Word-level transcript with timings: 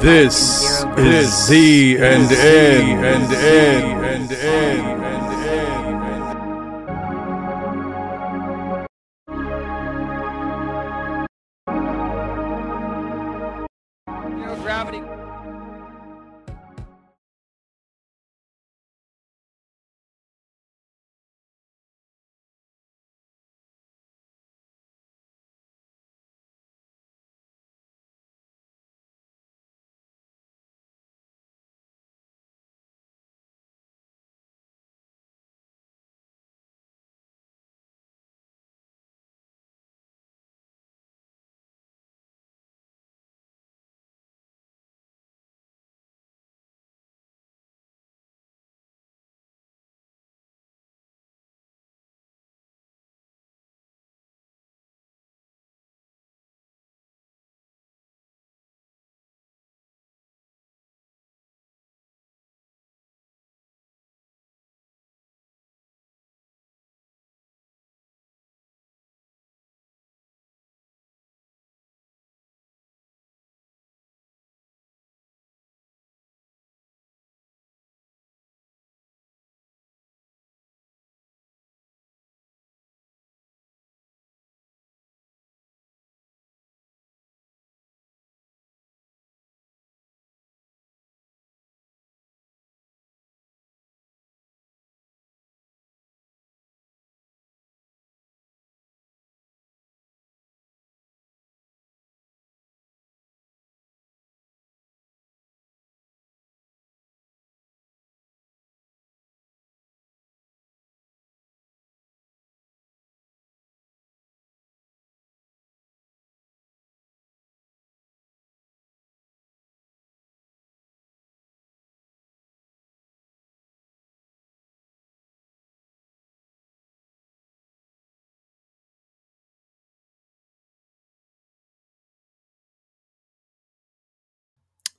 This 0.00 0.84
is 0.96 1.46
Z 1.46 1.96
and 1.96 2.30
N. 2.30 3.04
And 3.04 3.32
N 3.32 4.04
and 4.04 4.32
N 4.32 4.97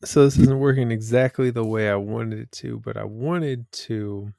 so 0.04 0.26
this 0.26 0.38
isn't 0.38 0.60
working 0.60 0.92
exactly 0.92 1.52
the 1.52 1.66
way 1.66 1.90
I 1.90 1.96
wanted 1.96 2.40
it 2.40 2.52
to, 2.54 2.80
but 2.80 2.98
I 2.98 3.04
wanted 3.04 3.72
to 3.74 4.34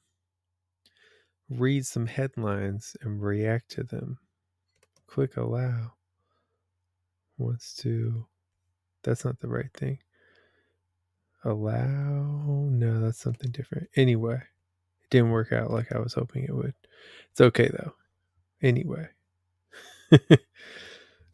read 1.49 1.85
some 1.85 2.07
headlines 2.07 2.95
and 3.01 3.21
react 3.21 3.69
to 3.71 3.83
them. 3.83 4.17
Click 5.07 5.37
allow. 5.37 5.93
Wants 7.37 7.75
to. 7.77 8.25
That's 9.03 9.25
not 9.25 9.39
the 9.39 9.49
right 9.49 9.71
thing. 9.73 9.99
Allow. 11.43 12.67
No, 12.71 13.01
that's 13.01 13.19
something 13.19 13.51
different. 13.51 13.89
Anyway, 13.95 14.35
it 14.35 14.61
didn't 15.09 15.31
work 15.31 15.51
out 15.51 15.71
like 15.71 15.91
I 15.93 15.99
was 15.99 16.13
hoping 16.13 16.43
it 16.43 16.55
would. 16.55 16.73
It's 17.31 17.41
okay 17.41 17.69
though. 17.69 17.93
Anyway. 18.61 19.09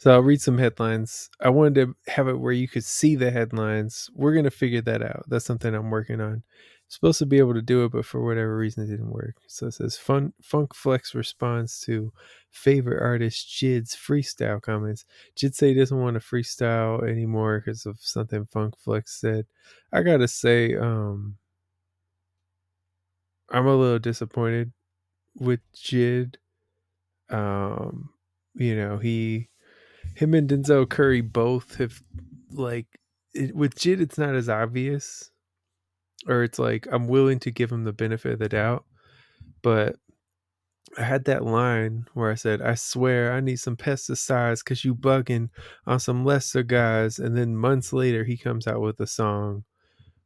so 0.08 0.14
I'll 0.14 0.22
read 0.24 0.40
some 0.40 0.58
headlines. 0.58 1.30
I 1.42 1.50
wanted 1.50 1.76
to 1.76 2.12
have 2.14 2.30
it 2.30 2.40
where 2.40 2.54
you 2.54 2.70
could 2.70 2.86
see 2.86 3.18
the 3.18 3.30
headlines. 3.30 4.10
We're 4.14 4.32
going 4.32 4.46
to 4.46 4.52
figure 4.52 4.80
that 4.84 5.02
out. 5.02 5.26
That's 5.28 5.44
something 5.44 5.76
I'm 5.76 5.90
working 5.90 6.22
on. 6.22 6.44
Supposed 6.88 7.20
to 7.20 7.26
be 7.26 7.40
able 7.40 7.56
to 7.56 7.62
do 7.62 7.84
it, 7.84 7.92
but 7.92 8.06
for 8.06 8.24
whatever 8.24 8.56
reason 8.56 8.86
it 8.86 8.88
didn't 8.88 9.12
work. 9.12 9.36
So 9.48 9.68
it 9.68 9.74
says 9.74 9.98
Fun 9.98 10.32
Funk 10.42 10.74
Flex 10.74 11.14
responds 11.14 11.82
to 11.82 12.14
favorite 12.50 13.04
artist 13.04 13.50
Jid's 13.50 13.98
freestyle 13.98 14.62
comments. 14.62 15.04
Jid 15.36 15.54
say 15.54 15.74
he 15.74 15.74
doesn't 15.74 16.00
want 16.00 16.14
to 16.14 16.22
freestyle 16.22 17.06
anymore 17.06 17.60
because 17.60 17.86
of 17.86 17.98
something 18.00 18.46
Funk 18.46 18.76
Flex 18.80 19.20
said. 19.20 19.46
I 19.92 20.04
gotta 20.04 20.30
say, 20.30 20.74
um 20.78 21.36
I'm 23.50 23.68
a 23.68 23.76
little 23.76 24.00
disappointed 24.00 24.72
with 25.36 25.60
Jid. 25.76 26.36
Um, 27.30 28.12
you 28.56 28.74
know, 28.74 29.00
he 29.00 29.50
him 30.18 30.34
and 30.34 30.50
Denzel 30.50 30.90
Curry 30.90 31.22
both 31.22 31.76
have 31.76 32.02
like 32.52 32.88
it, 33.36 33.56
with 33.56 33.76
Jid 33.76 34.02
it's 34.02 34.18
not 34.18 34.34
as 34.34 34.50
obvious 34.50 35.30
or 36.28 36.44
it's 36.44 36.58
like 36.58 36.88
I'm 36.92 37.08
willing 37.08 37.40
to 37.42 37.52
give 37.52 37.72
him 37.72 37.84
the 37.84 37.94
benefit 37.94 38.34
of 38.34 38.40
the 38.40 38.50
doubt 38.50 38.84
but 39.62 39.96
I 40.98 41.04
had 41.04 41.26
that 41.26 41.46
line 41.46 42.08
where 42.16 42.32
I 42.32 42.36
said 42.36 42.64
I 42.64 42.74
swear 42.74 43.32
I 43.32 43.42
need 43.42 43.58
some 43.58 43.78
pesticides 43.78 44.66
cuz 44.66 44.84
you 44.84 44.96
bugging 44.96 45.50
on 45.86 46.00
some 46.00 46.26
lesser 46.26 46.64
guys 46.64 47.20
and 47.20 47.38
then 47.38 47.56
months 47.56 47.94
later 47.94 48.24
he 48.24 48.38
comes 48.38 48.66
out 48.66 48.82
with 48.82 49.00
a 49.00 49.08
song 49.08 49.66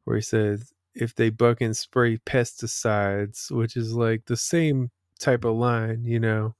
where 0.05 0.15
he 0.15 0.21
says 0.21 0.71
if 0.95 1.13
they 1.13 1.29
bug 1.29 1.61
and 1.61 1.75
spray 1.75 2.17
pesticides 2.19 3.51
which 3.51 3.75
is 3.75 3.93
like 3.93 4.25
the 4.27 4.37
same 4.37 4.89
type 5.19 5.43
of 5.43 5.57
line 5.57 6.05
you 6.05 6.19
know 6.19 6.55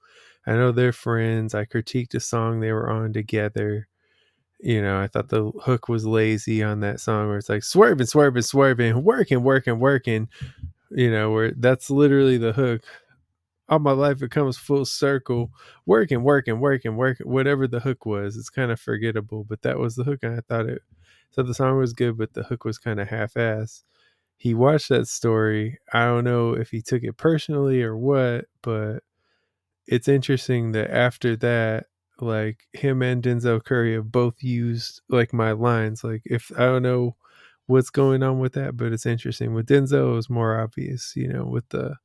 I 0.46 0.54
know 0.54 0.72
they're 0.72 0.92
friends. 0.94 1.54
I 1.54 1.66
critiqued 1.66 2.16
a 2.16 2.20
song 2.20 2.60
they 2.60 2.72
were 2.72 2.90
on 2.90 3.14
together. 3.14 3.88
You 4.60 4.82
know, 4.82 5.00
I 5.00 5.08
thought 5.08 5.30
the 5.30 5.52
hook 5.64 5.90
was 5.90 6.06
lazy 6.06 6.64
on 6.64 6.82
that 6.82 7.00
song 7.00 7.28
where 7.28 7.38
it's 7.38 7.50
like 7.50 7.64
swerving, 7.64 8.08
swerving, 8.08 8.44
swerving, 8.44 9.04
working, 9.04 9.44
working, 9.44 9.80
working. 9.80 10.30
You 10.92 11.12
know, 11.12 11.32
where 11.32 11.52
that's 11.52 11.90
literally 11.90 12.38
the 12.38 12.54
hook. 12.54 12.84
All 13.70 13.80
my 13.80 13.94
life 13.94 14.22
it 14.22 14.32
comes 14.32 14.58
full 14.58 14.84
circle, 14.86 15.52
working, 15.86 16.24
working, 16.24 16.60
working, 16.60 16.98
working. 16.98 17.30
Whatever 17.30 17.68
the 17.68 17.80
hook 17.80 18.06
was, 18.06 18.36
it's 18.36 18.50
kind 18.50 18.72
of 18.72 18.80
forgettable, 18.80 19.46
but 19.46 19.62
that 19.62 19.80
was 19.80 19.96
the 19.96 20.04
hook, 20.04 20.20
and 20.24 20.38
I 20.38 20.42
thought 20.42 20.68
it. 20.68 20.82
So 21.32 21.44
the 21.44 21.54
song 21.54 21.78
was 21.78 21.94
good, 21.94 22.18
but 22.18 22.34
the 22.34 22.44
hook 22.44 22.66
was 22.66 22.78
kind 22.78 23.00
of 23.00 23.08
half-ass. 23.08 23.84
He 24.38 24.54
watched 24.54 24.90
that 24.90 25.08
story. 25.08 25.80
I 25.94 26.06
don't 26.06 26.26
know 26.26 26.54
if 26.54 26.72
he 26.72 26.82
took 26.82 27.04
it 27.04 27.16
personally 27.16 27.82
or 27.82 27.96
what, 27.96 28.46
but 28.62 29.04
it's 29.88 30.08
interesting 30.08 30.72
that 30.74 30.92
after 30.92 31.36
that, 31.38 31.88
like 32.20 32.60
him 32.74 33.02
and 33.02 33.24
Denzel 33.24 33.64
Curry 33.64 33.96
have 33.96 34.12
both 34.12 34.44
used 34.44 35.02
like 35.10 35.34
my 35.34 35.52
lines. 35.54 36.04
Like 36.04 36.22
if 36.26 36.52
I 36.58 36.66
don't 36.66 36.84
know 36.84 37.16
what's 37.68 37.90
going 37.90 38.24
on 38.24 38.40
with 38.40 38.54
that, 38.54 38.78
but 38.78 38.94
it's 38.94 39.06
interesting. 39.06 39.54
With 39.54 39.68
Denzel, 39.68 40.12
it 40.14 40.16
was 40.16 40.30
more 40.30 40.60
obvious, 40.60 41.14
you 41.16 41.28
know, 41.28 41.46
with 41.46 41.68
the 41.70 41.96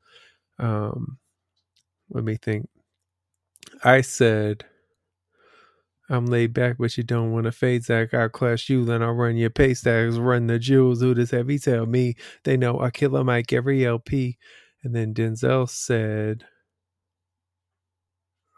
um 0.59 1.19
let 2.11 2.25
me 2.25 2.37
think. 2.37 2.69
I 3.85 4.03
said 4.03 4.65
I'm 6.09 6.27
laid 6.27 6.53
back, 6.55 6.77
but 6.79 6.97
you 6.97 7.03
don't 7.03 7.33
want 7.33 7.45
to 7.47 7.53
fade 7.53 7.85
Zach. 7.85 8.15
I'll 8.15 8.29
clash 8.29 8.69
you, 8.69 8.85
then 8.85 9.03
I'll 9.03 9.13
run 9.13 9.37
your 9.37 9.51
pay 9.51 9.75
stacks, 9.75 10.17
run 10.17 10.47
the 10.47 10.59
jewels. 10.59 11.01
Who 11.01 11.15
does 11.15 11.33
heavy 11.33 11.59
tell 11.59 11.87
me? 11.87 12.15
They 12.45 12.57
know 12.57 12.81
I 12.81 12.91
kill 12.91 13.17
a 13.17 13.25
mic 13.25 13.53
every 13.53 13.85
LP. 13.85 14.39
And 14.85 14.95
then 14.95 15.15
Denzel 15.15 15.69
said, 15.69 16.45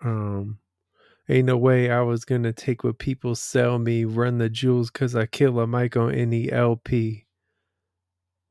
um, 0.04 0.58
ain't 1.28 1.46
no 1.46 1.56
way 1.56 1.90
I 1.90 2.00
was 2.02 2.24
gonna 2.24 2.52
take 2.52 2.84
what 2.84 2.98
people 2.98 3.34
sell 3.34 3.78
me, 3.78 4.04
run 4.04 4.38
the 4.38 4.48
jewels 4.48 4.90
cause 4.90 5.14
I 5.14 5.26
kill 5.26 5.60
a 5.60 5.66
mic 5.66 5.96
on 5.96 6.14
any 6.14 6.50
LP. 6.50 7.26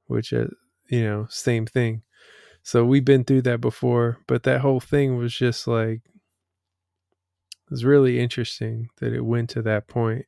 Which 0.08 0.34
uh, 0.34 0.48
you 0.90 1.04
know, 1.04 1.28
same 1.30 1.66
thing. 1.66 2.04
So 2.64 2.84
we've 2.86 3.06
been 3.06 3.24
through 3.24 3.44
that 3.44 3.62
before, 3.62 4.20
but 4.28 4.44
that 4.44 4.62
whole 4.62 4.80
thing 4.80 5.18
was 5.18 5.34
just 5.34 5.68
like 5.68 6.02
it 6.06 7.72
was 7.72 7.86
really 7.86 8.20
interesting 8.20 8.90
that 9.00 9.14
it 9.14 9.26
went 9.26 9.50
to 9.52 9.62
that 9.64 9.88
point. 9.88 10.26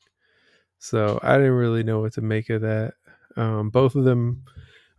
So 0.78 1.20
I 1.22 1.38
didn't 1.38 1.54
really 1.54 1.84
know 1.84 2.00
what 2.02 2.14
to 2.14 2.22
make 2.22 2.50
of 2.50 2.62
that. 2.62 2.94
Um, 3.36 3.70
both 3.70 3.96
of 3.96 4.06
them 4.06 4.44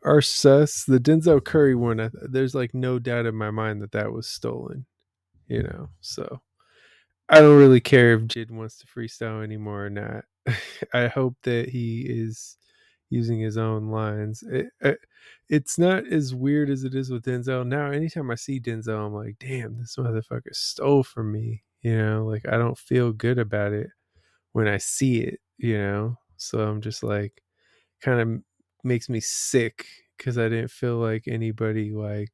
are 0.05 0.20
sus. 0.22 0.84
The 0.84 0.99
Denzel 0.99 1.44
Curry 1.44 1.75
one, 1.75 2.00
I, 2.00 2.11
there's 2.12 2.55
like 2.55 2.75
no 2.75 2.99
doubt 2.99 3.26
in 3.26 3.34
my 3.34 3.50
mind 3.50 3.82
that 3.82 3.93
that 3.93 4.12
was 4.12 4.26
stolen. 4.26 4.87
You 5.50 5.64
know, 5.64 5.91
so 6.00 6.43
I 7.29 7.41
don't 7.41 7.58
really 7.58 7.81
care 7.81 8.14
if 8.14 8.23
Jid 8.23 8.50
wants 8.50 8.79
to 8.79 8.87
freestyle 8.87 9.43
anymore 9.44 9.87
or 9.87 9.91
not. 9.91 10.25
I 10.94 11.08
hope 11.08 11.37
that 11.44 11.69
he 11.69 12.02
is 12.02 12.56
using 13.11 13.41
his 13.41 13.56
own 13.58 13.91
lines. 13.91 14.43
It, 14.43 14.69
it, 14.81 14.99
it's 15.49 15.79
not 15.79 16.06
as 16.06 16.35
weird 16.35 16.70
as 16.70 16.85
it 16.85 16.94
is 16.94 17.11
with 17.11 17.25
Denzel. 17.25 17.67
Now, 17.67 17.91
anytime 17.91 18.31
I 18.31 18.37
see 18.37 18.61
Denzel, 18.61 19.06
I'm 19.06 19.14
like, 19.14 19.37
damn, 19.41 19.79
this 19.79 19.97
motherfucker 19.97 20.55
stole 20.55 21.02
from 21.05 21.32
me. 21.32 21.62
You 21.82 21.96
know, 21.99 22.26
like 22.26 22.46
I 22.49 22.58
don't 22.58 22.79
feel 22.79 23.12
good 23.12 23.38
about 23.38 23.73
it 23.73 23.88
when 24.53 24.69
I 24.69 24.79
see 24.79 25.20
it, 25.23 25.41
you 25.58 25.79
know? 25.79 26.17
So 26.37 26.61
I'm 26.61 26.81
just 26.81 27.03
like, 27.03 27.43
kind 28.03 28.20
of 28.20 28.43
makes 28.85 29.08
me 29.08 29.20
sick 29.20 29.87
because 30.19 30.38
I 30.38 30.49
didn't 30.49 30.70
feel 30.70 30.96
like 30.99 31.25
anybody 31.29 31.93
like 31.93 32.32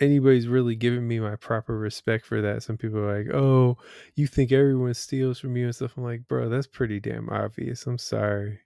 anybody's 0.00 0.48
really 0.48 0.74
giving 0.76 1.06
me 1.06 1.20
my 1.20 1.36
proper 1.36 1.78
respect 1.78 2.26
for 2.26 2.40
that. 2.42 2.62
Some 2.62 2.76
people 2.78 2.98
are 3.00 3.18
like, 3.18 3.34
"Oh, 3.34 3.78
you 4.14 4.26
think 4.26 4.52
everyone 4.52 4.94
steals 4.94 5.38
from 5.40 5.56
you 5.56 5.66
and 5.66 5.74
stuff." 5.74 5.96
I'm 5.96 6.04
like, 6.04 6.26
"Bro, 6.28 6.48
that's 6.50 6.66
pretty 6.66 7.00
damn 7.00 7.28
obvious." 7.30 7.86
I'm 7.86 7.98
sorry. 7.98 8.60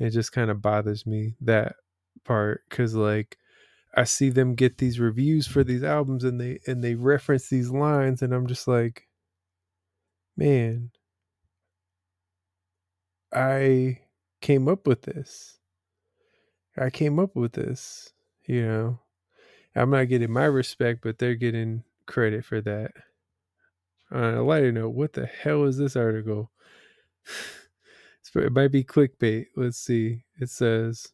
It 0.00 0.10
just 0.10 0.32
kind 0.32 0.50
of 0.50 0.62
bothers 0.62 1.06
me 1.06 1.36
that 1.42 1.76
part 2.24 2.62
cuz 2.70 2.94
like 2.96 3.38
I 3.96 4.04
see 4.04 4.30
them 4.30 4.54
get 4.56 4.78
these 4.78 5.00
reviews 5.00 5.46
for 5.48 5.64
these 5.64 5.84
albums 5.84 6.24
and 6.24 6.40
they 6.40 6.60
and 6.66 6.84
they 6.84 6.94
reference 6.96 7.48
these 7.50 7.70
lines 7.70 8.22
and 8.22 8.34
I'm 8.34 8.46
just 8.48 8.68
like, 8.68 9.08
"Man, 10.36 10.90
I 13.32 14.02
came 14.40 14.68
up 14.68 14.86
with 14.86 15.02
this. 15.02 15.58
I 16.76 16.90
came 16.90 17.20
up 17.20 17.36
with 17.36 17.52
this, 17.52 18.12
you 18.44 18.66
know. 18.66 18.98
I'm 19.74 19.90
not 19.90 20.08
getting 20.08 20.32
my 20.32 20.44
respect, 20.44 21.00
but 21.02 21.18
they're 21.18 21.34
getting 21.34 21.84
credit 22.06 22.44
for 22.44 22.60
that. 22.60 22.92
On 24.10 24.34
a 24.34 24.42
lighter 24.42 24.72
note, 24.72 24.90
what 24.90 25.12
the 25.12 25.26
hell 25.26 25.64
is 25.64 25.78
this 25.78 25.94
article? 25.94 26.50
it 28.34 28.52
might 28.52 28.72
be 28.72 28.84
clickbait. 28.84 29.46
Let's 29.56 29.78
see. 29.78 30.24
It 30.40 30.50
says 30.50 31.12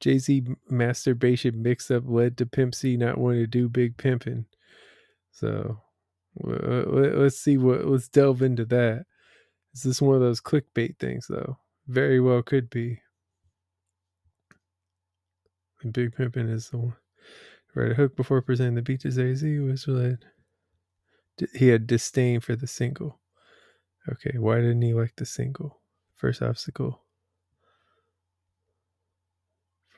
Jay 0.00 0.18
Z 0.18 0.44
masturbation 0.70 1.62
mix 1.62 1.90
up 1.90 2.04
led 2.06 2.38
to 2.38 2.46
Pimp 2.46 2.74
C 2.74 2.96
not 2.96 3.18
wanting 3.18 3.40
to 3.40 3.46
do 3.46 3.68
big 3.68 3.96
pimping. 3.96 4.46
So 5.32 5.80
uh, 6.42 6.84
let's 6.86 7.38
see 7.38 7.58
what. 7.58 7.86
Let's 7.86 8.08
delve 8.08 8.42
into 8.42 8.64
that. 8.66 9.04
Is 9.74 9.82
this 9.82 10.00
one 10.00 10.14
of 10.14 10.22
those 10.22 10.40
clickbait 10.40 10.98
things, 10.98 11.26
though? 11.28 11.58
Very 11.86 12.20
well 12.20 12.42
could 12.42 12.70
be. 12.70 13.00
And 15.82 15.92
Big 15.92 16.16
pimping 16.16 16.48
is 16.48 16.70
the 16.70 16.78
one. 16.78 16.96
A 17.84 17.94
hook 17.94 18.16
before 18.16 18.42
presenting 18.42 18.74
the 18.74 18.82
beat 18.82 19.00
to 19.00 19.08
AZ 19.08 19.42
was 19.42 19.86
related. 19.86 20.26
He 21.54 21.68
had 21.68 21.86
disdain 21.86 22.40
for 22.40 22.56
the 22.56 22.66
single. 22.66 23.20
Okay, 24.10 24.38
why 24.38 24.56
didn't 24.56 24.82
he 24.82 24.94
like 24.94 25.16
the 25.16 25.26
single? 25.26 25.80
First 26.16 26.42
obstacle. 26.42 27.02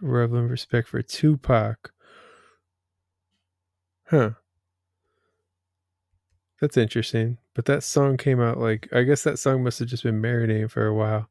Reveling 0.00 0.48
respect 0.48 0.88
for 0.88 1.02
Tupac. 1.02 1.92
Huh. 4.06 4.30
That's 6.60 6.76
interesting. 6.76 7.38
But 7.54 7.64
that 7.66 7.82
song 7.82 8.16
came 8.16 8.40
out 8.40 8.58
like 8.58 8.88
I 8.92 9.02
guess 9.02 9.22
that 9.22 9.38
song 9.38 9.62
must 9.62 9.78
have 9.78 9.88
just 9.88 10.02
been 10.02 10.20
marinating 10.20 10.70
for 10.70 10.86
a 10.86 10.94
while. 10.94 11.28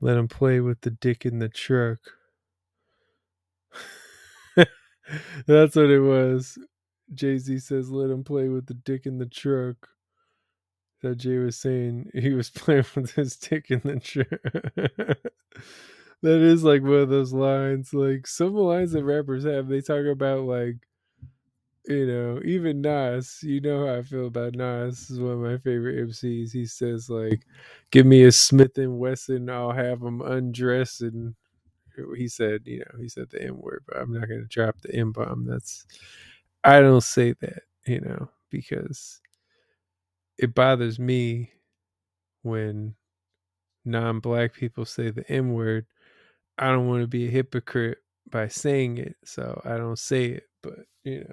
Let 0.00 0.16
him 0.16 0.28
play 0.28 0.60
with 0.60 0.82
the 0.82 0.90
dick 0.90 1.24
in 1.24 1.38
the 1.38 1.48
truck. 1.48 1.98
That's 5.46 5.76
what 5.76 5.90
it 5.90 6.00
was. 6.00 6.58
Jay 7.14 7.38
Z 7.38 7.58
says, 7.60 7.90
"Let 7.90 8.10
him 8.10 8.24
play 8.24 8.48
with 8.48 8.66
the 8.66 8.74
dick 8.74 9.06
in 9.06 9.18
the 9.18 9.26
truck." 9.26 9.88
That 11.02 11.16
Jay 11.16 11.38
was 11.38 11.56
saying 11.56 12.10
he 12.14 12.32
was 12.32 12.50
playing 12.50 12.84
with 12.96 13.12
his 13.12 13.36
dick 13.36 13.70
in 13.70 13.80
the 13.84 14.00
truck. 14.00 14.28
that 16.22 16.40
is 16.40 16.64
like 16.64 16.82
one 16.82 16.94
of 16.94 17.08
those 17.08 17.32
lines. 17.32 17.92
Like 17.94 18.26
some 18.26 18.54
lines 18.54 18.92
that 18.92 19.04
rappers 19.04 19.44
have, 19.44 19.68
they 19.68 19.80
talk 19.80 20.06
about 20.06 20.44
like, 20.44 20.76
you 21.86 22.06
know, 22.06 22.40
even 22.44 22.80
Nas. 22.80 23.38
You 23.42 23.60
know 23.60 23.86
how 23.86 23.96
I 23.98 24.02
feel 24.02 24.26
about 24.26 24.54
Nas. 24.54 25.10
Is 25.10 25.20
one 25.20 25.32
of 25.32 25.38
my 25.38 25.58
favorite 25.58 26.08
MCs. 26.08 26.52
He 26.52 26.66
says 26.66 27.08
like, 27.08 27.42
"Give 27.92 28.06
me 28.06 28.24
a 28.24 28.32
Smith 28.32 28.76
and 28.78 28.98
Wesson, 28.98 29.48
I'll 29.50 29.72
have 29.72 30.00
them 30.00 30.20
undress 30.22 31.00
and 31.00 31.34
he 32.16 32.28
said, 32.28 32.62
you 32.66 32.80
know, 32.80 33.00
he 33.00 33.08
said 33.08 33.28
the 33.30 33.42
M 33.42 33.60
word, 33.60 33.84
but 33.86 33.98
I'm 33.98 34.12
not 34.12 34.28
going 34.28 34.42
to 34.42 34.46
drop 34.48 34.80
the 34.82 34.94
M 34.94 35.12
bomb. 35.12 35.46
That's, 35.46 35.86
I 36.64 36.80
don't 36.80 37.02
say 37.02 37.34
that, 37.40 37.62
you 37.86 38.00
know, 38.00 38.30
because 38.50 39.20
it 40.38 40.54
bothers 40.54 40.98
me 40.98 41.52
when 42.42 42.94
non 43.84 44.20
black 44.20 44.54
people 44.54 44.84
say 44.84 45.10
the 45.10 45.30
M 45.30 45.52
word. 45.54 45.86
I 46.58 46.68
don't 46.68 46.88
want 46.88 47.02
to 47.02 47.08
be 47.08 47.26
a 47.28 47.30
hypocrite 47.30 47.98
by 48.30 48.48
saying 48.48 48.98
it, 48.98 49.16
so 49.24 49.60
I 49.64 49.76
don't 49.76 49.98
say 49.98 50.26
it, 50.26 50.44
but, 50.62 50.80
you 51.04 51.24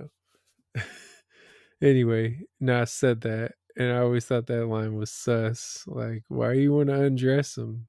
know. 0.75 0.81
anyway, 1.81 2.42
Nas 2.60 2.92
said 2.92 3.21
that, 3.21 3.54
and 3.77 3.92
I 3.92 4.00
always 4.00 4.25
thought 4.25 4.48
that 4.48 4.68
line 4.68 4.95
was 4.95 5.12
sus. 5.12 5.83
Like, 5.88 6.24
why 6.27 6.54
you 6.54 6.74
want 6.74 6.89
to 6.89 7.04
undress 7.04 7.57
him? 7.57 7.88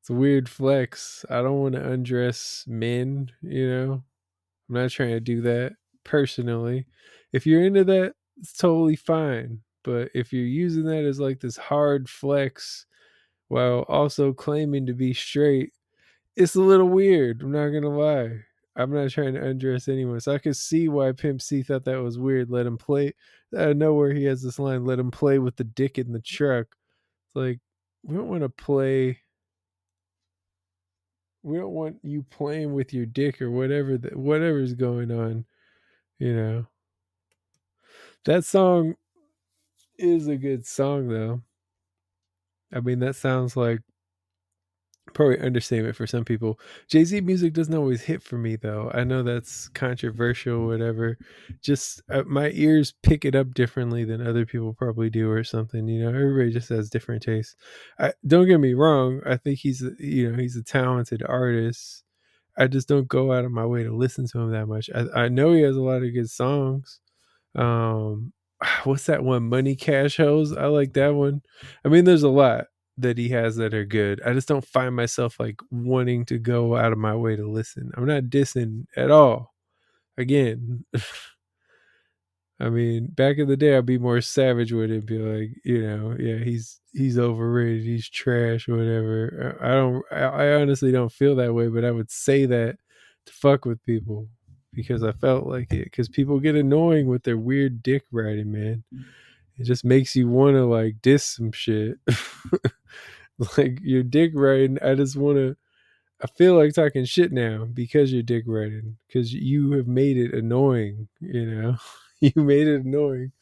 It's 0.00 0.10
a 0.10 0.14
weird 0.14 0.48
flex. 0.48 1.24
I 1.28 1.42
don't 1.42 1.60
want 1.60 1.74
to 1.74 1.90
undress 1.90 2.64
men, 2.66 3.30
you 3.42 3.68
know. 3.68 4.02
I'm 4.68 4.74
not 4.74 4.90
trying 4.90 5.10
to 5.10 5.20
do 5.20 5.42
that 5.42 5.74
personally. 6.04 6.86
If 7.32 7.46
you're 7.46 7.64
into 7.64 7.84
that, 7.84 8.14
it's 8.38 8.54
totally 8.54 8.96
fine. 8.96 9.60
But 9.82 10.10
if 10.14 10.32
you're 10.32 10.44
using 10.44 10.84
that 10.84 11.04
as 11.04 11.20
like 11.20 11.40
this 11.40 11.56
hard 11.56 12.08
flex 12.08 12.86
while 13.48 13.80
also 13.88 14.32
claiming 14.32 14.86
to 14.86 14.94
be 14.94 15.12
straight, 15.12 15.72
it's 16.36 16.54
a 16.54 16.60
little 16.60 16.88
weird. 16.88 17.42
I'm 17.42 17.52
not 17.52 17.68
gonna 17.68 17.88
lie. 17.88 18.40
I'm 18.76 18.92
not 18.92 19.10
trying 19.10 19.34
to 19.34 19.44
undress 19.44 19.88
anyone. 19.88 20.20
So 20.20 20.32
I 20.32 20.38
could 20.38 20.56
see 20.56 20.88
why 20.88 21.12
Pimp 21.12 21.42
C 21.42 21.62
thought 21.62 21.84
that 21.84 22.02
was 22.02 22.18
weird. 22.18 22.50
Let 22.50 22.66
him 22.66 22.78
play 22.78 23.14
out 23.56 23.70
of 23.70 23.76
nowhere 23.76 24.12
he 24.12 24.24
has 24.24 24.42
this 24.42 24.58
line, 24.58 24.84
let 24.84 24.98
him 24.98 25.10
play 25.10 25.38
with 25.38 25.56
the 25.56 25.64
dick 25.64 25.98
in 25.98 26.12
the 26.12 26.20
truck. 26.20 26.66
It's 27.26 27.36
like 27.36 27.60
we 28.04 28.16
don't 28.16 28.28
want 28.28 28.42
to 28.42 28.48
play 28.48 29.18
we 31.42 31.56
don't 31.56 31.72
want 31.72 31.96
you 32.02 32.24
playing 32.30 32.74
with 32.74 32.92
your 32.92 33.06
dick 33.06 33.40
or 33.40 33.50
whatever 33.50 33.96
that 33.98 34.16
whatever's 34.16 34.74
going 34.74 35.10
on 35.10 35.44
you 36.20 36.36
know? 36.36 36.66
That 38.26 38.44
song 38.44 38.94
is 39.98 40.28
a 40.28 40.36
good 40.36 40.66
song 40.66 41.08
though. 41.08 41.42
I 42.72 42.80
mean 42.80 43.00
that 43.00 43.16
sounds 43.16 43.56
like 43.56 43.80
probably 45.14 45.38
understatement 45.38 45.96
for 45.96 46.06
some 46.06 46.24
people. 46.24 46.58
Jay 46.88 47.04
Z 47.04 47.20
music 47.20 47.52
doesn't 47.52 47.74
always 47.74 48.02
hit 48.02 48.22
for 48.22 48.38
me 48.38 48.56
though. 48.56 48.90
I 48.94 49.04
know 49.04 49.22
that's 49.22 49.68
controversial, 49.68 50.66
whatever. 50.66 51.18
Just 51.62 52.02
uh, 52.10 52.22
my 52.26 52.50
ears 52.54 52.94
pick 53.02 53.24
it 53.24 53.34
up 53.34 53.54
differently 53.54 54.04
than 54.04 54.26
other 54.26 54.46
people 54.46 54.72
probably 54.74 55.10
do, 55.10 55.30
or 55.30 55.44
something. 55.44 55.88
You 55.88 56.02
know, 56.02 56.08
everybody 56.08 56.50
just 56.52 56.68
has 56.70 56.90
different 56.90 57.22
tastes. 57.22 57.56
I, 57.98 58.12
don't 58.26 58.48
get 58.48 58.60
me 58.60 58.74
wrong. 58.74 59.20
I 59.26 59.36
think 59.36 59.58
he's 59.58 59.82
you 59.98 60.30
know 60.30 60.38
he's 60.38 60.56
a 60.56 60.62
talented 60.62 61.22
artist. 61.26 62.04
I 62.58 62.66
just 62.66 62.88
don't 62.88 63.08
go 63.08 63.32
out 63.32 63.44
of 63.44 63.52
my 63.52 63.64
way 63.64 63.84
to 63.84 63.94
listen 63.94 64.26
to 64.28 64.40
him 64.40 64.50
that 64.52 64.66
much. 64.66 64.90
I, 64.94 65.24
I 65.24 65.28
know 65.28 65.52
he 65.52 65.62
has 65.62 65.76
a 65.76 65.82
lot 65.82 66.02
of 66.02 66.12
good 66.12 66.30
songs. 66.30 67.00
Um, 67.54 68.32
what's 68.84 69.06
that 69.06 69.24
one? 69.24 69.48
Money 69.48 69.76
Cash 69.76 70.16
Hoes. 70.16 70.52
I 70.56 70.66
like 70.66 70.92
that 70.94 71.14
one. 71.14 71.42
I 71.84 71.88
mean, 71.88 72.04
there's 72.04 72.22
a 72.22 72.28
lot 72.28 72.66
that 72.98 73.18
he 73.18 73.28
has 73.30 73.56
that 73.56 73.74
are 73.74 73.84
good. 73.84 74.20
I 74.24 74.32
just 74.32 74.48
don't 74.48 74.64
find 74.64 74.94
myself 74.94 75.40
like 75.40 75.60
wanting 75.70 76.24
to 76.26 76.38
go 76.38 76.76
out 76.76 76.92
of 76.92 76.98
my 76.98 77.14
way 77.14 77.36
to 77.36 77.46
listen. 77.48 77.90
I'm 77.96 78.06
not 78.06 78.24
dissing 78.24 78.86
at 78.96 79.10
all. 79.10 79.54
Again, 80.18 80.84
I 82.60 82.68
mean, 82.68 83.06
back 83.06 83.38
in 83.38 83.48
the 83.48 83.56
day, 83.56 83.76
I'd 83.76 83.86
be 83.86 83.98
more 83.98 84.20
savage 84.20 84.70
with 84.72 84.90
it, 84.90 85.06
be 85.06 85.18
like, 85.18 85.50
you 85.64 85.82
know, 85.82 86.14
yeah, 86.18 86.44
he's 86.44 86.78
he's 86.92 87.18
overrated, 87.18 87.84
he's 87.84 88.08
trash, 88.08 88.68
whatever. 88.68 89.56
I 89.60 89.68
don't, 89.68 90.04
I 90.12 90.52
honestly 90.60 90.92
don't 90.92 91.12
feel 91.12 91.36
that 91.36 91.54
way, 91.54 91.68
but 91.68 91.86
I 91.86 91.90
would 91.90 92.10
say 92.10 92.44
that 92.46 92.76
to 93.26 93.32
fuck 93.32 93.64
with 93.64 93.82
people 93.84 94.28
because 94.74 95.02
I 95.02 95.12
felt 95.12 95.46
like 95.46 95.72
it. 95.72 95.84
Because 95.84 96.08
people 96.08 96.38
get 96.38 96.54
annoying 96.54 97.06
with 97.06 97.22
their 97.22 97.38
weird 97.38 97.82
dick 97.82 98.04
riding, 98.12 98.52
man. 98.52 98.84
Mm. 98.94 99.04
It 99.60 99.64
just 99.66 99.84
makes 99.84 100.16
you 100.16 100.26
want 100.26 100.56
to 100.56 100.64
like 100.64 101.02
diss 101.02 101.22
some 101.22 101.52
shit. 101.52 101.98
like 103.58 103.78
your 103.82 104.02
dick 104.02 104.32
riding. 104.34 104.78
I 104.82 104.94
just 104.94 105.16
want 105.16 105.36
to. 105.36 105.54
I 106.22 106.28
feel 106.28 106.56
like 106.56 106.72
talking 106.72 107.04
shit 107.04 107.30
now 107.30 107.66
because 107.66 108.10
you're 108.10 108.22
dick 108.22 108.44
riding 108.46 108.96
because 109.06 109.34
you 109.34 109.72
have 109.72 109.86
made 109.86 110.16
it 110.16 110.32
annoying. 110.32 111.08
You 111.20 111.44
know, 111.44 111.76
you 112.20 112.32
made 112.36 112.68
it 112.68 112.86
annoying. 112.86 113.32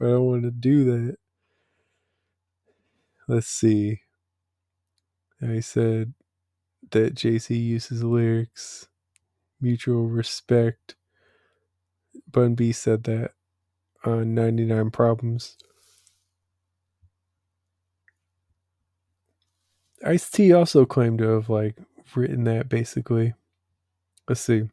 But 0.00 0.06
I 0.06 0.10
don't 0.10 0.26
want 0.26 0.42
to 0.42 0.50
do 0.50 0.84
that. 0.84 1.16
let's 3.28 3.46
see. 3.46 4.00
I 5.40 5.60
said 5.60 6.12
that 6.90 7.14
Jay 7.14 7.38
Z 7.38 7.54
uses 7.54 8.02
lyrics, 8.02 8.88
mutual 9.60 10.08
respect. 10.08 10.96
Bun 12.28 12.56
B 12.56 12.72
said 12.72 13.04
that 13.04 13.34
on 14.04 14.34
99 14.34 14.90
Problems. 14.90 15.56
Ice 20.04 20.30
T 20.30 20.52
also 20.52 20.84
claimed 20.84 21.18
to 21.18 21.28
have 21.28 21.48
like 21.48 21.76
written 22.14 22.44
that 22.44 22.68
basically. 22.68 23.34
Let's 24.28 24.40
see. 24.40 24.64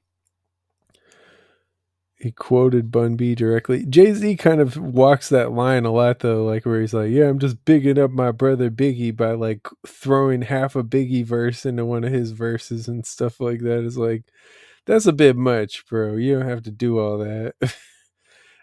He 2.18 2.32
quoted 2.32 2.92
Bun 2.92 3.16
B 3.16 3.34
directly. 3.34 3.86
Jay 3.86 4.12
Z 4.14 4.36
kind 4.36 4.60
of 4.60 4.76
walks 4.76 5.30
that 5.30 5.54
line 5.54 5.86
a 5.86 5.92
lot 5.92 6.20
though, 6.20 6.44
like 6.44 6.66
where 6.66 6.82
he's 6.82 6.94
like, 6.94 7.12
"Yeah, 7.12 7.30
I'm 7.30 7.40
just 7.40 7.64
bigging 7.64 7.98
up 7.98 8.12
my 8.12 8.32
brother 8.32 8.70
Biggie 8.70 9.16
by 9.16 9.32
like 9.34 9.68
throwing 9.88 10.42
half 10.42 10.76
a 10.76 10.84
Biggie 10.84 11.26
verse 11.26 11.66
into 11.66 11.86
one 11.86 12.04
of 12.04 12.12
his 12.12 12.32
verses 12.32 12.90
and 12.90 13.06
stuff 13.06 13.40
like 13.40 13.62
that." 13.62 13.86
Is 13.86 13.98
like, 13.98 14.24
that's 14.86 15.06
a 15.06 15.14
bit 15.14 15.38
much, 15.38 15.86
bro. 15.88 16.16
You 16.18 16.40
don't 16.40 16.50
have 16.50 16.64
to 16.64 16.72
do 16.72 17.00
all 17.00 17.20
that. 17.20 17.54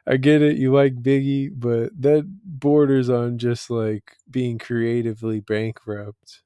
I 0.07 0.17
get 0.19 0.43
it, 0.43 0.57
you 0.57 0.73
like 0.73 1.03
Biggie, 1.03 1.51
but 1.55 1.91
that 2.01 2.25
borders 2.45 3.11
on 3.11 3.39
just 3.39 3.71
like 3.71 4.13
being 4.31 4.59
creatively 4.59 5.41
bankrupt. 5.41 6.43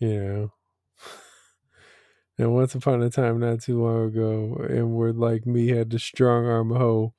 You 0.00 0.20
know. 0.24 0.52
And 2.38 2.52
once 2.54 2.74
upon 2.74 3.02
a 3.02 3.10
time, 3.10 3.38
not 3.38 3.60
too 3.62 3.82
long 3.82 4.08
ago, 4.08 4.56
and 4.68 4.90
word 4.92 5.16
like 5.16 5.46
me 5.46 5.68
had 5.68 5.90
to 5.92 5.98
strong 5.98 6.46
arm 6.46 6.72
a 6.72 6.78
hoe. 6.78 7.14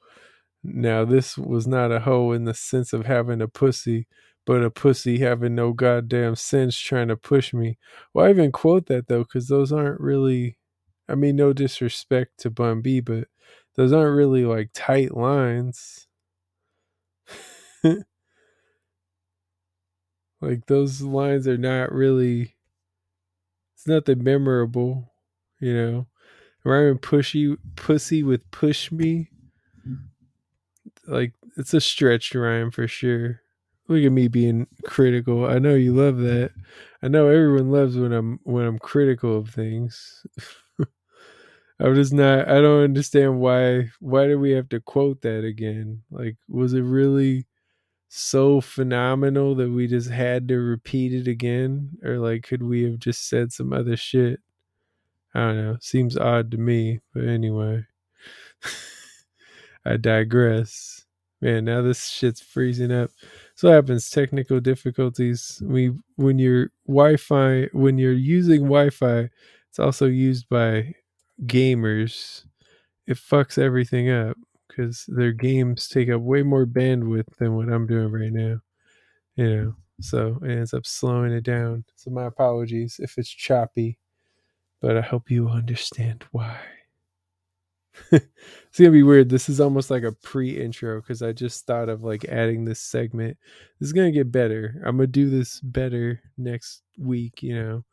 Now, 0.63 1.05
this 1.05 1.37
was 1.37 1.67
not 1.67 1.91
a 1.91 2.01
hoe 2.01 2.31
in 2.33 2.45
the 2.45 2.53
sense 2.53 2.93
of 2.93 3.05
having 3.05 3.41
a 3.41 3.47
pussy, 3.47 4.07
but 4.45 4.63
a 4.63 4.71
pussy 4.71 5.19
having 5.19 5.55
no 5.55 5.73
goddamn 5.73 6.35
sense 6.35 6.77
trying 6.79 7.09
to 7.09 7.17
push 7.17 7.53
me. 7.53 7.77
Well, 8.13 8.25
I 8.27 8.31
even 8.31 8.51
quote 8.51 8.87
that 8.87 9.07
though, 9.07 9.23
because 9.23 9.47
those 9.49 9.71
aren't 9.73 10.01
really, 10.01 10.57
I 11.09 11.15
mean, 11.15 11.35
no 11.37 11.53
disrespect 11.53 12.39
to 12.39 12.51
Bun 12.51 12.81
B, 12.81 12.99
but 13.01 13.27
those 13.75 13.93
aren't 13.93 14.15
really 14.17 14.45
like 14.45 14.69
tight 14.73 15.15
lines. 15.15 16.07
like, 20.41 20.65
those 20.67 21.01
lines 21.01 21.47
are 21.47 21.57
not 21.57 21.91
really 21.91 22.55
it's 23.75 23.87
nothing 23.87 24.23
memorable, 24.23 25.13
you 25.59 25.73
know. 25.75 26.07
Rhyming 26.65 26.99
pushy 26.99 27.57
pussy 27.75 28.23
with 28.23 28.49
push 28.51 28.91
me. 28.91 29.29
Like 31.07 31.33
it's 31.57 31.73
a 31.73 31.81
stretched 31.81 32.35
rhyme 32.35 32.71
for 32.71 32.87
sure. 32.87 33.41
Look 33.87 34.03
at 34.03 34.11
me 34.11 34.27
being 34.27 34.67
critical. 34.85 35.45
I 35.45 35.59
know 35.59 35.75
you 35.75 35.93
love 35.93 36.17
that. 36.17 36.51
I 37.03 37.07
know 37.07 37.27
everyone 37.27 37.71
loves 37.71 37.97
when 37.97 38.11
I'm 38.13 38.39
when 38.43 38.65
I'm 38.65 38.79
critical 38.79 39.37
of 39.37 39.49
things. 39.49 40.25
I'm 41.79 41.93
just 41.95 42.13
not 42.13 42.47
I 42.47 42.61
don't 42.61 42.83
understand 42.83 43.39
why 43.39 43.89
why 43.99 44.27
do 44.27 44.39
we 44.39 44.51
have 44.51 44.69
to 44.69 44.79
quote 44.79 45.21
that 45.21 45.43
again? 45.43 46.03
Like 46.09 46.37
was 46.47 46.73
it 46.73 46.81
really 46.81 47.47
so 48.09 48.61
phenomenal 48.61 49.55
that 49.55 49.71
we 49.71 49.87
just 49.87 50.09
had 50.09 50.47
to 50.49 50.57
repeat 50.59 51.13
it 51.13 51.27
again? 51.27 51.91
Or 52.03 52.19
like 52.19 52.43
could 52.43 52.63
we 52.63 52.83
have 52.83 52.99
just 52.99 53.27
said 53.29 53.51
some 53.53 53.73
other 53.73 53.97
shit? 53.97 54.39
I 55.35 55.39
don't 55.41 55.57
know. 55.57 55.77
Seems 55.81 56.17
odd 56.17 56.51
to 56.51 56.57
me 56.57 57.01
but 57.13 57.25
anyway. 57.25 57.85
I 59.85 59.97
digress. 59.97 61.05
Man 61.41 61.65
now 61.65 61.81
this 61.81 62.07
shit's 62.09 62.41
freezing 62.41 62.91
up. 62.91 63.11
So 63.55 63.69
happens? 63.69 64.09
Technical 64.09 64.59
difficulties. 64.61 65.61
We 65.65 65.91
when 66.15 66.39
you're 66.39 66.71
wi-fi 66.87 67.69
when 67.73 67.97
you're 67.97 68.13
using 68.13 68.61
wi-fi 68.63 69.29
it's 69.69 69.79
also 69.79 70.05
used 70.05 70.47
by 70.49 70.95
gamers 71.43 72.45
it 73.07 73.17
fucks 73.17 73.57
everything 73.57 74.09
up 74.09 74.37
because 74.67 75.05
their 75.07 75.31
games 75.31 75.87
take 75.87 76.09
up 76.09 76.21
way 76.21 76.43
more 76.43 76.65
bandwidth 76.65 77.35
than 77.37 77.55
what 77.55 77.69
I'm 77.69 77.87
doing 77.87 78.11
right 78.11 78.31
now. 78.31 78.59
You 79.35 79.55
know, 79.55 79.75
so 80.01 80.39
it 80.43 80.51
ends 80.51 80.73
up 80.73 80.85
slowing 80.85 81.31
it 81.31 81.43
down. 81.43 81.85
So 81.95 82.09
my 82.09 82.25
apologies 82.25 82.99
if 82.99 83.17
it's 83.17 83.29
choppy, 83.29 83.99
but 84.81 84.97
I 84.97 85.01
hope 85.01 85.29
you 85.29 85.49
understand 85.49 86.25
why. 86.31 86.57
it's 88.11 88.77
gonna 88.77 88.91
be 88.91 89.03
weird. 89.03 89.29
This 89.29 89.47
is 89.47 89.61
almost 89.61 89.89
like 89.89 90.03
a 90.03 90.11
pre-intro 90.11 90.99
because 90.99 91.21
I 91.21 91.31
just 91.31 91.65
thought 91.65 91.87
of 91.87 92.03
like 92.03 92.25
adding 92.25 92.65
this 92.65 92.81
segment. 92.81 93.37
This 93.79 93.87
is 93.87 93.93
gonna 93.93 94.11
get 94.11 94.31
better. 94.31 94.81
I'm 94.85 94.97
gonna 94.97 95.07
do 95.07 95.29
this 95.29 95.61
better 95.61 96.21
next 96.37 96.81
week. 96.97 97.41
You 97.41 97.55
know, 97.55 97.85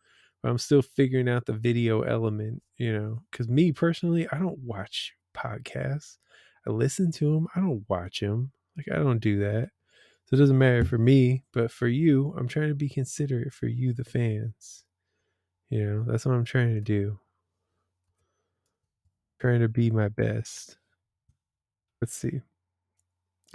I'm 0.44 0.58
still 0.58 0.82
figuring 0.82 1.28
out 1.28 1.46
the 1.46 1.52
video 1.52 2.02
element. 2.02 2.62
You 2.76 2.92
know, 2.92 3.22
because 3.30 3.48
me 3.48 3.72
personally, 3.72 4.26
I 4.32 4.38
don't 4.38 4.58
watch 4.58 5.14
podcasts. 5.34 6.18
I 6.66 6.70
listen 6.70 7.10
to 7.12 7.34
them. 7.34 7.48
I 7.54 7.60
don't 7.60 7.84
watch 7.88 8.20
them. 8.20 8.52
Like 8.76 8.86
I 8.92 9.02
don't 9.02 9.18
do 9.20 9.38
that. 9.40 9.70
So 10.26 10.36
it 10.36 10.38
doesn't 10.38 10.58
matter 10.58 10.84
for 10.84 10.98
me, 10.98 11.44
but 11.52 11.70
for 11.70 11.88
you, 11.88 12.34
I'm 12.38 12.48
trying 12.48 12.68
to 12.68 12.74
be 12.74 12.88
considerate 12.88 13.52
for 13.52 13.66
you, 13.66 13.92
the 13.92 14.04
fans. 14.04 14.84
You 15.68 15.84
know, 15.84 16.04
that's 16.06 16.24
what 16.24 16.34
I'm 16.34 16.44
trying 16.44 16.74
to 16.74 16.80
do. 16.80 17.18
trying 19.40 19.60
to 19.60 19.68
be 19.68 19.90
my 19.90 20.08
best. 20.08 20.76
Let's 22.00 22.14
see. 22.14 22.40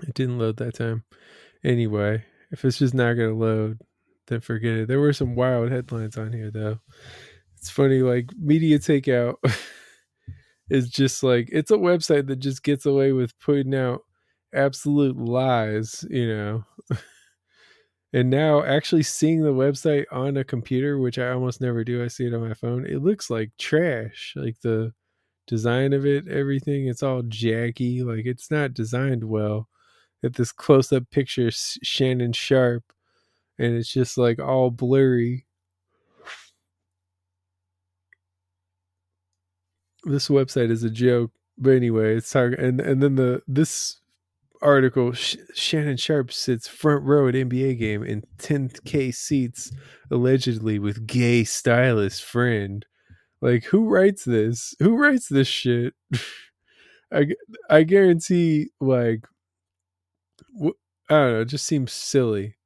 It 0.03 0.13
didn't 0.13 0.37
load 0.37 0.57
that 0.57 0.75
time. 0.75 1.03
Anyway, 1.63 2.25
if 2.51 2.63
it's 2.65 2.79
just 2.79 2.93
not 2.93 3.13
gonna 3.13 3.33
load, 3.33 3.79
then 4.27 4.41
forget 4.41 4.73
it. 4.73 4.87
There 4.87 4.99
were 4.99 5.13
some 5.13 5.35
wild 5.35 5.71
headlines 5.71 6.17
on 6.17 6.33
here 6.33 6.51
though. 6.51 6.79
It's 7.57 7.69
funny, 7.69 8.01
like 8.01 8.29
media 8.37 8.79
takeout. 8.79 9.35
is 10.69 10.89
just 10.89 11.23
like 11.23 11.49
it's 11.51 11.71
a 11.71 11.77
website 11.77 12.27
that 12.27 12.37
just 12.37 12.63
gets 12.63 12.85
away 12.85 13.11
with 13.11 13.39
putting 13.39 13.73
out 13.73 14.01
absolute 14.53 15.17
lies, 15.17 16.05
you 16.09 16.27
know. 16.27 16.63
and 18.13 18.29
now 18.29 18.63
actually 18.63 19.03
seeing 19.03 19.43
the 19.43 19.53
website 19.53 20.05
on 20.11 20.37
a 20.37 20.43
computer, 20.43 20.99
which 20.99 21.17
I 21.17 21.29
almost 21.29 21.61
never 21.61 21.83
do, 21.83 22.03
I 22.03 22.07
see 22.07 22.27
it 22.27 22.33
on 22.33 22.47
my 22.47 22.53
phone. 22.53 22.85
It 22.85 23.01
looks 23.01 23.29
like 23.29 23.51
trash. 23.57 24.33
Like 24.35 24.59
the 24.61 24.93
design 25.47 25.93
of 25.93 26.05
it, 26.05 26.27
everything, 26.27 26.87
it's 26.87 27.03
all 27.03 27.23
jaggy. 27.23 28.03
Like 28.03 28.25
it's 28.25 28.51
not 28.51 28.73
designed 28.73 29.23
well. 29.23 29.69
At 30.23 30.33
this 30.33 30.51
close 30.51 30.91
up 30.91 31.09
picture, 31.11 31.51
Shannon 31.51 32.33
Sharpe, 32.33 32.91
and 33.59 33.75
it's 33.75 33.91
just 33.91 34.17
like 34.17 34.39
all 34.39 34.71
blurry 34.71 35.45
this 40.03 40.29
website 40.29 40.71
is 40.71 40.83
a 40.83 40.89
joke. 40.89 41.31
But 41.57 41.71
anyway, 41.71 42.15
it's 42.15 42.31
talking, 42.31 42.59
and 42.59 42.79
and 42.79 43.01
then 43.01 43.15
the 43.15 43.41
this 43.47 43.99
article 44.61 45.13
Sh- 45.13 45.37
Shannon 45.53 45.97
Sharpe 45.97 46.31
sits 46.33 46.67
front 46.67 47.03
row 47.03 47.27
at 47.27 47.35
NBA 47.35 47.79
game 47.79 48.03
in 48.03 48.23
10k 48.39 49.13
seats 49.13 49.71
allegedly 50.11 50.79
with 50.79 51.07
gay 51.07 51.43
stylist 51.43 52.23
friend. 52.23 52.85
Like 53.41 53.65
who 53.65 53.87
writes 53.89 54.25
this? 54.25 54.75
Who 54.79 54.97
writes 54.97 55.29
this 55.29 55.47
shit? 55.47 55.93
I 57.13 57.27
I 57.69 57.83
guarantee 57.83 58.69
like 58.81 59.25
I 60.61 60.71
don't 61.09 61.31
know, 61.33 61.41
it 61.41 61.45
just 61.45 61.65
seems 61.65 61.91
silly 61.91 62.56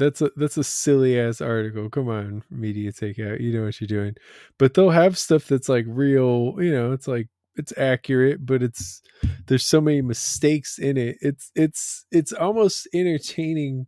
that's 0.00 0.22
a 0.22 0.30
that's 0.36 0.56
a 0.56 0.64
silly 0.64 1.18
ass 1.20 1.40
article. 1.40 1.88
Come 1.90 2.08
on, 2.08 2.42
media 2.50 2.92
takeout. 2.92 3.40
You 3.40 3.52
know 3.52 3.64
what 3.66 3.80
you're 3.80 3.88
doing. 3.88 4.14
But 4.58 4.74
they'll 4.74 4.90
have 4.90 5.18
stuff 5.18 5.46
that's 5.46 5.68
like 5.68 5.84
real, 5.88 6.56
you 6.58 6.72
know, 6.72 6.92
it's 6.92 7.06
like 7.06 7.28
it's 7.56 7.72
accurate, 7.78 8.44
but 8.46 8.62
it's 8.62 9.02
there's 9.46 9.64
so 9.64 9.80
many 9.80 10.02
mistakes 10.02 10.78
in 10.78 10.96
it. 10.96 11.18
It's 11.20 11.50
it's 11.54 12.06
it's 12.10 12.32
almost 12.32 12.88
entertaining 12.94 13.86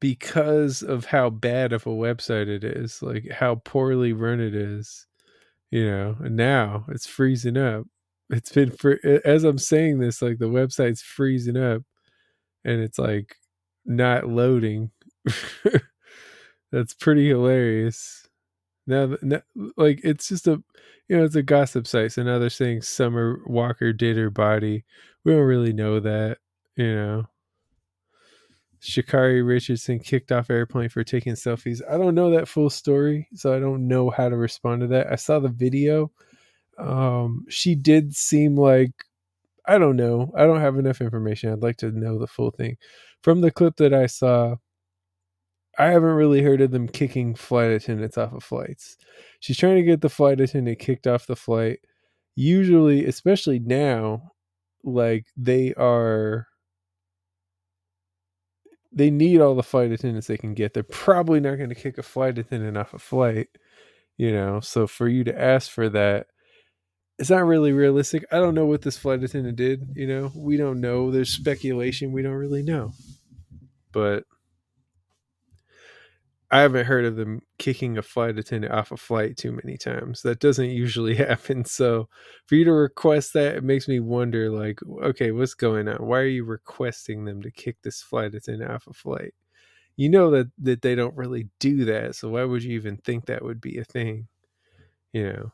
because 0.00 0.82
of 0.82 1.06
how 1.06 1.30
bad 1.30 1.72
of 1.72 1.86
a 1.86 1.90
website 1.90 2.48
it 2.48 2.64
is, 2.64 3.00
like 3.02 3.30
how 3.30 3.56
poorly 3.64 4.12
run 4.12 4.40
it 4.40 4.54
is. 4.54 5.06
You 5.70 5.86
know, 5.90 6.16
and 6.20 6.36
now 6.36 6.84
it's 6.88 7.06
freezing 7.06 7.56
up. 7.56 7.84
It's 8.30 8.52
been 8.52 8.70
for 8.72 8.98
as 9.24 9.44
I'm 9.44 9.58
saying 9.58 10.00
this, 10.00 10.20
like 10.22 10.38
the 10.38 10.46
website's 10.46 11.02
freezing 11.02 11.56
up 11.56 11.82
and 12.64 12.80
it's 12.80 12.98
like 12.98 13.36
not 13.84 14.28
loading. 14.28 14.90
That's 16.72 16.94
pretty 16.94 17.28
hilarious. 17.28 18.28
Now, 18.86 19.16
now, 19.22 19.42
like 19.76 20.00
it's 20.02 20.28
just 20.28 20.48
a, 20.48 20.62
you 21.08 21.16
know, 21.16 21.24
it's 21.24 21.36
a 21.36 21.42
gossip 21.42 21.86
site. 21.86 22.12
So 22.12 22.22
now 22.22 22.38
they're 22.38 22.50
saying 22.50 22.82
Summer 22.82 23.40
Walker 23.46 23.92
did 23.92 24.16
her 24.16 24.30
body. 24.30 24.84
We 25.24 25.32
don't 25.32 25.42
really 25.42 25.72
know 25.72 26.00
that, 26.00 26.38
you 26.76 26.94
know. 26.94 27.26
Sha'Carri 28.82 29.46
Richardson 29.46 30.00
kicked 30.00 30.32
off 30.32 30.50
airplane 30.50 30.88
for 30.88 31.04
taking 31.04 31.34
selfies. 31.34 31.80
I 31.88 31.96
don't 31.96 32.16
know 32.16 32.30
that 32.30 32.48
full 32.48 32.68
story, 32.68 33.28
so 33.32 33.54
I 33.54 33.60
don't 33.60 33.86
know 33.86 34.10
how 34.10 34.28
to 34.28 34.36
respond 34.36 34.80
to 34.80 34.88
that. 34.88 35.12
I 35.12 35.14
saw 35.14 35.38
the 35.38 35.48
video. 35.48 36.10
Um, 36.78 37.44
she 37.48 37.76
did 37.76 38.14
seem 38.14 38.56
like 38.56 38.92
I 39.66 39.78
don't 39.78 39.96
know. 39.96 40.32
I 40.36 40.44
don't 40.46 40.60
have 40.60 40.76
enough 40.78 41.00
information. 41.00 41.52
I'd 41.52 41.62
like 41.62 41.76
to 41.78 41.92
know 41.92 42.18
the 42.18 42.26
full 42.26 42.50
thing. 42.50 42.76
From 43.22 43.40
the 43.40 43.50
clip 43.50 43.76
that 43.76 43.94
I 43.94 44.06
saw, 44.06 44.56
I 45.78 45.86
haven't 45.86 46.10
really 46.10 46.42
heard 46.42 46.60
of 46.60 46.70
them 46.70 46.88
kicking 46.88 47.34
flight 47.34 47.70
attendants 47.70 48.18
off 48.18 48.32
of 48.32 48.44
flights. 48.44 48.96
She's 49.40 49.56
trying 49.56 49.76
to 49.76 49.82
get 49.82 50.00
the 50.00 50.10
flight 50.10 50.40
attendant 50.40 50.78
kicked 50.78 51.06
off 51.06 51.26
the 51.26 51.36
flight. 51.36 51.80
Usually, 52.34 53.06
especially 53.06 53.58
now, 53.58 54.32
like 54.84 55.26
they 55.36 55.72
are 55.74 56.46
they 58.92 59.10
need 59.10 59.40
all 59.40 59.54
the 59.54 59.62
flight 59.62 59.90
attendants 59.90 60.26
they 60.26 60.36
can 60.36 60.54
get. 60.54 60.74
They're 60.74 60.82
probably 60.82 61.40
not 61.40 61.56
going 61.56 61.70
to 61.70 61.74
kick 61.74 61.98
a 61.98 62.02
flight 62.02 62.38
attendant 62.38 62.76
off 62.76 62.92
a 62.92 62.98
flight, 62.98 63.48
you 64.18 64.32
know. 64.32 64.60
So 64.60 64.86
for 64.86 65.08
you 65.08 65.24
to 65.24 65.40
ask 65.40 65.70
for 65.70 65.88
that, 65.90 66.26
it's 67.22 67.30
not 67.30 67.46
really 67.46 67.70
realistic. 67.70 68.24
I 68.32 68.38
don't 68.38 68.56
know 68.56 68.66
what 68.66 68.82
this 68.82 68.98
flight 68.98 69.22
attendant 69.22 69.54
did, 69.54 69.92
you 69.94 70.08
know. 70.08 70.32
We 70.34 70.56
don't 70.56 70.80
know. 70.80 71.12
There's 71.12 71.30
speculation. 71.30 72.10
We 72.10 72.20
don't 72.20 72.32
really 72.32 72.64
know. 72.64 72.94
But 73.92 74.24
I 76.50 76.62
haven't 76.62 76.86
heard 76.86 77.04
of 77.04 77.14
them 77.14 77.42
kicking 77.60 77.96
a 77.96 78.02
flight 78.02 78.38
attendant 78.38 78.72
off 78.74 78.90
a 78.90 78.96
flight 78.96 79.36
too 79.36 79.52
many 79.52 79.76
times. 79.76 80.22
That 80.22 80.40
doesn't 80.40 80.70
usually 80.70 81.14
happen. 81.28 81.64
So 81.64 82.08
for 82.46 82.56
you 82.56 82.64
to 82.64 82.72
request 82.72 83.34
that, 83.34 83.54
it 83.54 83.62
makes 83.62 83.86
me 83.86 84.00
wonder 84.00 84.50
like, 84.50 84.80
okay, 85.04 85.30
what's 85.30 85.54
going 85.54 85.86
on? 85.86 86.04
Why 86.04 86.18
are 86.18 86.26
you 86.26 86.44
requesting 86.44 87.24
them 87.24 87.40
to 87.42 87.52
kick 87.52 87.76
this 87.82 88.02
flight 88.02 88.34
attendant 88.34 88.68
off 88.68 88.88
a 88.88 88.92
flight? 88.92 89.32
You 89.94 90.08
know 90.08 90.28
that 90.32 90.50
that 90.58 90.82
they 90.82 90.96
don't 90.96 91.16
really 91.16 91.50
do 91.60 91.84
that. 91.84 92.16
So 92.16 92.30
why 92.30 92.42
would 92.42 92.64
you 92.64 92.74
even 92.74 92.96
think 92.96 93.26
that 93.26 93.44
would 93.44 93.60
be 93.60 93.78
a 93.78 93.84
thing? 93.84 94.26
You 95.12 95.32
know. 95.32 95.52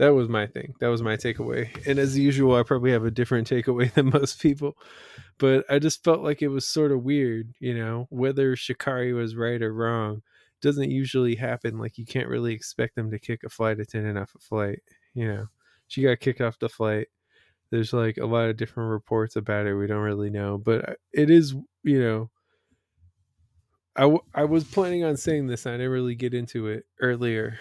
That 0.00 0.14
was 0.14 0.30
my 0.30 0.46
thing. 0.46 0.72
That 0.80 0.88
was 0.88 1.02
my 1.02 1.18
takeaway. 1.18 1.68
And 1.86 1.98
as 1.98 2.16
usual, 2.16 2.56
I 2.56 2.62
probably 2.62 2.90
have 2.90 3.04
a 3.04 3.10
different 3.10 3.46
takeaway 3.46 3.92
than 3.94 4.08
most 4.08 4.40
people. 4.40 4.78
But 5.38 5.66
I 5.68 5.78
just 5.78 6.02
felt 6.02 6.22
like 6.22 6.40
it 6.40 6.48
was 6.48 6.66
sort 6.66 6.90
of 6.90 7.04
weird, 7.04 7.52
you 7.60 7.74
know, 7.74 8.06
whether 8.08 8.56
Sha'Carri 8.56 9.14
was 9.14 9.36
right 9.36 9.60
or 9.60 9.74
wrong 9.74 10.22
doesn't 10.62 10.90
usually 10.90 11.34
happen. 11.34 11.78
Like 11.78 11.98
you 11.98 12.06
can't 12.06 12.28
really 12.28 12.54
expect 12.54 12.94
them 12.96 13.10
to 13.10 13.18
kick 13.18 13.44
a 13.44 13.50
flight 13.50 13.78
attendant 13.78 14.16
off 14.16 14.32
a 14.34 14.38
flight. 14.38 14.78
You 15.12 15.28
know, 15.28 15.46
she 15.86 16.00
got 16.02 16.20
kicked 16.20 16.40
off 16.40 16.58
the 16.58 16.70
flight. 16.70 17.08
There's 17.70 17.92
like 17.92 18.16
a 18.16 18.24
lot 18.26 18.48
of 18.48 18.56
different 18.56 18.88
reports 18.90 19.36
about 19.36 19.66
it. 19.66 19.74
We 19.74 19.86
don't 19.86 19.98
really 19.98 20.30
know, 20.30 20.56
but 20.56 20.98
it 21.12 21.28
is, 21.28 21.54
you 21.84 22.00
know, 22.02 22.30
I, 23.96 24.02
w- 24.02 24.24
I 24.34 24.44
was 24.44 24.64
planning 24.64 25.04
on 25.04 25.18
saying 25.18 25.46
this. 25.48 25.66
I 25.66 25.72
didn't 25.72 25.90
really 25.90 26.14
get 26.14 26.32
into 26.32 26.68
it 26.68 26.86
earlier, 27.02 27.58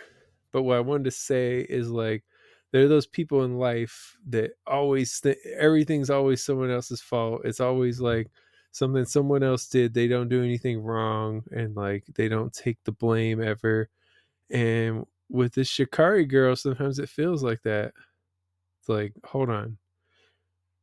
but 0.52 0.64
what 0.64 0.78
I 0.78 0.82
wanted 0.82 1.06
to 1.06 1.12
say 1.12 1.60
is 1.62 1.90
like 1.90 2.24
there 2.72 2.84
are 2.84 2.88
those 2.88 3.08
people 3.08 3.44
in 3.44 3.58
life 3.58 4.18
that 4.30 4.52
always 4.68 5.20
th- 5.22 5.38
everything's 5.58 6.10
always 6.10 6.44
someone 6.44 6.70
else's 6.72 7.02
fault. 7.02 7.42
It's 7.46 7.60
always 7.60 8.00
like 8.00 8.28
something 8.72 9.06
someone 9.06 9.44
else 9.44 9.68
did. 9.68 9.94
They 9.94 10.08
don't 10.08 10.30
do 10.30 10.44
anything 10.44 10.80
wrong 10.82 11.44
and 11.52 11.76
like 11.76 12.06
they 12.16 12.30
don't 12.30 12.54
take 12.54 12.78
the 12.84 12.92
blame 12.92 13.42
ever. 13.42 13.90
And 14.52 15.06
with 15.30 15.54
this 15.54 15.70
Sha'Carri 15.70 16.28
girl, 16.30 16.56
sometimes 16.56 17.00
it 17.00 17.10
feels 17.10 17.44
like 17.44 17.62
that. 17.64 17.94
It's 18.80 18.90
like, 18.90 19.14
hold 19.26 19.50
on. 19.50 19.78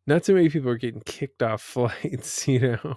Not 0.06 0.23
too 0.25 0.35
many 0.35 0.49
people 0.49 0.70
are 0.70 0.76
getting 0.76 1.02
kicked 1.02 1.42
off 1.42 1.62
flights, 1.62 2.46
you 2.49 2.61
know. 2.61 2.96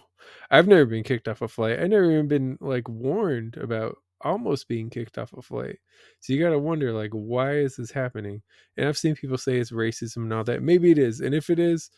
I've 0.52 0.68
never 0.68 0.86
been 0.86 1.04
kicked 1.04 1.28
off 1.28 1.42
a 1.42 1.48
flight. 1.48 1.80
I 1.80 1.88
never 1.88 2.12
even 2.12 2.28
been 2.28 2.58
like 2.62 2.88
warned 2.90 3.58
about 3.58 3.98
almost 4.22 4.68
being 4.68 4.90
kicked 4.90 5.18
off 5.18 5.34
a 5.34 5.42
flight. 5.42 5.80
So 6.20 6.34
you 6.34 6.40
got 6.42 6.52
to 6.52 6.60
wonder, 6.60 6.94
like, 6.94 7.12
why 7.12 7.54
is 7.58 7.76
this 7.78 7.92
happening? 7.92 8.42
And 8.78 8.88
I've 8.88 8.98
seen 8.98 9.16
people 9.16 9.38
say 9.38 9.58
it's 9.58 9.72
racism 9.72 10.18
and 10.18 10.34
all 10.34 10.44
that. 10.46 10.64
Maybe 10.64 10.92
it 10.92 10.98
is. 10.98 11.22
And 11.22 11.34
if 11.36 11.50
it 11.50 11.60
is, 11.60 11.90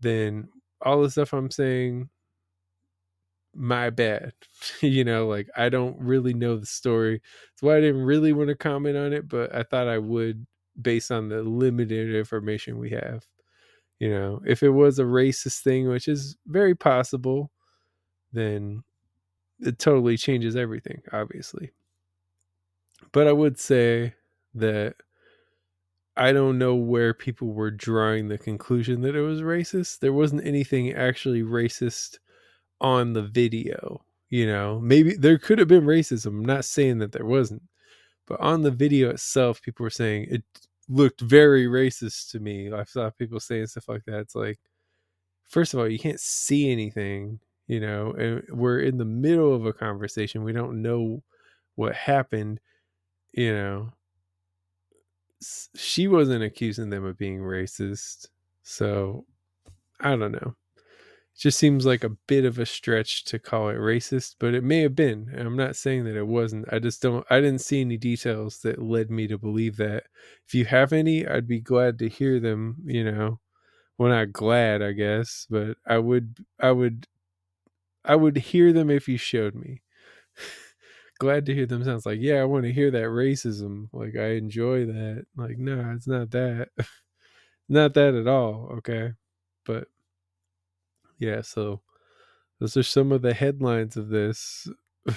then 0.00 0.48
all 0.82 1.02
the 1.02 1.10
stuff 1.10 1.32
I'm 1.32 1.50
saying, 1.50 2.08
my 3.54 3.90
bad. 3.90 4.32
you 4.80 5.04
know, 5.04 5.26
like, 5.26 5.48
I 5.56 5.68
don't 5.68 5.98
really 5.98 6.34
know 6.34 6.56
the 6.56 6.66
story. 6.66 7.20
That's 7.52 7.62
why 7.62 7.76
I 7.76 7.80
didn't 7.80 8.02
really 8.02 8.32
want 8.32 8.48
to 8.48 8.54
comment 8.56 8.96
on 8.96 9.12
it, 9.12 9.28
but 9.28 9.54
I 9.54 9.62
thought 9.62 9.88
I 9.88 9.98
would 9.98 10.46
based 10.80 11.10
on 11.10 11.28
the 11.28 11.42
limited 11.42 12.14
information 12.14 12.78
we 12.78 12.90
have. 12.90 13.26
You 13.98 14.10
know, 14.10 14.42
if 14.46 14.62
it 14.62 14.70
was 14.70 14.98
a 14.98 15.04
racist 15.04 15.62
thing, 15.62 15.88
which 15.88 16.08
is 16.08 16.36
very 16.46 16.74
possible, 16.74 17.50
then 18.32 18.84
it 19.60 19.78
totally 19.78 20.16
changes 20.18 20.56
everything, 20.56 21.02
obviously. 21.12 21.72
But 23.16 23.26
I 23.26 23.32
would 23.32 23.58
say 23.58 24.12
that 24.56 24.96
I 26.18 26.32
don't 26.32 26.58
know 26.58 26.74
where 26.74 27.14
people 27.14 27.48
were 27.48 27.70
drawing 27.70 28.28
the 28.28 28.36
conclusion 28.36 29.00
that 29.00 29.16
it 29.16 29.22
was 29.22 29.40
racist. 29.40 30.00
There 30.00 30.12
wasn't 30.12 30.46
anything 30.46 30.92
actually 30.92 31.40
racist 31.40 32.18
on 32.78 33.14
the 33.14 33.22
video. 33.22 34.04
You 34.28 34.46
know, 34.46 34.78
maybe 34.80 35.14
there 35.14 35.38
could 35.38 35.58
have 35.58 35.66
been 35.66 35.86
racism. 35.86 36.26
I'm 36.26 36.44
not 36.44 36.66
saying 36.66 36.98
that 36.98 37.12
there 37.12 37.24
wasn't, 37.24 37.62
but 38.26 38.38
on 38.38 38.60
the 38.60 38.70
video 38.70 39.08
itself, 39.08 39.62
people 39.62 39.84
were 39.84 39.88
saying 39.88 40.26
it 40.28 40.44
looked 40.86 41.22
very 41.22 41.64
racist 41.64 42.32
to 42.32 42.38
me. 42.38 42.70
I 42.70 42.84
saw 42.84 43.08
people 43.08 43.40
saying 43.40 43.68
stuff 43.68 43.88
like 43.88 44.04
that. 44.04 44.18
It's 44.18 44.34
like, 44.34 44.60
first 45.48 45.72
of 45.72 45.80
all, 45.80 45.88
you 45.88 45.98
can't 45.98 46.20
see 46.20 46.70
anything 46.70 47.40
you 47.66 47.80
know 47.80 48.12
and 48.12 48.42
we're 48.50 48.80
in 48.80 48.98
the 48.98 49.04
middle 49.06 49.54
of 49.54 49.64
a 49.64 49.72
conversation 49.72 50.44
we 50.44 50.52
don't 50.52 50.82
know 50.82 51.22
what 51.76 51.94
happened 51.94 52.60
you 53.36 53.52
know 53.54 53.92
she 55.74 56.08
wasn't 56.08 56.42
accusing 56.42 56.90
them 56.90 57.04
of 57.04 57.18
being 57.18 57.40
racist 57.40 58.28
so 58.62 59.24
i 60.00 60.10
don't 60.16 60.32
know. 60.32 60.54
It 61.34 61.40
just 61.40 61.58
seems 61.58 61.86
like 61.86 62.04
a 62.04 62.10
bit 62.28 62.44
of 62.46 62.58
a 62.58 62.66
stretch 62.66 63.24
to 63.26 63.38
call 63.38 63.70
it 63.70 63.76
racist 63.76 64.36
but 64.40 64.54
it 64.54 64.64
may 64.64 64.80
have 64.82 64.96
been 64.96 65.32
i'm 65.38 65.56
not 65.56 65.76
saying 65.76 66.04
that 66.04 66.16
it 66.16 66.26
wasn't 66.26 66.72
i 66.72 66.78
just 66.80 67.02
don't 67.02 67.26
i 67.30 67.40
didn't 67.40 67.60
see 67.62 67.80
any 67.82 67.98
details 67.98 68.60
that 68.60 68.82
led 68.82 69.10
me 69.10 69.26
to 69.28 69.38
believe 69.38 69.76
that. 69.78 70.04
If 70.46 70.54
you 70.54 70.66
have 70.66 70.92
any 70.92 71.26
i'd 71.26 71.48
be 71.48 71.60
glad 71.60 71.98
to 72.00 72.08
hear 72.08 72.40
them 72.40 72.78
you 72.86 73.04
know. 73.04 73.40
Well 73.98 74.10
not 74.10 74.32
glad 74.32 74.82
i 74.82 74.92
guess 74.92 75.46
but 75.50 75.78
i 75.86 75.98
would 75.98 76.44
i 76.60 76.72
would 76.72 77.08
I 78.04 78.16
would 78.16 78.36
hear 78.38 78.72
them 78.72 78.88
if 78.90 79.08
you 79.08 79.18
showed 79.18 79.54
me. 79.54 79.82
Glad 81.18 81.46
to 81.46 81.54
hear 81.54 81.66
them 81.66 81.84
sounds 81.84 82.04
like, 82.04 82.18
yeah, 82.20 82.40
I 82.40 82.44
want 82.44 82.64
to 82.64 82.72
hear 82.72 82.90
that 82.90 83.04
racism. 83.04 83.88
Like 83.92 84.16
I 84.16 84.32
enjoy 84.34 84.86
that. 84.86 85.24
Like, 85.36 85.58
no, 85.58 85.92
it's 85.94 86.06
not 86.06 86.30
that. 86.32 86.68
not 87.68 87.94
that 87.94 88.14
at 88.14 88.26
all. 88.26 88.70
Okay. 88.78 89.12
But 89.64 89.88
yeah, 91.18 91.40
so 91.40 91.80
those 92.60 92.76
are 92.76 92.82
some 92.82 93.12
of 93.12 93.22
the 93.22 93.34
headlines 93.34 93.96
of 93.96 94.08
this. 94.08 94.68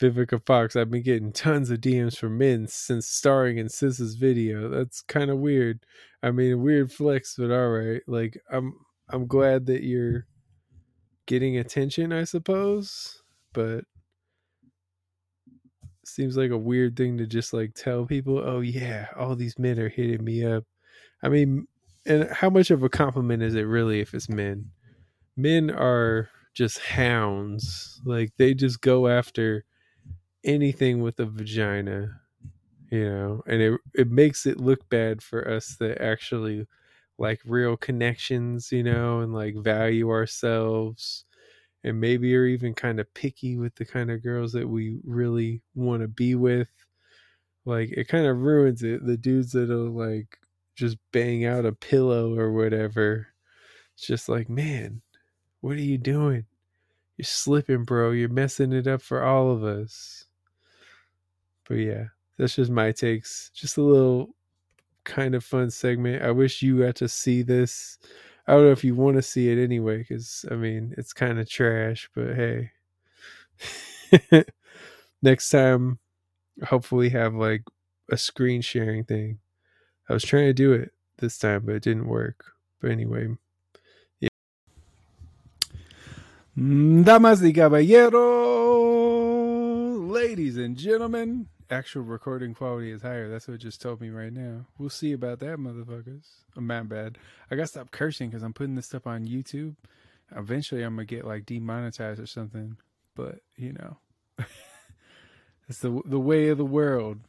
Vivica 0.00 0.44
Fox, 0.44 0.74
I've 0.74 0.90
been 0.90 1.02
getting 1.02 1.32
tons 1.32 1.70
of 1.70 1.80
DMs 1.80 2.16
from 2.16 2.36
men 2.36 2.66
since 2.66 3.06
starring 3.06 3.58
in 3.58 3.68
SZA's 3.68 4.16
video. 4.16 4.68
That's 4.68 5.02
kind 5.02 5.30
of 5.30 5.38
weird. 5.38 5.84
I 6.22 6.32
mean, 6.32 6.62
weird 6.62 6.90
flex, 6.90 7.36
but 7.38 7.52
all 7.52 7.68
right. 7.68 8.02
Like, 8.08 8.40
I'm 8.50 8.74
I'm 9.08 9.26
glad 9.26 9.66
that 9.66 9.84
you're 9.84 10.26
getting 11.26 11.58
attention, 11.58 12.12
I 12.12 12.24
suppose. 12.24 13.22
But 13.52 13.84
seems 16.08 16.36
like 16.36 16.50
a 16.50 16.58
weird 16.58 16.96
thing 16.96 17.18
to 17.18 17.26
just 17.26 17.52
like 17.52 17.74
tell 17.74 18.06
people, 18.06 18.38
oh 18.38 18.60
yeah, 18.60 19.08
all 19.16 19.36
these 19.36 19.58
men 19.58 19.78
are 19.78 19.88
hitting 19.88 20.24
me 20.24 20.44
up. 20.44 20.64
I 21.22 21.28
mean, 21.28 21.66
and 22.06 22.30
how 22.30 22.50
much 22.50 22.70
of 22.70 22.82
a 22.82 22.88
compliment 22.88 23.42
is 23.42 23.54
it 23.54 23.62
really 23.62 24.00
if 24.00 24.14
it's 24.14 24.28
men? 24.28 24.70
Men 25.36 25.70
are 25.70 26.28
just 26.54 26.78
hounds. 26.80 28.00
Like 28.04 28.32
they 28.38 28.54
just 28.54 28.80
go 28.80 29.08
after 29.08 29.64
anything 30.44 31.02
with 31.02 31.20
a 31.20 31.26
vagina, 31.26 32.20
you 32.90 33.04
know, 33.08 33.42
and 33.46 33.62
it 33.62 33.80
it 33.94 34.10
makes 34.10 34.46
it 34.46 34.58
look 34.60 34.88
bad 34.88 35.22
for 35.22 35.48
us 35.50 35.76
that 35.80 36.00
actually 36.02 36.66
like 37.18 37.40
real 37.44 37.76
connections, 37.76 38.72
you 38.72 38.82
know, 38.82 39.20
and 39.20 39.34
like 39.34 39.56
value 39.56 40.10
ourselves 40.10 41.24
and 41.84 42.00
maybe 42.00 42.34
are 42.34 42.46
even 42.46 42.74
kind 42.74 42.98
of 42.98 43.12
picky 43.14 43.56
with 43.56 43.74
the 43.76 43.84
kind 43.84 44.10
of 44.10 44.22
girls 44.22 44.52
that 44.52 44.68
we 44.68 44.98
really 45.04 45.60
want 45.74 46.02
to 46.02 46.08
be 46.08 46.34
with. 46.34 46.70
Like 47.66 47.90
it 47.90 48.08
kind 48.08 48.26
of 48.26 48.40
ruins 48.40 48.82
it. 48.82 49.06
The 49.06 49.16
dudes 49.16 49.52
that'll 49.52 49.90
like 49.90 50.38
just 50.74 50.96
bang 51.12 51.44
out 51.44 51.66
a 51.66 51.72
pillow 51.72 52.36
or 52.38 52.52
whatever. 52.52 53.28
It's 53.94 54.06
just 54.06 54.28
like, 54.28 54.48
man, 54.48 55.02
what 55.60 55.76
are 55.76 55.80
you 55.80 55.98
doing? 55.98 56.46
You're 57.16 57.24
slipping, 57.24 57.84
bro. 57.84 58.10
You're 58.10 58.28
messing 58.28 58.72
it 58.72 58.86
up 58.86 59.02
for 59.02 59.22
all 59.22 59.52
of 59.52 59.62
us. 59.62 60.24
But 61.68 61.76
yeah, 61.76 62.04
that's 62.38 62.56
just 62.56 62.70
my 62.70 62.92
takes. 62.92 63.50
Just 63.54 63.76
a 63.76 63.82
little 63.82 64.34
kind 65.04 65.34
of 65.34 65.44
fun 65.44 65.70
segment. 65.70 66.22
I 66.22 66.30
wish 66.30 66.62
you 66.62 66.80
got 66.80 66.96
to 66.96 67.08
see 67.08 67.42
this. 67.42 67.98
I 68.46 68.52
don't 68.52 68.64
know 68.64 68.72
if 68.72 68.84
you 68.84 68.94
want 68.94 69.16
to 69.16 69.22
see 69.22 69.50
it 69.50 69.58
anyway, 69.62 69.98
because 69.98 70.44
I 70.50 70.54
mean 70.54 70.94
it's 70.98 71.12
kind 71.12 71.38
of 71.38 71.48
trash. 71.48 72.10
But 72.14 72.34
hey, 72.36 72.72
next 75.22 75.50
time, 75.50 75.98
hopefully 76.64 77.10
have 77.10 77.34
like 77.34 77.62
a 78.10 78.16
screen 78.16 78.62
sharing 78.62 79.04
thing. 79.04 79.38
I 80.08 80.12
was 80.14 80.24
trying 80.24 80.46
to 80.46 80.52
do 80.54 80.72
it 80.72 80.92
this 81.18 81.38
time, 81.38 81.62
but 81.66 81.76
it 81.76 81.82
didn't 81.82 82.08
work. 82.08 82.44
But 82.80 82.90
anyway, 82.90 83.28
yeah. 84.20 84.28
Damas 86.56 87.40
y 87.42 87.52
caballeros, 87.52 88.22
ladies 90.10 90.56
and 90.58 90.76
gentlemen. 90.76 91.48
Actual 91.70 92.02
recording 92.02 92.52
quality 92.52 92.90
is 92.90 93.00
higher. 93.00 93.30
That's 93.30 93.48
what 93.48 93.54
it 93.54 93.58
just 93.58 93.80
told 93.80 94.02
me 94.02 94.10
right 94.10 94.32
now. 94.32 94.66
We'll 94.76 94.90
see 94.90 95.12
about 95.12 95.38
that, 95.38 95.56
motherfuckers. 95.56 96.26
Oh, 96.56 96.60
my 96.60 96.82
bad. 96.82 97.16
I 97.50 97.56
gotta 97.56 97.68
stop 97.68 97.90
cursing 97.90 98.28
because 98.28 98.42
I'm 98.42 98.52
putting 98.52 98.74
this 98.74 98.84
stuff 98.84 99.06
on 99.06 99.24
YouTube. 99.24 99.74
Eventually, 100.36 100.82
I'm 100.82 100.94
gonna 100.94 101.06
get 101.06 101.24
like 101.24 101.46
demonetized 101.46 102.20
or 102.20 102.26
something. 102.26 102.76
But 103.14 103.40
you 103.56 103.72
know, 103.72 103.96
it's 105.68 105.78
the 105.78 106.02
the 106.04 106.20
way 106.20 106.48
of 106.48 106.58
the 106.58 106.66
world. 106.66 107.20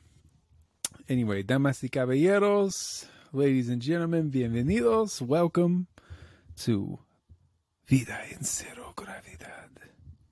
Anyway, 1.08 1.42
damas 1.42 1.82
y 1.82 1.88
caballeros, 1.88 3.06
ladies 3.32 3.70
and 3.70 3.82
gentlemen, 3.82 4.32
bienvenidos. 4.32 5.22
Welcome 5.22 5.88
to 6.58 7.00
Vida 7.88 8.20
en 8.32 8.44
Cero 8.44 8.94
Gravidad. 8.98 9.70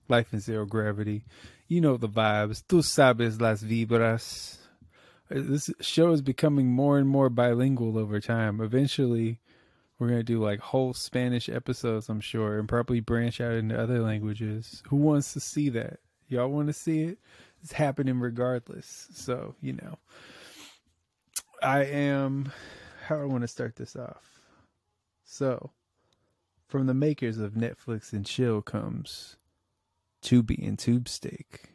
Life 0.09 0.33
in 0.33 0.41
Zero 0.41 0.65
Gravity. 0.65 1.23
You 1.73 1.81
know 1.81 1.97
the 1.97 2.07
vibes. 2.07 2.63
Tú 2.63 2.83
sabes 2.83 3.41
las 3.41 3.63
vibras. 3.63 4.57
Uh, 5.31 5.41
this 5.41 5.71
show 5.81 6.11
is 6.11 6.21
becoming 6.21 6.67
more 6.67 6.99
and 6.99 7.09
more 7.09 7.31
bilingual 7.31 7.97
over 7.97 8.19
time. 8.19 8.61
Eventually, 8.61 9.39
we're 9.97 10.09
going 10.09 10.19
to 10.19 10.23
do 10.23 10.39
like 10.39 10.59
whole 10.59 10.93
Spanish 10.93 11.49
episodes, 11.49 12.09
I'm 12.09 12.21
sure, 12.21 12.59
and 12.59 12.69
probably 12.69 12.99
branch 12.99 13.41
out 13.41 13.53
into 13.53 13.75
other 13.75 14.01
languages. 14.01 14.83
Who 14.89 14.97
wants 14.97 15.33
to 15.33 15.39
see 15.39 15.69
that? 15.69 15.97
Y'all 16.27 16.49
want 16.49 16.67
to 16.67 16.73
see 16.73 17.05
it? 17.05 17.17
It's 17.63 17.73
happening 17.73 18.19
regardless. 18.19 19.07
So, 19.11 19.55
you 19.59 19.73
know. 19.73 19.97
I 21.59 21.85
am. 21.85 22.51
How 23.07 23.19
I 23.19 23.25
want 23.25 23.41
to 23.41 23.47
start 23.47 23.77
this 23.77 23.95
off? 23.95 24.39
So, 25.23 25.71
from 26.67 26.85
the 26.85 26.93
makers 26.93 27.39
of 27.39 27.53
Netflix 27.53 28.13
and 28.13 28.27
Chill 28.27 28.61
comes 28.61 29.37
Tubi 30.23 30.65
and 30.67 30.79
Tube 30.79 31.07
Steak. 31.07 31.73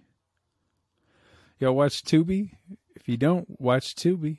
Y'all 1.59 1.75
watch 1.75 2.03
Tubi? 2.03 2.53
If 2.95 3.09
you 3.09 3.17
don't, 3.17 3.61
watch 3.61 3.95
Tubi. 3.95 4.39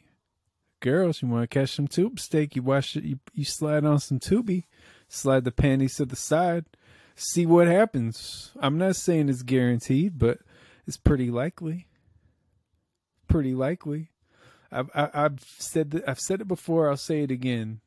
Girls, 0.82 1.22
you 1.22 1.28
want 1.28 1.50
to 1.50 1.60
catch 1.60 1.76
some 1.76 1.88
tube 1.90 2.22
steak, 2.22 2.56
you 2.56 2.62
watch 2.62 2.96
it, 2.96 3.04
you, 3.04 3.20
you 3.34 3.44
slide 3.44 3.84
on 3.84 4.00
some 4.00 4.18
Tubi, 4.18 4.64
slide 5.10 5.44
the 5.44 5.52
panties 5.52 5.96
to 5.96 6.06
the 6.06 6.16
side, 6.16 6.66
see 7.16 7.46
what 7.46 7.68
happens. 7.68 8.52
I'm 8.62 8.78
not 8.78 8.96
saying 8.96 9.28
it's 9.28 9.42
guaranteed, 9.42 10.18
but 10.18 10.40
it's 10.88 10.96
pretty 10.96 11.30
likely. 11.30 11.88
Pretty 13.28 13.54
likely. 13.54 14.12
I've 14.72 14.90
I, 14.96 15.10
I've 15.14 15.42
said 15.58 15.92
that 15.92 16.08
I've 16.08 16.20
said 16.20 16.40
it 16.40 16.48
before. 16.48 16.90
I'll 16.90 16.98
say 16.98 17.24
it 17.24 17.32
again. 17.32 17.82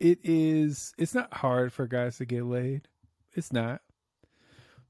It 0.00 0.18
is. 0.24 0.92
It's 0.98 1.14
not 1.14 1.32
hard 1.32 1.72
for 1.72 1.86
guys 1.86 2.18
to 2.18 2.24
get 2.24 2.44
laid. 2.44 2.88
It's 3.34 3.52
not, 3.52 3.82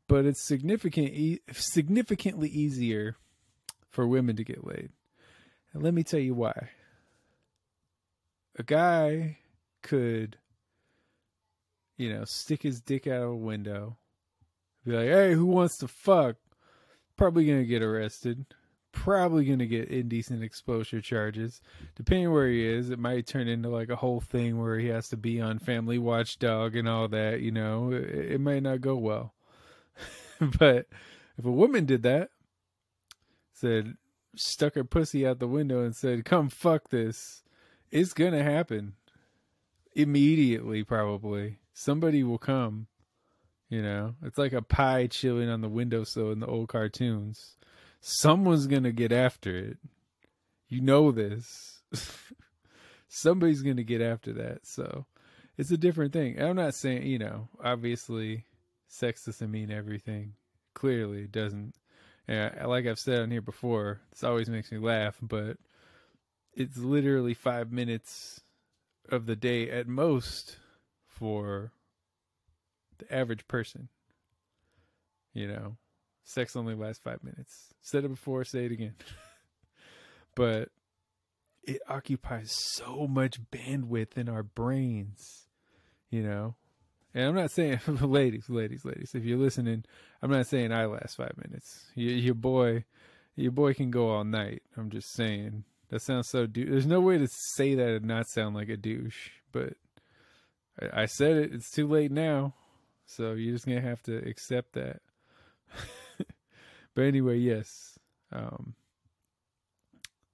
but 0.09 0.25
it's 0.25 0.47
significant 0.47 1.09
e- 1.09 1.41
significantly 1.53 2.49
easier 2.49 3.17
for 3.91 4.07
women 4.07 4.37
to 4.37 4.45
get 4.45 4.67
laid. 4.67 4.91
And 5.73 5.83
let 5.83 5.95
me 5.95 6.03
tell 6.03 6.21
you 6.21 6.35
why. 6.35 6.71
A 8.59 8.63
guy 8.63 9.39
could, 9.83 10.39
you 11.97 12.13
know, 12.13 12.25
stick 12.25 12.63
his 12.63 12.81
dick 12.81 13.07
out 13.07 13.23
of 13.23 13.31
a 13.31 13.37
window, 13.37 13.99
be 14.85 14.93
like, 14.93 15.09
"Hey, 15.09 15.33
who 15.33 15.47
wants 15.47 15.77
to 15.79 15.89
fuck?" 15.89 16.37
Probably 17.17 17.47
gonna 17.47 17.65
get 17.65 17.83
arrested 17.83 18.47
probably 18.95 19.45
going 19.45 19.59
to 19.59 19.67
get 19.67 19.89
indecent 19.89 20.43
exposure 20.43 21.01
charges. 21.01 21.61
Depending 21.97 22.33
where 22.33 22.49
he 22.49 22.65
is, 22.65 22.89
it 22.89 22.99
might 22.99 23.27
turn 23.27 23.49
into 23.49 23.69
like 23.69 23.91
a 23.91 23.97
whole 23.97 24.21
thing 24.21 24.59
where 24.59 24.79
he 24.79 24.89
has 24.89 25.09
to 25.09 25.17
be 25.17 25.41
on 25.41 25.59
Family 25.59 25.99
Watchdog 25.99 26.77
and 26.77 26.89
all 26.89 27.09
that, 27.09 27.41
you 27.41 27.51
know. 27.51 27.93
It, 27.93 28.33
it 28.33 28.41
might 28.41 28.63
not 28.63 28.81
go 28.81 28.97
well. 28.97 29.34
but 30.59 30.87
if 31.39 31.45
a 31.45 31.51
woman 31.51 31.85
did 31.85 32.03
that, 32.03 32.31
said, 33.53 33.97
stuck 34.37 34.75
her 34.75 34.85
pussy 34.85 35.27
out 35.27 35.39
the 35.39 35.49
window 35.49 35.85
and 35.85 35.95
said, 35.95 36.25
come 36.25 36.49
fuck 36.49 36.91
this, 36.91 37.43
it's 37.91 38.13
going 38.13 38.33
to 38.33 38.43
happen. 38.43 38.95
Immediately, 39.95 40.83
probably. 40.83 41.59
Somebody 41.73 42.25
will 42.25 42.39
come. 42.39 42.89
You 43.69 43.83
know, 43.83 44.15
it's 44.23 44.39
like 44.39 44.53
a 44.53 44.63
pie 44.63 45.07
chilling 45.07 45.49
on 45.49 45.61
the 45.61 45.69
windowsill 45.69 46.31
in 46.33 46.41
the 46.41 46.47
old 46.47 46.69
cartoons 46.69 47.57
someone's 48.05 48.67
gonna 48.67 48.93
get 48.93 49.13
after 49.13 49.57
it. 49.57 49.79
You 50.69 50.83
know 50.83 51.11
this. 51.11 51.83
Somebody's 53.09 53.63
gonna 53.63 53.83
get 53.83 54.03
after 54.03 54.35
that. 54.35 54.61
So 54.65 55.07
it's 55.57 55.71
a 55.71 55.79
different 55.79 56.13
thing. 56.13 56.41
I'm 56.41 56.57
not 56.57 56.75
saying, 56.75 57.07
you 57.07 57.19
know, 57.19 57.49
obviously 57.63 58.45
sex 58.95 59.25
doesn't 59.25 59.51
mean 59.51 59.71
everything. 59.71 60.35
Clearly 60.75 61.23
it 61.23 61.33
doesn't. 61.33 61.75
And 62.27 62.69
like 62.69 62.87
I've 62.87 62.99
said 62.99 63.21
on 63.21 63.31
here 63.31 63.43
before, 63.43 64.01
this 64.11 64.25
always 64.25 64.49
makes 64.49 64.71
me 64.73 64.79
laugh, 64.79 65.17
but 65.21 65.59
it's 66.55 66.79
literally 66.79 67.35
five 67.35 67.71
minutes 67.73 68.41
of 69.09 69.27
the 69.27 69.37
day 69.37 69.69
at 69.69 69.87
most 69.87 70.57
for 71.07 71.73
the 72.99 73.13
average 73.15 73.47
person. 73.49 73.89
You 75.35 75.49
know, 75.49 75.77
sex 76.25 76.55
only 76.55 76.75
lasts 76.75 77.03
five 77.03 77.23
minutes. 77.23 77.75
Said 77.83 78.05
it 78.05 78.09
before, 78.09 78.45
say 78.45 78.65
it 78.65 78.73
again. 78.73 78.95
but 80.37 80.71
it 81.65 81.83
occupies 81.89 82.55
so 82.77 83.07
much 83.09 83.41
bandwidth 83.51 84.17
in 84.17 84.29
our 84.29 84.45
brains, 84.45 85.49
you 86.11 86.23
know. 86.23 86.55
And 87.15 87.29
I'm 87.29 87.35
not 87.35 87.51
saying, 87.53 87.81
ladies, 87.87 88.49
ladies, 88.49 88.85
ladies, 88.85 89.15
if 89.15 89.25
you're 89.25 89.39
listening, 89.39 89.85
I'm 90.21 90.31
not 90.31 90.47
saying 90.47 90.73
I 90.73 90.87
last 90.87 91.17
five 91.17 91.35
minutes. 91.37 91.91
Your, 91.95 92.13
your 92.13 92.35
boy, 92.35 92.85
your 93.37 93.53
boy 93.53 93.75
can 93.75 93.91
go 93.91 94.11
all 94.11 94.25
night. 94.25 94.63
I'm 94.77 94.91
just 94.91 95.13
saying 95.15 95.65
that 95.91 96.03
sounds 96.03 96.29
so. 96.29 96.47
Du- 96.47 96.69
There's 96.69 96.87
no 96.87 97.01
way 97.01 97.19
to 97.19 97.29
say 97.57 97.75
that 97.75 97.89
and 97.89 98.07
not 98.07 98.27
sound 98.29 98.57
like 98.57 98.69
a 98.69 98.77
douche, 98.77 99.31
but 99.53 99.75
I, 100.81 101.03
I 101.03 101.07
said 101.07 101.37
it. 101.37 101.53
It's 101.55 101.71
too 101.71 101.87
late 101.87 102.11
now, 102.11 102.55
so 103.07 103.35
you're 103.35 103.55
just 103.55 103.67
gonna 103.67 103.81
have 103.81 104.03
to 104.05 104.17
accept 104.29 104.73
that. 104.73 105.01
But 106.95 107.07
anyway, 107.07 107.39
yes, 107.39 107.99
um, 108.33 108.75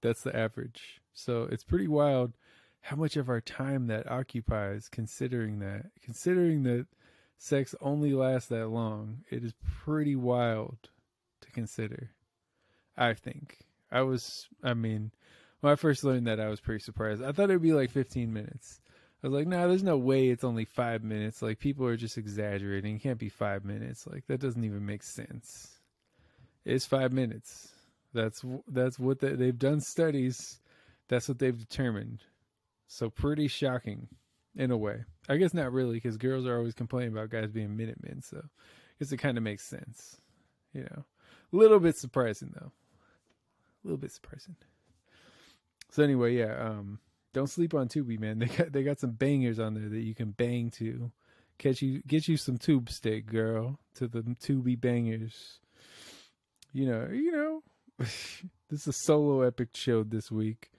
that's 0.02 0.22
the 0.22 0.36
average. 0.36 1.00
So 1.14 1.48
it's 1.50 1.64
pretty 1.64 1.88
wild 1.88 2.34
how 2.80 2.96
much 2.96 3.16
of 3.16 3.28
our 3.28 3.40
time 3.40 3.86
that 3.88 4.10
occupies. 4.10 4.88
Considering 4.88 5.58
that, 5.60 5.86
considering 6.02 6.62
that 6.64 6.86
sex 7.38 7.74
only 7.80 8.12
lasts 8.12 8.48
that 8.48 8.68
long, 8.68 9.24
it 9.30 9.44
is 9.44 9.54
pretty 9.84 10.16
wild 10.16 10.76
to 11.40 11.50
consider. 11.50 12.10
I 12.96 13.14
think 13.14 13.58
I 13.90 14.02
was. 14.02 14.48
I 14.62 14.74
mean, 14.74 15.12
when 15.60 15.72
I 15.72 15.76
first 15.76 16.04
learned 16.04 16.26
that, 16.26 16.40
I 16.40 16.48
was 16.48 16.60
pretty 16.60 16.82
surprised. 16.82 17.22
I 17.22 17.32
thought 17.32 17.50
it'd 17.50 17.62
be 17.62 17.72
like 17.72 17.90
15 17.90 18.32
minutes. 18.32 18.80
I 19.22 19.28
was 19.28 19.34
like, 19.34 19.46
nah, 19.46 19.66
there's 19.66 19.82
no 19.82 19.98
way 19.98 20.28
it's 20.28 20.44
only 20.44 20.64
five 20.64 21.04
minutes. 21.04 21.42
Like 21.42 21.58
people 21.58 21.86
are 21.86 21.96
just 21.96 22.16
exaggerating. 22.16 22.96
It 22.96 23.02
can't 23.02 23.18
be 23.18 23.28
five 23.28 23.64
minutes. 23.64 24.06
Like 24.06 24.26
that 24.28 24.40
doesn't 24.40 24.64
even 24.64 24.86
make 24.86 25.02
sense. 25.02 25.68
It's 26.64 26.86
five 26.86 27.12
minutes. 27.12 27.68
That's 28.14 28.42
that's 28.68 28.98
what 28.98 29.20
they, 29.20 29.34
they've 29.34 29.58
done 29.58 29.80
studies. 29.80 30.58
That's 31.08 31.28
what 31.28 31.38
they've 31.38 31.56
determined. 31.56 32.22
So 32.92 33.08
pretty 33.08 33.46
shocking, 33.46 34.08
in 34.56 34.72
a 34.72 34.76
way. 34.76 35.04
I 35.28 35.36
guess 35.36 35.54
not 35.54 35.72
really, 35.72 35.94
because 35.94 36.16
girls 36.16 36.44
are 36.46 36.56
always 36.56 36.74
complaining 36.74 37.12
about 37.12 37.30
guys 37.30 37.52
being 37.52 37.76
Minutemen. 37.76 38.22
So 38.22 38.38
I 38.38 38.48
guess 38.98 39.12
it 39.12 39.18
kind 39.18 39.38
of 39.38 39.44
makes 39.44 39.64
sense. 39.64 40.16
You 40.72 40.82
know, 40.82 41.04
a 41.52 41.56
little 41.56 41.78
bit 41.78 41.96
surprising 41.96 42.52
though. 42.54 42.72
A 42.72 43.84
little 43.84 43.98
bit 43.98 44.12
surprising. 44.12 44.56
So 45.90 46.02
anyway, 46.02 46.36
yeah. 46.36 46.56
Um, 46.58 46.98
don't 47.32 47.48
sleep 47.48 47.74
on 47.74 47.88
Tubi, 47.88 48.18
man. 48.18 48.38
They 48.40 48.46
got 48.46 48.72
they 48.72 48.82
got 48.82 48.98
some 48.98 49.12
bangers 49.12 49.60
on 49.60 49.74
there 49.74 49.88
that 49.88 50.02
you 50.02 50.14
can 50.14 50.32
bang 50.32 50.70
to. 50.72 51.12
Catch 51.58 51.82
you, 51.82 52.02
get 52.06 52.26
you 52.26 52.38
some 52.38 52.56
tube 52.56 52.90
steak, 52.90 53.26
girl, 53.26 53.78
to 53.94 54.08
the 54.08 54.22
Tubi 54.22 54.80
bangers 54.80 55.60
you 56.72 56.86
know, 56.86 57.08
you 57.10 57.32
know, 57.32 57.62
this 57.98 58.44
is 58.70 58.86
a 58.86 58.92
solo 58.92 59.42
epic 59.42 59.70
show 59.74 60.02
this 60.02 60.30
week. 60.30 60.70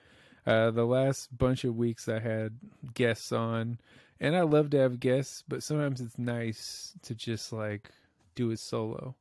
Uh, 0.46 0.72
the 0.72 0.86
last 0.86 1.36
bunch 1.38 1.64
of 1.64 1.76
weeks 1.78 2.08
I 2.10 2.20
had 2.20 2.58
guests 2.94 3.32
on, 3.32 3.80
and 4.20 4.36
I 4.36 4.42
love 4.42 4.70
to 4.72 4.78
have 4.80 5.00
guests, 5.00 5.44
but 5.48 5.64
sometimes 5.64 6.02
it's 6.02 6.18
nice 6.18 6.94
to 7.04 7.16
just 7.16 7.54
like 7.54 7.90
do 8.36 8.52
it 8.52 8.60
solo. 8.60 9.16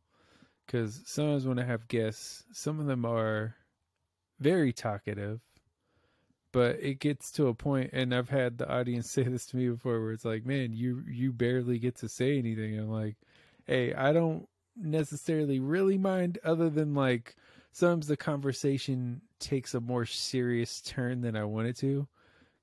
Because 0.66 1.02
sometimes 1.04 1.46
when 1.46 1.58
I 1.58 1.64
have 1.64 1.88
guests, 1.88 2.44
some 2.52 2.80
of 2.80 2.86
them 2.86 3.04
are 3.04 3.56
very 4.40 4.72
talkative, 4.72 5.40
but 6.52 6.76
it 6.80 6.98
gets 6.98 7.30
to 7.32 7.48
a 7.48 7.54
point, 7.54 7.90
and 7.92 8.14
I've 8.14 8.28
had 8.28 8.58
the 8.58 8.70
audience 8.70 9.10
say 9.10 9.22
this 9.24 9.46
to 9.46 9.56
me 9.56 9.68
before, 9.68 10.00
where 10.00 10.12
it's 10.12 10.24
like, 10.24 10.44
"Man, 10.46 10.72
you 10.72 11.04
you 11.08 11.32
barely 11.32 11.78
get 11.78 11.96
to 11.96 12.08
say 12.08 12.38
anything." 12.38 12.78
I'm 12.78 12.90
like, 12.90 13.16
"Hey, 13.66 13.94
I 13.94 14.12
don't 14.12 14.48
necessarily 14.76 15.60
really 15.60 15.98
mind 15.98 16.38
other 16.44 16.70
than 16.70 16.94
like 16.94 17.36
sometimes 17.72 18.06
the 18.06 18.16
conversation 18.16 19.22
takes 19.38 19.74
a 19.74 19.80
more 19.80 20.04
serious 20.04 20.80
turn 20.80 21.20
than 21.20 21.36
I 21.36 21.44
want 21.44 21.68
it 21.68 21.76
to 21.78 22.08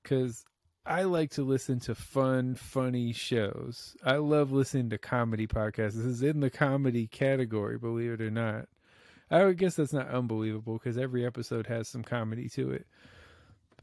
cuz 0.03 0.45
I 0.85 1.03
like 1.03 1.31
to 1.31 1.43
listen 1.43 1.81
to 1.81 1.95
fun, 1.95 2.55
funny 2.55 3.11
shows. 3.11 3.97
I 4.05 4.17
love 4.17 4.53
listening 4.53 4.89
to 4.91 4.97
comedy 4.97 5.45
podcasts. 5.45 5.95
This 5.95 6.05
is 6.05 6.23
in 6.23 6.39
the 6.39 6.49
comedy 6.49 7.07
category, 7.07 7.77
believe 7.77 8.13
it 8.13 8.21
or 8.21 8.31
not. 8.31 8.69
I 9.29 9.43
would 9.43 9.57
guess 9.57 9.75
that's 9.75 9.91
not 9.91 10.07
unbelievable 10.07 10.75
because 10.75 10.97
every 10.97 11.25
episode 11.25 11.67
has 11.67 11.89
some 11.89 12.03
comedy 12.03 12.47
to 12.49 12.71
it. 12.71 12.87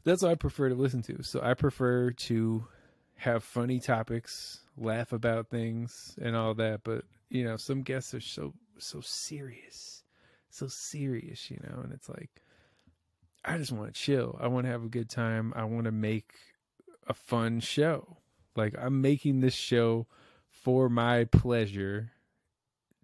That's 0.03 0.23
what 0.23 0.31
I 0.31 0.35
prefer 0.35 0.69
to 0.69 0.75
listen 0.75 1.03
to. 1.03 1.21
So 1.21 1.41
I 1.43 1.53
prefer 1.53 2.11
to 2.11 2.65
have 3.17 3.43
funny 3.43 3.79
topics, 3.79 4.61
laugh 4.77 5.13
about 5.13 5.49
things, 5.49 6.17
and 6.19 6.35
all 6.35 6.55
that. 6.55 6.83
But 6.83 7.05
you 7.29 7.43
know, 7.43 7.57
some 7.57 7.83
guests 7.83 8.15
are 8.15 8.21
so 8.21 8.53
so 8.79 9.01
serious, 9.01 9.94
so 10.55 10.67
serious, 10.67 11.49
you 11.51 11.59
know, 11.63 11.81
and 11.81 11.93
it's 11.93 12.09
like 12.09 12.41
I 13.43 13.57
just 13.57 13.71
want 13.71 13.93
to 13.93 13.99
chill. 13.99 14.37
I 14.41 14.47
want 14.47 14.65
to 14.65 14.71
have 14.71 14.83
a 14.83 14.89
good 14.89 15.09
time. 15.09 15.53
I 15.55 15.65
want 15.65 15.85
to 15.85 15.91
make 15.91 16.33
a 17.07 17.13
fun 17.13 17.59
show. 17.59 18.17
Like 18.55 18.73
I'm 18.79 19.01
making 19.01 19.41
this 19.41 19.53
show 19.53 20.07
for 20.49 20.89
my 20.89 21.25
pleasure 21.25 22.11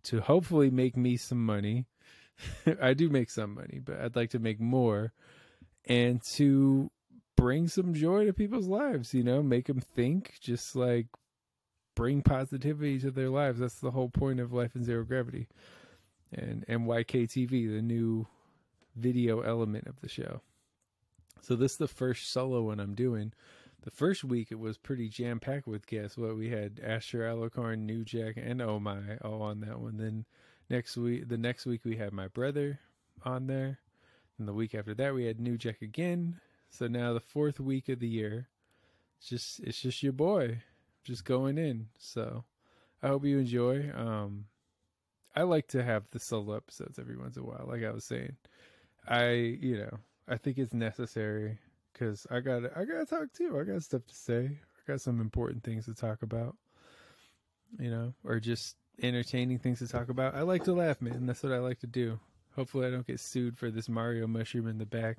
to 0.04 0.22
hopefully 0.22 0.72
make 0.72 0.98
me 0.98 1.18
some 1.18 1.46
money. 1.46 1.86
I 2.82 2.94
do 2.94 3.10
make 3.10 3.30
some 3.30 3.54
money, 3.54 3.80
but 3.84 4.00
I'd 4.00 4.16
like 4.16 4.32
to 4.32 4.40
make 4.40 4.60
more 4.60 5.14
and 5.86 6.22
to 6.34 6.90
bring 7.38 7.68
some 7.68 7.94
joy 7.94 8.26
to 8.26 8.34
people's 8.34 8.68
lives, 8.68 9.14
you 9.14 9.24
know, 9.24 9.44
make 9.44 9.68
them 9.68 9.80
think, 9.80 10.36
just 10.40 10.76
like 10.76 11.08
bring 11.96 12.24
positivity 12.24 13.00
to 13.00 13.12
their 13.12 13.30
lives. 13.30 13.60
That's 13.60 13.80
the 13.80 13.92
whole 13.92 14.10
point 14.10 14.40
of 14.40 14.54
Life 14.54 14.76
in 14.76 14.84
Zero 14.84 15.04
Gravity 15.04 15.48
and 16.32 16.66
NYKTV, 16.68 17.50
the 17.50 17.82
new 17.82 18.28
video 18.96 19.42
element 19.42 19.88
of 19.88 20.00
the 20.02 20.10
show. 20.10 20.42
So 21.42 21.56
this 21.56 21.74
is 21.74 21.78
the 21.78 21.88
first 21.88 22.32
solo 22.32 22.64
one 22.64 22.80
I'm 22.80 22.94
doing. 22.94 23.34
The 23.84 23.92
first 23.92 24.24
week 24.24 24.50
it 24.52 24.60
was 24.60 24.78
pretty 24.78 25.10
jam 25.10 25.40
packed 25.40 25.68
with 25.68 25.88
guests. 25.88 26.18
What 26.18 26.38
we 26.38 26.50
had 26.50 26.80
Asher 26.84 27.22
Alucard, 27.22 27.80
New 27.80 28.06
Jack, 28.06 28.36
and 28.38 28.62
Oh 28.62 28.80
My 28.80 29.18
all 29.24 29.42
on 29.42 29.62
that 29.62 29.80
one. 29.80 29.98
Then 29.98 30.26
next 30.70 30.98
week, 30.98 31.28
the 31.28 31.38
next 31.38 31.66
week 31.66 31.82
we 31.84 31.98
had 31.98 32.14
my 32.14 32.28
brother 32.28 32.80
on 33.24 33.48
there. 33.48 33.80
And 34.38 34.48
the 34.48 34.54
week 34.54 34.76
after 34.76 34.94
that 34.96 35.14
we 35.16 35.26
had 35.26 35.40
New 35.40 35.58
Jack 35.58 35.82
again. 35.82 36.40
So 36.70 36.88
now 36.88 37.14
the 37.14 37.20
fourth 37.20 37.60
week 37.60 37.90
of 37.90 38.00
the 38.00 38.08
year, 38.08 38.48
it's 39.18 39.30
just 39.30 39.60
it's 39.62 39.82
just 39.82 40.04
your 40.04 40.14
boy, 40.14 40.62
just 41.04 41.26
going 41.26 41.58
in. 41.58 41.88
So 41.98 42.44
I 43.02 43.08
hope 43.08 43.26
you 43.26 43.40
enjoy. 43.40 43.92
Um, 43.96 44.46
I 45.36 45.44
like 45.44 45.68
to 45.70 45.84
have 45.84 46.04
the 46.12 46.20
solo 46.20 46.56
episodes 46.56 47.00
every 47.00 47.18
once 47.18 47.38
in 47.38 47.44
a 47.44 47.46
while, 47.46 47.66
like 47.68 47.84
I 47.84 47.92
was 47.92 48.04
saying. 48.04 48.36
I 49.08 49.32
you 49.32 49.78
know 49.78 49.98
I 50.28 50.38
think 50.38 50.58
it's 50.58 50.74
necessary 50.74 51.58
because 51.94 52.28
I 52.30 52.40
got 52.40 52.64
I 52.76 52.86
got 52.86 53.00
to 53.00 53.06
talk 53.06 53.34
too. 53.34 53.60
I 53.60 53.64
got 53.64 53.84
stuff 53.84 54.06
to 54.08 54.16
say. 54.16 54.46
I 54.46 54.92
got 54.92 55.02
some 55.02 55.20
important 55.20 55.64
things 55.64 55.86
to 55.86 55.94
talk 55.94 56.22
about. 56.22 56.56
You 57.80 57.90
know, 57.90 58.14
or 58.24 58.40
just 58.40 58.76
entertaining 59.02 59.60
things 59.60 59.80
to 59.80 59.88
talk 59.88 60.10
about. 60.10 60.36
I 60.36 60.42
like 60.42 60.64
to 60.66 60.74
laugh, 60.74 61.02
man. 61.02 61.26
That's 61.26 61.44
what 61.44 61.54
I 61.54 61.60
like 61.60 61.80
to 61.80 61.88
do. 61.88 62.20
Hopefully, 62.56 62.88
I 62.88 62.92
don't 62.92 63.08
get 63.08 63.20
sued 63.20 63.58
for 63.58 63.72
this 63.72 63.88
Mario 63.88 64.28
mushroom 64.28 64.68
in 64.68 64.78
the 64.78 64.86
back. 64.86 65.18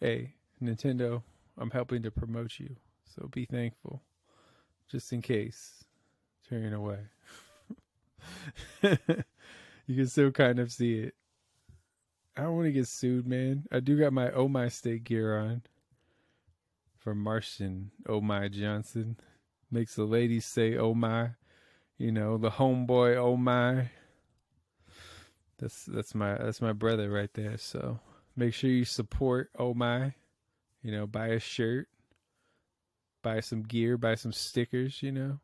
Hey, 0.00 0.34
Nintendo, 0.62 1.22
I'm 1.56 1.70
helping 1.70 2.02
to 2.02 2.10
promote 2.10 2.58
you, 2.58 2.76
so 3.04 3.28
be 3.28 3.46
thankful. 3.46 4.02
Just 4.90 5.12
in 5.12 5.22
case, 5.22 5.84
turn 6.48 6.72
away. 6.72 6.98
you 8.82 9.96
can 9.96 10.06
still 10.06 10.30
kind 10.30 10.58
of 10.58 10.72
see 10.72 10.98
it. 10.98 11.14
I 12.36 12.42
don't 12.42 12.54
want 12.54 12.66
to 12.66 12.72
get 12.72 12.86
sued, 12.86 13.26
man. 13.26 13.64
I 13.72 13.80
do 13.80 13.98
got 13.98 14.12
my 14.12 14.30
Oh 14.30 14.46
My 14.46 14.68
State 14.68 15.04
gear 15.04 15.36
on 15.36 15.62
from 16.96 17.18
Martian 17.18 17.90
Oh 18.08 18.20
My 18.20 18.48
Johnson. 18.48 19.16
Makes 19.70 19.96
the 19.96 20.04
ladies 20.04 20.46
say 20.46 20.76
Oh 20.76 20.94
My. 20.94 21.30
You 21.96 22.12
know, 22.12 22.38
the 22.38 22.50
homeboy 22.50 23.16
Oh 23.16 23.36
My. 23.36 23.90
That's 25.58 25.84
that's 25.84 26.14
my 26.14 26.34
that's 26.34 26.60
my 26.60 26.72
brother 26.72 27.10
right 27.10 27.32
there. 27.34 27.58
So 27.58 27.98
make 28.36 28.54
sure 28.54 28.70
you 28.70 28.84
support 28.84 29.50
Oh 29.58 29.74
My. 29.74 30.14
You 30.82 30.92
know, 30.92 31.06
buy 31.08 31.28
a 31.28 31.40
shirt, 31.40 31.88
buy 33.20 33.40
some 33.40 33.62
gear, 33.62 33.98
buy 33.98 34.14
some 34.14 34.32
stickers, 34.32 35.02
you 35.02 35.10
know. 35.10 35.40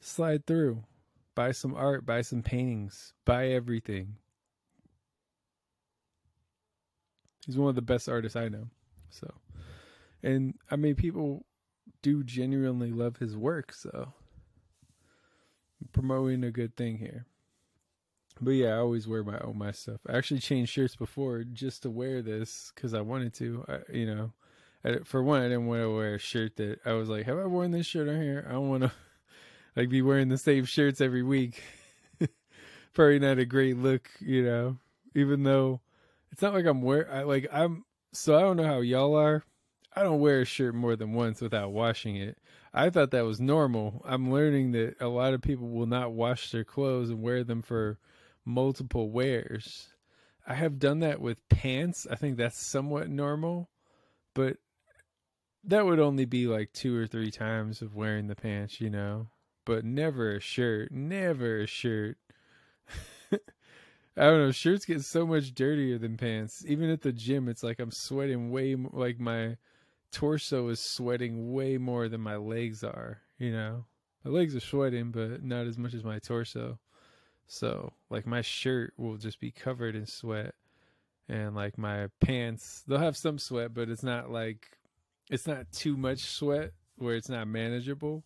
Slide 0.00 0.46
through. 0.46 0.84
Buy 1.34 1.52
some 1.52 1.74
art, 1.74 2.04
buy 2.04 2.22
some 2.22 2.42
paintings, 2.42 3.14
buy 3.24 3.48
everything. 3.48 4.16
He's 7.46 7.56
one 7.56 7.70
of 7.70 7.74
the 7.74 7.82
best 7.82 8.08
artists 8.08 8.36
I 8.36 8.48
know. 8.48 8.68
So, 9.10 9.32
and 10.22 10.54
I 10.70 10.76
mean, 10.76 10.94
people 10.94 11.44
do 12.02 12.22
genuinely 12.22 12.90
love 12.90 13.16
his 13.16 13.36
work. 13.36 13.72
So, 13.72 14.12
promoting 15.92 16.44
a 16.44 16.50
good 16.50 16.76
thing 16.76 16.98
here. 16.98 17.26
But 18.40 18.52
yeah, 18.52 18.74
I 18.74 18.78
always 18.78 19.06
wear 19.06 19.22
my 19.22 19.38
own 19.38 19.58
my 19.58 19.72
stuff. 19.72 20.00
I 20.08 20.16
actually 20.16 20.40
changed 20.40 20.72
shirts 20.72 20.96
before 20.96 21.44
just 21.44 21.82
to 21.82 21.90
wear 21.90 22.22
this 22.22 22.72
because 22.74 22.94
I 22.94 23.00
wanted 23.00 23.34
to. 23.34 23.64
I, 23.68 23.78
you 23.92 24.06
know, 24.06 24.32
I, 24.84 24.98
for 25.04 25.22
one, 25.22 25.40
I 25.40 25.44
didn't 25.44 25.66
want 25.66 25.82
to 25.82 25.94
wear 25.94 26.14
a 26.14 26.18
shirt 26.18 26.56
that 26.56 26.80
I 26.84 26.92
was 26.92 27.08
like, 27.08 27.26
"Have 27.26 27.38
I 27.38 27.46
worn 27.46 27.70
this 27.70 27.86
shirt 27.86 28.08
on 28.08 28.20
here?" 28.20 28.44
I 28.48 28.52
don't 28.52 28.68
want 28.68 28.84
to 28.84 28.92
like 29.76 29.88
be 29.88 30.02
wearing 30.02 30.28
the 30.28 30.38
same 30.38 30.64
shirts 30.64 31.00
every 31.00 31.22
week. 31.22 31.62
Probably 32.94 33.18
not 33.18 33.38
a 33.38 33.44
great 33.44 33.76
look, 33.76 34.10
you 34.20 34.44
know. 34.44 34.78
Even 35.14 35.42
though 35.42 35.80
it's 36.30 36.42
not 36.42 36.54
like 36.54 36.66
I'm 36.66 36.82
wear 36.82 37.10
I 37.12 37.22
like 37.22 37.46
I'm 37.52 37.84
so 38.12 38.36
I 38.36 38.40
don't 38.40 38.56
know 38.56 38.66
how 38.66 38.80
y'all 38.80 39.14
are. 39.14 39.44
I 39.94 40.02
don't 40.02 40.20
wear 40.20 40.40
a 40.40 40.46
shirt 40.46 40.74
more 40.74 40.96
than 40.96 41.12
once 41.12 41.40
without 41.40 41.72
washing 41.72 42.16
it. 42.16 42.38
I 42.72 42.88
thought 42.88 43.10
that 43.10 43.26
was 43.26 43.40
normal. 43.40 44.02
I'm 44.06 44.32
learning 44.32 44.72
that 44.72 44.96
a 45.00 45.08
lot 45.08 45.34
of 45.34 45.42
people 45.42 45.68
will 45.68 45.86
not 45.86 46.12
wash 46.12 46.50
their 46.50 46.64
clothes 46.64 47.10
and 47.10 47.22
wear 47.22 47.44
them 47.44 47.60
for 47.60 47.98
multiple 48.44 49.10
wears. 49.10 49.88
I 50.46 50.54
have 50.54 50.78
done 50.78 51.00
that 51.00 51.20
with 51.20 51.46
pants. 51.50 52.06
I 52.10 52.16
think 52.16 52.36
that's 52.36 52.58
somewhat 52.60 53.08
normal, 53.10 53.68
but 54.34 54.56
that 55.64 55.84
would 55.84 56.00
only 56.00 56.24
be 56.24 56.46
like 56.46 56.72
two 56.72 56.96
or 56.96 57.06
three 57.06 57.30
times 57.30 57.82
of 57.82 57.94
wearing 57.94 58.26
the 58.26 58.34
pants, 58.34 58.80
you 58.80 58.90
know. 58.90 59.28
But 59.64 59.84
never 59.84 60.36
a 60.36 60.40
shirt, 60.40 60.90
never 60.90 61.60
a 61.60 61.66
shirt. 61.66 62.18
I 64.16 64.24
don't 64.24 64.38
know. 64.38 64.52
Shirts 64.52 64.84
get 64.84 65.02
so 65.02 65.26
much 65.26 65.54
dirtier 65.54 65.98
than 65.98 66.16
pants. 66.16 66.64
Even 66.66 66.90
at 66.90 67.02
the 67.02 67.12
gym, 67.12 67.48
it's 67.48 67.62
like 67.62 67.78
I'm 67.78 67.90
sweating 67.90 68.50
way 68.50 68.74
more, 68.74 68.90
like 68.92 69.18
my 69.18 69.56
torso 70.10 70.68
is 70.68 70.80
sweating 70.80 71.52
way 71.52 71.78
more 71.78 72.08
than 72.08 72.20
my 72.20 72.36
legs 72.36 72.84
are. 72.84 73.22
You 73.38 73.52
know, 73.52 73.86
my 74.24 74.30
legs 74.30 74.54
are 74.54 74.60
sweating, 74.60 75.10
but 75.10 75.42
not 75.42 75.66
as 75.66 75.78
much 75.78 75.94
as 75.94 76.04
my 76.04 76.18
torso. 76.18 76.78
So, 77.46 77.92
like 78.10 78.26
my 78.26 78.42
shirt 78.42 78.92
will 78.96 79.16
just 79.16 79.40
be 79.40 79.50
covered 79.50 79.94
in 79.96 80.06
sweat, 80.06 80.54
and 81.28 81.54
like 81.54 81.78
my 81.78 82.08
pants, 82.20 82.82
they'll 82.86 82.98
have 82.98 83.16
some 83.16 83.38
sweat, 83.38 83.74
but 83.74 83.88
it's 83.88 84.02
not 84.02 84.30
like 84.30 84.78
it's 85.30 85.46
not 85.46 85.72
too 85.72 85.96
much 85.96 86.20
sweat 86.20 86.72
where 86.96 87.16
it's 87.16 87.28
not 87.28 87.48
manageable. 87.48 88.24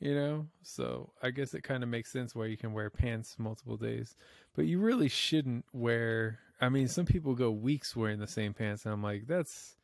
You 0.00 0.14
know, 0.14 0.46
so 0.62 1.12
I 1.22 1.30
guess 1.30 1.52
it 1.52 1.62
kind 1.62 1.82
of 1.82 1.90
makes 1.90 2.10
sense 2.10 2.34
why 2.34 2.46
you 2.46 2.56
can 2.56 2.72
wear 2.72 2.88
pants 2.88 3.36
multiple 3.38 3.76
days. 3.76 4.16
But 4.56 4.64
you 4.64 4.78
really 4.80 5.08
shouldn't 5.08 5.66
wear 5.74 6.38
I 6.58 6.70
mean 6.70 6.88
some 6.88 7.04
people 7.04 7.34
go 7.34 7.50
weeks 7.50 7.94
wearing 7.94 8.18
the 8.18 8.26
same 8.26 8.54
pants 8.54 8.86
and 8.86 8.94
I'm 8.94 9.02
like 9.02 9.26
that's 9.26 9.76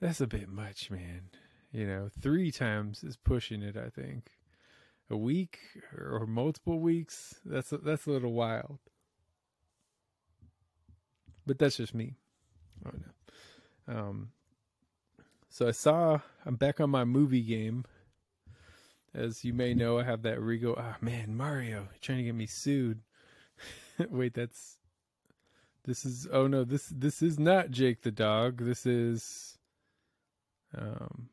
that's 0.00 0.20
a 0.20 0.28
bit 0.28 0.48
much 0.48 0.92
man. 0.92 1.30
You 1.72 1.88
know 1.88 2.08
3 2.20 2.52
times 2.52 3.02
is 3.02 3.16
pushing 3.16 3.62
it 3.62 3.76
I 3.76 3.88
think. 3.90 4.30
A 5.10 5.16
week 5.16 5.58
or 5.96 6.24
multiple 6.26 6.78
weeks 6.78 7.34
that's 7.44 7.72
a, 7.72 7.78
that's 7.78 8.06
a 8.06 8.10
little 8.10 8.32
wild. 8.32 8.78
But 11.46 11.58
that's 11.58 11.78
just 11.78 11.94
me. 11.94 12.14
Oh 12.86 12.90
no 12.94 13.98
um 13.98 14.28
so 15.48 15.66
I 15.66 15.72
saw 15.72 16.20
I'm 16.46 16.54
back 16.54 16.78
on 16.78 16.90
my 16.90 17.04
movie 17.04 17.42
game 17.42 17.84
as 19.14 19.44
you 19.44 19.52
may 19.52 19.74
know 19.74 19.98
I 19.98 20.04
have 20.04 20.22
that 20.22 20.40
Regal 20.40 20.74
ah 20.78 20.94
oh, 20.94 21.04
man 21.04 21.36
Mario 21.36 21.88
trying 22.00 22.18
to 22.18 22.24
get 22.24 22.34
me 22.34 22.46
sued 22.46 23.00
Wait, 24.10 24.34
that's 24.34 24.78
this 25.84 26.04
is 26.04 26.28
oh 26.32 26.46
no, 26.46 26.64
this 26.64 26.86
this 26.94 27.22
is 27.22 27.38
not 27.38 27.70
Jake 27.70 28.02
the 28.02 28.10
dog. 28.10 28.64
This 28.64 28.86
is 28.86 29.58
um 30.76 31.28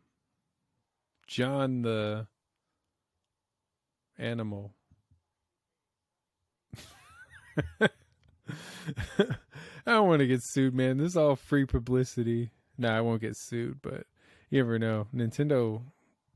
John 1.28 1.82
the 1.82 2.28
animal. 4.18 4.74
I 9.88 9.92
don't 9.92 10.08
want 10.08 10.20
to 10.20 10.28
get 10.28 10.42
sued, 10.44 10.74
man. 10.74 10.98
This 10.98 11.10
is 11.10 11.18
all 11.18 11.36
free 11.36 11.66
publicity. 11.66 12.52
Nah, 12.78 12.98
I 12.98 13.02
won't 13.02 13.22
get 13.22 13.38
sued, 13.38 13.82
but 13.82 14.06
you 14.50 14.60
never 14.60 14.78
know. 14.80 15.08
Nintendo 15.14 15.82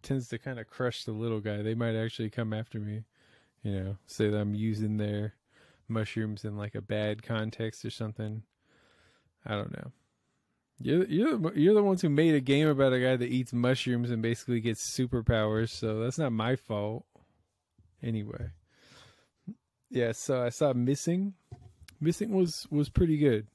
tends 0.02 0.28
to 0.30 0.38
kind 0.38 0.60
of 0.60 0.68
crush 0.68 1.04
the 1.04 1.12
little 1.12 1.40
guy. 1.40 1.62
They 1.62 1.76
might 1.76 1.96
actually 1.96 2.30
come 2.30 2.54
after 2.54 2.80
me, 2.80 3.04
you 3.64 3.72
know, 3.72 3.98
say 4.06 4.30
that 4.30 4.38
I'm 4.40 4.56
using 4.56 4.98
their 4.98 5.34
mushrooms 5.88 6.46
in 6.46 6.58
like 6.58 6.76
a 6.76 6.82
bad 6.82 7.24
context 7.24 7.84
or 7.84 7.90
something. 7.90 8.44
I 9.46 9.52
don't 9.56 9.72
know. 9.72 9.92
You're 10.82 11.06
you're 11.06 11.58
you're 11.58 11.74
the 11.74 11.84
ones 11.84 12.02
who 12.02 12.10
made 12.10 12.36
a 12.36 12.40
game 12.40 12.68
about 12.68 12.94
a 12.94 13.00
guy 13.00 13.18
that 13.18 13.30
eats 13.30 13.52
mushrooms 13.52 14.12
and 14.12 14.22
basically 14.22 14.62
gets 14.62 14.98
superpowers, 14.98 15.70
so 15.70 16.00
that's 16.00 16.18
not 16.18 16.32
my 16.32 16.56
fault. 16.56 17.06
Anyway, 18.02 18.52
yeah. 19.90 20.14
So 20.14 20.42
I 20.42 20.50
saw 20.50 20.72
Missing. 20.72 21.34
Missing 22.00 22.32
was 22.32 22.66
was 22.72 22.88
pretty 22.88 23.18
good, 23.18 23.48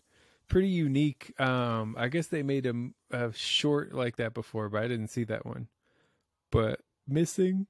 pretty 0.49 0.69
unique. 0.69 1.39
Um, 1.41 1.97
I 1.99 2.09
guess 2.09 2.27
they 2.27 2.43
made 2.43 2.67
a, 2.67 2.91
a 3.11 3.33
short 3.33 3.95
like 3.95 4.17
that 4.17 4.35
before, 4.35 4.69
but 4.69 4.83
I 4.83 4.89
didn't 4.89 5.09
see 5.09 5.25
that 5.25 5.47
one. 5.47 5.69
But 6.55 6.83
Missing, 7.09 7.67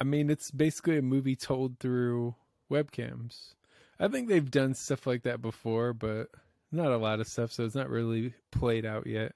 I 0.00 0.04
mean, 0.04 0.30
it's 0.30 0.50
basically 0.50 0.96
a 0.96 1.02
movie 1.02 1.36
told 1.36 1.78
through 1.80 2.34
webcams. 2.70 3.52
I 4.00 4.08
think 4.08 4.28
they've 4.28 4.50
done 4.50 4.72
stuff 4.72 5.06
like 5.06 5.24
that 5.24 5.42
before, 5.42 5.92
but 5.92 6.28
not 6.72 6.90
a 6.90 6.96
lot 6.96 7.20
of 7.20 7.28
stuff, 7.28 7.52
so 7.52 7.66
it's 7.66 7.74
not 7.74 7.90
really 7.90 8.32
played 8.52 8.86
out 8.86 9.06
yet. 9.06 9.34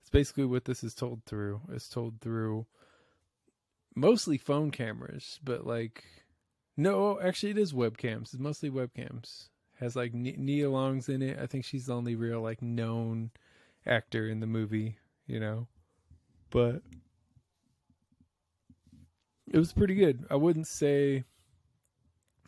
It's 0.00 0.08
basically 0.08 0.44
what 0.44 0.66
this 0.66 0.84
is 0.84 0.94
told 0.94 1.24
through. 1.26 1.62
It's 1.72 1.88
told 1.88 2.20
through 2.20 2.66
mostly 3.96 4.38
phone 4.38 4.70
cameras, 4.70 5.40
but 5.42 5.66
like 5.66 6.04
no, 6.76 7.20
actually 7.20 7.50
it 7.50 7.58
is 7.58 7.72
webcams. 7.72 8.32
It's 8.32 8.38
mostly 8.38 8.70
webcams. 8.70 9.48
Has 9.80 9.96
like 9.96 10.14
Nia 10.14 10.70
Long's 10.70 11.08
in 11.08 11.22
it. 11.22 11.40
I 11.42 11.46
think 11.46 11.64
she's 11.64 11.86
the 11.86 11.96
only 11.96 12.14
real 12.14 12.40
like 12.40 12.62
known 12.62 13.32
actor 13.84 14.28
in 14.28 14.38
the 14.38 14.46
movie, 14.46 14.98
you 15.26 15.40
know. 15.40 15.66
But 16.50 16.82
it 19.52 19.58
was 19.58 19.72
pretty 19.72 19.94
good. 19.94 20.24
I 20.30 20.36
wouldn't 20.36 20.66
say 20.66 21.24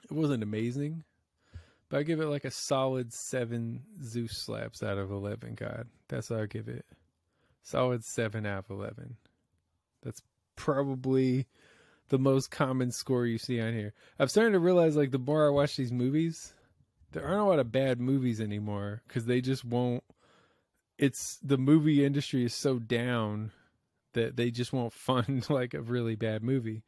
it 0.05 0.13
wasn't 0.13 0.43
amazing. 0.43 1.05
But 1.89 1.99
I 1.99 2.03
give 2.05 2.21
it 2.21 2.27
like 2.27 2.45
a 2.45 2.53
solid 2.53 3.13
seven 3.13 3.83
Zeus 4.03 4.39
slaps 4.39 4.83
out 4.83 4.97
of 4.97 5.11
eleven. 5.11 5.55
God, 5.55 5.89
that's 6.09 6.31
what 6.31 6.41
I 6.41 6.47
give 6.47 6.69
it. 6.69 6.87
Solid 7.63 8.05
seven 8.05 8.47
out 8.47 8.65
of 8.67 8.71
eleven. 8.71 9.17
That's 10.03 10.23
probably 10.55 11.47
the 12.09 12.19
most 12.19 12.51
common 12.51 12.93
score 12.93 13.27
you 13.27 13.39
see 13.39 13.61
on 13.61 13.73
here. 13.73 13.93
I'm 14.19 14.29
starting 14.29 14.53
to 14.53 14.61
realize 14.61 14.97
like 14.97 15.11
the 15.11 15.19
more 15.19 15.47
I 15.47 15.51
watch 15.51 15.77
these 15.77 15.93
movies, 15.93 16.55
there 17.13 17.25
aren't 17.25 17.41
a 17.41 17.45
lot 17.45 17.59
of 17.59 17.73
bad 17.73 18.01
movies 18.01 18.41
anymore 18.41 19.03
because 19.09 19.27
they 19.27 19.41
just 19.41 19.65
won't. 19.65 20.05
It's 20.97 21.39
the 21.43 21.59
movie 21.59 22.05
industry 22.05 22.45
is 22.45 22.55
so 22.55 22.79
down 22.79 23.51
that 24.13 24.37
they 24.37 24.51
just 24.51 24.73
won't 24.73 24.93
fund 25.09 25.49
like 25.51 25.75
a 25.75 25.83
really 25.83 26.17
bad 26.17 26.43
movie. 26.43 26.83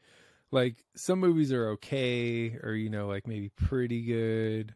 Like 0.50 0.84
some 0.94 1.20
movies 1.20 1.52
are 1.52 1.70
okay 1.70 2.58
or 2.62 2.72
you 2.72 2.90
know 2.90 3.06
like 3.06 3.26
maybe 3.26 3.48
pretty 3.48 4.04
good 4.04 4.74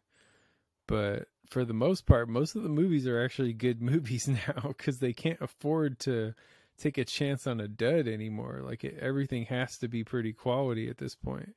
but 0.87 1.27
for 1.49 1.65
the 1.65 1.73
most 1.73 2.05
part, 2.05 2.29
most 2.29 2.55
of 2.55 2.63
the 2.63 2.69
movies 2.69 3.05
are 3.07 3.23
actually 3.23 3.53
good 3.53 3.81
movies 3.93 4.27
now 4.27 4.69
because 4.69 4.99
they 4.99 5.13
can't 5.13 5.41
afford 5.41 5.99
to 5.99 6.33
take 6.77 6.97
a 6.97 7.05
chance 7.05 7.45
on 7.45 7.59
a 7.59 7.67
dud 7.67 8.07
anymore. 8.07 8.61
Like 8.63 8.83
it, 8.83 8.97
everything 8.99 9.45
has 9.45 9.77
to 9.79 9.87
be 9.87 10.03
pretty 10.03 10.33
quality 10.33 10.89
at 10.89 10.97
this 10.97 11.15
point. 11.15 11.55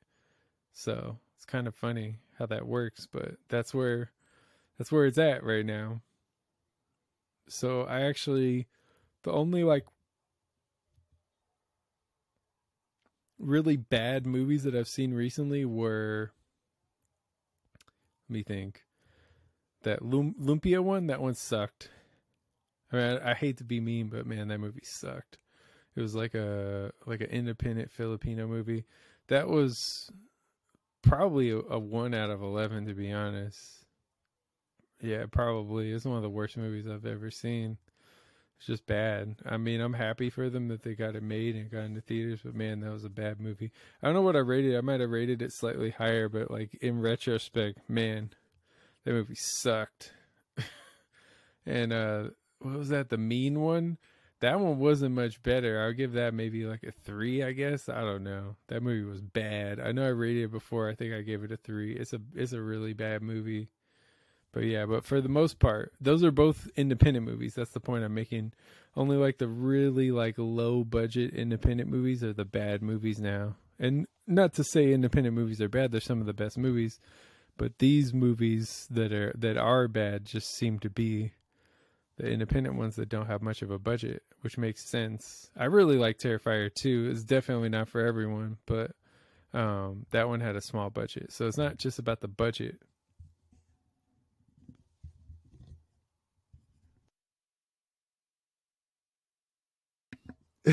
So 0.72 1.18
it's 1.36 1.44
kind 1.44 1.66
of 1.66 1.74
funny 1.74 2.16
how 2.38 2.46
that 2.46 2.66
works, 2.66 3.06
but 3.10 3.36
that's 3.48 3.72
where 3.72 4.10
that's 4.78 4.90
where 4.90 5.06
it's 5.06 5.18
at 5.18 5.44
right 5.44 5.66
now. 5.66 6.00
So 7.48 7.82
I 7.82 8.02
actually 8.02 8.66
the 9.24 9.32
only 9.32 9.64
like 9.64 9.84
really 13.40 13.76
bad 13.76 14.26
movies 14.26 14.64
that 14.64 14.74
I've 14.74 14.88
seen 14.88 15.14
recently 15.14 15.64
were 15.64 16.32
let 18.28 18.34
me 18.34 18.42
think 18.42 18.84
that 19.82 20.02
Lum- 20.02 20.36
Lumpia 20.40 20.80
one, 20.80 21.06
that 21.08 21.20
one 21.20 21.34
sucked. 21.34 21.88
I 22.92 22.96
mean, 22.96 23.18
I, 23.18 23.30
I, 23.30 23.34
hate 23.34 23.56
to 23.58 23.64
be 23.64 23.80
mean, 23.80 24.08
but 24.08 24.26
man, 24.26 24.48
that 24.48 24.58
movie 24.58 24.82
sucked. 24.84 25.38
It 25.96 26.00
was 26.00 26.14
like 26.14 26.34
a 26.34 26.92
like 27.06 27.20
an 27.20 27.30
independent 27.30 27.90
Filipino 27.90 28.46
movie. 28.46 28.84
That 29.28 29.48
was 29.48 30.10
probably 31.02 31.50
a, 31.50 31.58
a 31.58 31.78
one 31.78 32.14
out 32.14 32.30
of 32.30 32.42
eleven, 32.42 32.86
to 32.86 32.94
be 32.94 33.10
honest. 33.10 33.58
Yeah, 35.02 35.24
probably. 35.30 35.90
It's 35.90 36.04
one 36.04 36.16
of 36.16 36.22
the 36.22 36.30
worst 36.30 36.56
movies 36.56 36.86
I've 36.86 37.06
ever 37.06 37.30
seen. 37.30 37.78
It's 38.60 38.66
just 38.66 38.86
bad. 38.86 39.36
I 39.46 39.56
mean, 39.56 39.80
I'm 39.80 39.94
happy 39.94 40.28
for 40.28 40.50
them 40.50 40.68
that 40.68 40.82
they 40.82 40.94
got 40.94 41.16
it 41.16 41.22
made 41.22 41.56
and 41.56 41.70
got 41.70 41.84
into 41.84 42.02
theaters, 42.02 42.40
but 42.44 42.54
man, 42.54 42.80
that 42.80 42.92
was 42.92 43.06
a 43.06 43.08
bad 43.08 43.40
movie. 43.40 43.72
I 44.02 44.06
don't 44.06 44.14
know 44.14 44.20
what 44.20 44.36
I 44.36 44.40
rated. 44.40 44.76
I 44.76 44.82
might 44.82 45.00
have 45.00 45.08
rated 45.08 45.40
it 45.40 45.54
slightly 45.54 45.88
higher, 45.88 46.28
but 46.28 46.50
like 46.50 46.74
in 46.82 47.00
retrospect, 47.00 47.78
man, 47.88 48.34
that 49.04 49.12
movie 49.12 49.34
sucked. 49.34 50.12
and 51.64 51.90
uh 51.90 52.24
what 52.58 52.76
was 52.76 52.90
that? 52.90 53.08
The 53.08 53.16
mean 53.16 53.60
one? 53.60 53.96
That 54.40 54.60
one 54.60 54.78
wasn't 54.78 55.14
much 55.14 55.42
better. 55.42 55.80
I'll 55.80 55.94
give 55.94 56.12
that 56.12 56.34
maybe 56.34 56.66
like 56.66 56.82
a 56.82 56.92
three, 56.92 57.42
I 57.42 57.52
guess. 57.52 57.88
I 57.88 58.02
don't 58.02 58.24
know. 58.24 58.56
That 58.68 58.82
movie 58.82 59.08
was 59.08 59.22
bad. 59.22 59.80
I 59.80 59.92
know 59.92 60.04
I 60.04 60.08
rated 60.08 60.44
it 60.44 60.52
before. 60.52 60.86
I 60.90 60.94
think 60.94 61.14
I 61.14 61.22
gave 61.22 61.42
it 61.44 61.52
a 61.52 61.56
three. 61.56 61.96
It's 61.96 62.12
a 62.12 62.20
it's 62.34 62.52
a 62.52 62.60
really 62.60 62.92
bad 62.92 63.22
movie. 63.22 63.70
But 64.52 64.64
yeah, 64.64 64.84
but 64.86 65.04
for 65.04 65.20
the 65.20 65.28
most 65.28 65.58
part, 65.58 65.92
those 66.00 66.24
are 66.24 66.32
both 66.32 66.68
independent 66.76 67.24
movies. 67.24 67.54
That's 67.54 67.70
the 67.70 67.80
point 67.80 68.04
I'm 68.04 68.14
making. 68.14 68.52
Only 68.96 69.16
like 69.16 69.38
the 69.38 69.48
really 69.48 70.10
like 70.10 70.34
low 70.38 70.82
budget 70.82 71.34
independent 71.34 71.88
movies 71.88 72.24
are 72.24 72.32
the 72.32 72.44
bad 72.44 72.82
movies 72.82 73.20
now. 73.20 73.54
And 73.78 74.06
not 74.26 74.52
to 74.54 74.64
say 74.64 74.92
independent 74.92 75.36
movies 75.36 75.60
are 75.60 75.68
bad, 75.68 75.92
they're 75.92 76.00
some 76.00 76.20
of 76.20 76.26
the 76.26 76.32
best 76.32 76.58
movies. 76.58 76.98
But 77.56 77.78
these 77.78 78.12
movies 78.12 78.88
that 78.90 79.12
are 79.12 79.32
that 79.38 79.56
are 79.56 79.86
bad 79.86 80.24
just 80.24 80.56
seem 80.56 80.78
to 80.80 80.90
be 80.90 81.32
the 82.16 82.28
independent 82.28 82.76
ones 82.76 82.96
that 82.96 83.08
don't 83.08 83.26
have 83.26 83.42
much 83.42 83.62
of 83.62 83.70
a 83.70 83.78
budget, 83.78 84.22
which 84.40 84.58
makes 84.58 84.90
sense. 84.90 85.50
I 85.56 85.66
really 85.66 85.96
like 85.96 86.18
Terrifier 86.18 86.70
2. 86.74 87.08
It's 87.10 87.22
definitely 87.22 87.68
not 87.68 87.88
for 87.88 88.04
everyone, 88.04 88.58
but 88.66 88.92
um, 89.54 90.06
that 90.10 90.28
one 90.28 90.40
had 90.40 90.56
a 90.56 90.60
small 90.60 90.90
budget. 90.90 91.32
So 91.32 91.46
it's 91.46 91.56
not 91.56 91.78
just 91.78 91.98
about 91.98 92.20
the 92.20 92.28
budget. 92.28 92.80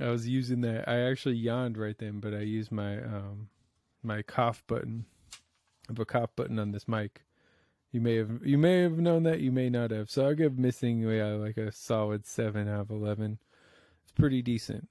I 0.00 0.08
was 0.08 0.28
using 0.28 0.60
that. 0.62 0.88
I 0.88 1.00
actually 1.00 1.36
yawned 1.36 1.76
right 1.76 1.96
then, 1.98 2.20
but 2.20 2.34
I 2.34 2.40
used 2.40 2.72
my 2.72 2.98
um, 2.98 3.48
my 4.02 4.22
cough 4.22 4.62
button. 4.66 5.04
I 5.32 5.92
have 5.92 5.98
a 5.98 6.04
cough 6.04 6.34
button 6.36 6.58
on 6.58 6.72
this 6.72 6.88
mic. 6.88 7.22
You 7.92 8.00
may 8.00 8.16
have 8.16 8.40
you 8.44 8.56
may 8.58 8.82
have 8.82 8.98
known 8.98 9.24
that, 9.24 9.40
you 9.40 9.50
may 9.50 9.68
not 9.68 9.90
have. 9.90 10.10
So 10.10 10.26
I'll 10.26 10.34
give 10.34 10.58
Missing 10.58 11.00
yeah, 11.00 11.32
like 11.32 11.56
a 11.56 11.72
solid 11.72 12.26
seven 12.26 12.68
out 12.68 12.80
of 12.80 12.90
eleven. 12.90 13.38
It's 14.02 14.12
pretty 14.12 14.42
decent. 14.42 14.88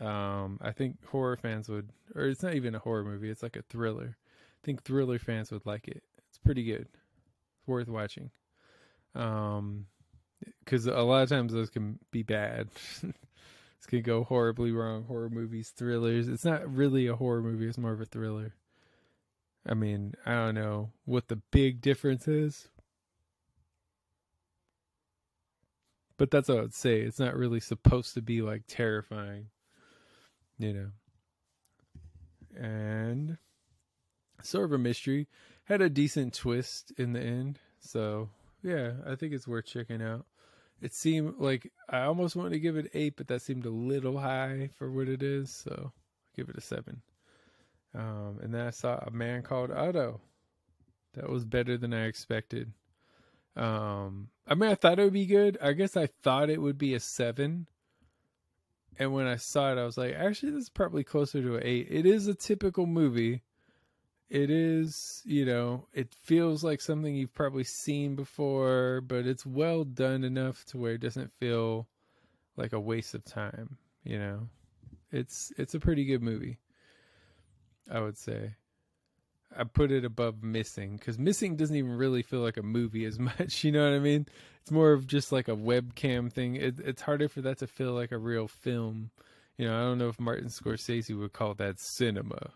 Um, 0.00 0.58
I 0.60 0.72
think 0.72 1.04
horror 1.06 1.36
fans 1.36 1.68
would, 1.68 1.90
or 2.14 2.24
it's 2.24 2.42
not 2.42 2.54
even 2.54 2.74
a 2.74 2.80
horror 2.80 3.04
movie. 3.04 3.30
It's 3.30 3.42
like 3.42 3.56
a 3.56 3.62
thriller. 3.62 4.16
I 4.16 4.60
think 4.64 4.82
thriller 4.82 5.18
fans 5.18 5.52
would 5.52 5.64
like 5.64 5.86
it. 5.86 6.02
It's 6.18 6.38
pretty 6.38 6.64
good. 6.64 6.88
It's 6.98 7.68
worth 7.68 7.88
watching. 7.88 8.30
Um, 9.14 9.86
because 10.66 10.86
a 10.86 11.00
lot 11.02 11.22
of 11.22 11.28
times 11.28 11.52
those 11.52 11.70
can 11.70 11.98
be 12.10 12.22
bad. 12.22 12.68
This 13.78 13.90
could 13.90 14.04
go 14.04 14.24
horribly 14.24 14.72
wrong. 14.72 15.04
Horror 15.04 15.30
movies, 15.30 15.68
thrillers. 15.68 16.28
It's 16.28 16.46
not 16.46 16.74
really 16.74 17.06
a 17.06 17.14
horror 17.14 17.42
movie. 17.42 17.68
It's 17.68 17.78
more 17.78 17.92
of 17.92 18.00
a 18.00 18.06
thriller. 18.06 18.54
I 19.68 19.74
mean, 19.74 20.14
I 20.24 20.32
don't 20.32 20.54
know 20.54 20.90
what 21.04 21.28
the 21.28 21.36
big 21.36 21.82
difference 21.82 22.26
is. 22.26 22.68
But 26.16 26.30
that's 26.30 26.48
what 26.48 26.58
I 26.58 26.62
would 26.62 26.74
say. 26.74 27.00
It's 27.00 27.20
not 27.20 27.36
really 27.36 27.60
supposed 27.60 28.14
to 28.14 28.22
be 28.22 28.42
like 28.42 28.62
terrifying. 28.66 29.48
You 30.58 30.72
know. 30.72 30.90
And 32.58 33.36
sort 34.42 34.64
of 34.64 34.72
a 34.72 34.78
mystery. 34.78 35.28
Had 35.64 35.82
a 35.82 35.90
decent 35.90 36.32
twist 36.34 36.92
in 36.96 37.12
the 37.12 37.20
end. 37.20 37.60
So 37.78 38.30
yeah, 38.62 38.92
I 39.06 39.14
think 39.14 39.32
it's 39.32 39.46
worth 39.46 39.66
checking 39.66 40.02
out 40.02 40.26
it 40.80 40.94
seemed 40.94 41.34
like 41.38 41.72
I 41.88 42.02
almost 42.02 42.36
wanted 42.36 42.50
to 42.50 42.60
give 42.60 42.76
it 42.76 42.90
eight, 42.94 43.16
but 43.16 43.28
that 43.28 43.42
seemed 43.42 43.64
a 43.66 43.70
little 43.70 44.18
high 44.18 44.70
for 44.76 44.90
what 44.90 45.08
it 45.08 45.22
is, 45.22 45.50
so 45.50 45.92
I 45.92 46.36
give 46.36 46.48
it 46.48 46.58
a 46.58 46.60
seven. 46.60 47.02
Um, 47.94 48.40
and 48.42 48.52
then 48.52 48.66
I 48.66 48.70
saw 48.70 48.98
a 48.98 49.10
man 49.10 49.42
called 49.42 49.70
Otto. 49.70 50.20
That 51.14 51.30
was 51.30 51.46
better 51.46 51.78
than 51.78 51.94
I 51.94 52.04
expected. 52.04 52.72
Um, 53.56 54.28
I 54.46 54.54
mean, 54.54 54.70
I 54.70 54.74
thought 54.74 54.98
it 54.98 55.04
would 55.04 55.14
be 55.14 55.24
good. 55.24 55.56
I 55.62 55.72
guess 55.72 55.96
I 55.96 56.06
thought 56.22 56.50
it 56.50 56.60
would 56.60 56.76
be 56.76 56.92
a 56.92 57.00
seven. 57.00 57.68
And 58.98 59.14
when 59.14 59.26
I 59.26 59.36
saw 59.36 59.72
it, 59.72 59.78
I 59.78 59.84
was 59.84 59.96
like, 59.96 60.14
actually, 60.14 60.52
this 60.52 60.64
is 60.64 60.70
probably 60.70 61.04
closer 61.04 61.40
to 61.40 61.56
an 61.56 61.62
eight. 61.64 61.86
It 61.90 62.04
is 62.04 62.26
a 62.26 62.34
typical 62.34 62.86
movie 62.86 63.42
it 64.28 64.50
is, 64.50 65.22
you 65.24 65.44
know, 65.44 65.86
it 65.92 66.12
feels 66.12 66.64
like 66.64 66.80
something 66.80 67.14
you've 67.14 67.34
probably 67.34 67.64
seen 67.64 68.16
before, 68.16 69.00
but 69.06 69.26
it's 69.26 69.46
well 69.46 69.84
done 69.84 70.24
enough 70.24 70.64
to 70.66 70.78
where 70.78 70.94
it 70.94 71.00
doesn't 71.00 71.32
feel 71.38 71.86
like 72.56 72.72
a 72.72 72.80
waste 72.80 73.14
of 73.14 73.24
time, 73.24 73.78
you 74.02 74.18
know. 74.18 74.48
It's 75.12 75.52
it's 75.56 75.74
a 75.74 75.80
pretty 75.80 76.04
good 76.04 76.22
movie. 76.22 76.58
I 77.90 78.00
would 78.00 78.18
say. 78.18 78.54
I 79.56 79.64
put 79.64 79.92
it 79.92 80.04
above 80.04 80.42
Missing 80.42 80.96
because 80.96 81.18
Missing 81.18 81.56
doesn't 81.56 81.76
even 81.76 81.96
really 81.96 82.22
feel 82.22 82.40
like 82.40 82.56
a 82.56 82.62
movie 82.62 83.04
as 83.04 83.18
much. 83.18 83.62
You 83.62 83.72
know 83.72 83.88
what 83.88 83.96
I 83.96 84.00
mean? 84.00 84.26
It's 84.60 84.72
more 84.72 84.92
of 84.92 85.06
just 85.06 85.30
like 85.30 85.46
a 85.48 85.56
webcam 85.56 86.32
thing. 86.32 86.56
It, 86.56 86.80
it's 86.80 87.02
harder 87.02 87.28
for 87.28 87.40
that 87.42 87.58
to 87.58 87.66
feel 87.66 87.92
like 87.92 88.10
a 88.10 88.18
real 88.18 88.48
film. 88.48 89.10
You 89.56 89.68
know, 89.68 89.76
I 89.76 89.82
don't 89.82 89.98
know 89.98 90.08
if 90.08 90.18
Martin 90.18 90.48
Scorsese 90.48 91.16
would 91.16 91.32
call 91.32 91.54
that 91.54 91.78
cinema. 91.78 92.50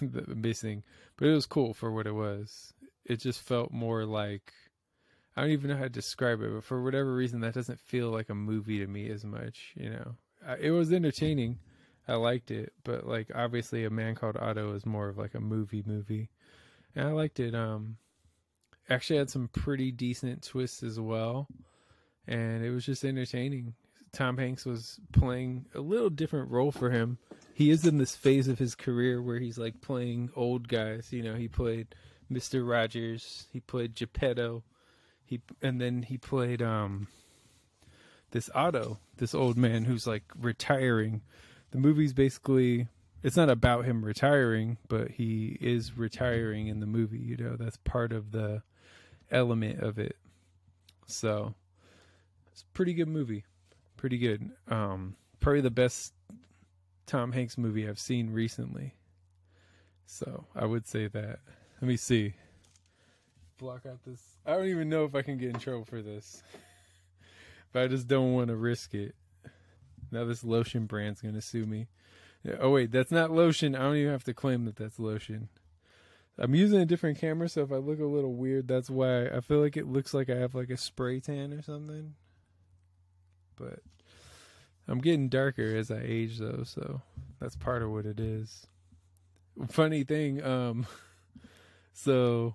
Missing, 0.26 0.82
but 1.16 1.28
it 1.28 1.34
was 1.34 1.46
cool 1.46 1.74
for 1.74 1.92
what 1.92 2.06
it 2.06 2.14
was. 2.14 2.72
It 3.04 3.20
just 3.20 3.42
felt 3.42 3.72
more 3.72 4.04
like 4.04 4.52
I 5.36 5.42
don't 5.42 5.50
even 5.50 5.70
know 5.70 5.76
how 5.76 5.84
to 5.84 5.88
describe 5.88 6.42
it, 6.42 6.52
but 6.52 6.64
for 6.64 6.82
whatever 6.82 7.14
reason, 7.14 7.40
that 7.40 7.54
doesn't 7.54 7.80
feel 7.80 8.10
like 8.10 8.28
a 8.28 8.34
movie 8.34 8.80
to 8.80 8.86
me 8.86 9.08
as 9.08 9.24
much. 9.24 9.72
You 9.76 9.90
know, 9.90 10.14
it 10.60 10.72
was 10.72 10.92
entertaining 10.92 11.58
I 12.08 12.14
liked 12.14 12.50
it, 12.50 12.72
but 12.84 13.06
like 13.06 13.30
obviously 13.34 13.84
a 13.84 13.90
man 13.90 14.14
called 14.14 14.38
Otto 14.38 14.74
is 14.74 14.86
more 14.86 15.08
of 15.08 15.18
like 15.18 15.34
a 15.34 15.40
movie 15.40 15.84
movie. 15.86 16.30
And 16.96 17.06
I 17.06 17.12
liked 17.12 17.38
it. 17.38 17.54
Um 17.54 17.98
actually 18.88 19.18
had 19.18 19.28
some 19.28 19.48
pretty 19.48 19.92
decent 19.92 20.42
twists 20.42 20.82
as 20.82 20.98
well. 20.98 21.46
And 22.26 22.64
it 22.64 22.70
was 22.70 22.86
just 22.86 23.04
entertaining. 23.04 23.74
Tom 24.12 24.38
Hanks 24.38 24.64
was 24.64 25.00
playing 25.12 25.66
a 25.74 25.80
little 25.80 26.10
different 26.10 26.50
role 26.50 26.72
for 26.72 26.90
him. 26.90 27.18
He 27.54 27.70
is 27.70 27.84
in 27.84 27.98
this 27.98 28.16
phase 28.16 28.48
of 28.48 28.58
his 28.58 28.74
career 28.74 29.20
where 29.20 29.38
he's 29.38 29.58
like 29.58 29.80
playing 29.80 30.30
old 30.34 30.68
guys. 30.68 31.08
You 31.12 31.22
know, 31.22 31.34
he 31.34 31.48
played 31.48 31.94
Mr. 32.30 32.68
Rogers, 32.68 33.46
he 33.52 33.60
played 33.60 33.94
Geppetto, 33.94 34.62
he 35.24 35.40
and 35.62 35.80
then 35.80 36.02
he 36.02 36.18
played 36.18 36.62
um 36.62 37.08
this 38.30 38.50
Otto, 38.54 38.98
this 39.16 39.34
old 39.34 39.56
man 39.56 39.84
who's 39.84 40.06
like 40.06 40.24
retiring 40.38 41.22
the 41.70 41.78
movie's 41.78 42.12
basically 42.12 42.88
it's 43.22 43.36
not 43.36 43.50
about 43.50 43.84
him 43.84 44.04
retiring, 44.04 44.78
but 44.86 45.10
he 45.10 45.58
is 45.60 45.98
retiring 45.98 46.68
in 46.68 46.80
the 46.80 46.86
movie. 46.86 47.18
You 47.18 47.36
know, 47.36 47.56
that's 47.56 47.76
part 47.78 48.12
of 48.12 48.30
the 48.30 48.62
element 49.30 49.80
of 49.80 49.98
it. 49.98 50.16
So 51.06 51.54
it's 52.52 52.62
a 52.62 52.72
pretty 52.74 52.94
good 52.94 53.08
movie. 53.08 53.44
Pretty 53.98 54.16
good. 54.16 54.50
Um, 54.68 55.16
probably 55.40 55.60
the 55.60 55.70
best 55.70 56.14
Tom 57.06 57.32
Hanks 57.32 57.58
movie 57.58 57.86
I've 57.86 57.98
seen 57.98 58.30
recently. 58.30 58.94
So 60.06 60.46
I 60.54 60.64
would 60.64 60.86
say 60.86 61.08
that. 61.08 61.40
Let 61.82 61.88
me 61.88 61.96
see. 61.96 62.34
Block 63.58 63.84
out 63.86 63.98
this. 64.06 64.22
I 64.46 64.52
don't 64.52 64.68
even 64.68 64.88
know 64.88 65.04
if 65.04 65.14
I 65.14 65.22
can 65.22 65.36
get 65.36 65.50
in 65.50 65.58
trouble 65.58 65.84
for 65.84 66.00
this, 66.00 66.42
but 67.72 67.82
I 67.82 67.88
just 67.88 68.06
don't 68.06 68.32
want 68.32 68.48
to 68.48 68.56
risk 68.56 68.94
it. 68.94 69.16
Now 70.12 70.24
this 70.24 70.44
lotion 70.44 70.86
brand's 70.86 71.20
gonna 71.20 71.42
sue 71.42 71.66
me. 71.66 71.88
Oh 72.60 72.70
wait, 72.70 72.92
that's 72.92 73.10
not 73.10 73.32
lotion. 73.32 73.74
I 73.74 73.80
don't 73.80 73.96
even 73.96 74.12
have 74.12 74.24
to 74.24 74.32
claim 74.32 74.64
that 74.66 74.76
that's 74.76 75.00
lotion. 75.00 75.48
I'm 76.38 76.54
using 76.54 76.80
a 76.80 76.86
different 76.86 77.18
camera, 77.18 77.48
so 77.48 77.62
if 77.62 77.72
I 77.72 77.76
look 77.76 77.98
a 77.98 78.04
little 78.04 78.32
weird, 78.32 78.68
that's 78.68 78.88
why 78.88 79.26
I 79.26 79.40
feel 79.40 79.60
like 79.60 79.76
it 79.76 79.88
looks 79.88 80.14
like 80.14 80.30
I 80.30 80.36
have 80.36 80.54
like 80.54 80.70
a 80.70 80.76
spray 80.76 81.18
tan 81.18 81.52
or 81.52 81.62
something. 81.62 82.14
But 83.58 83.80
I'm 84.86 85.00
getting 85.00 85.28
darker 85.28 85.76
as 85.76 85.90
I 85.90 86.00
age 86.02 86.38
though, 86.38 86.62
so 86.64 87.02
that's 87.40 87.56
part 87.56 87.82
of 87.82 87.90
what 87.90 88.06
it 88.06 88.20
is. 88.20 88.66
Funny 89.68 90.04
thing, 90.04 90.42
um 90.42 90.86
so 91.92 92.54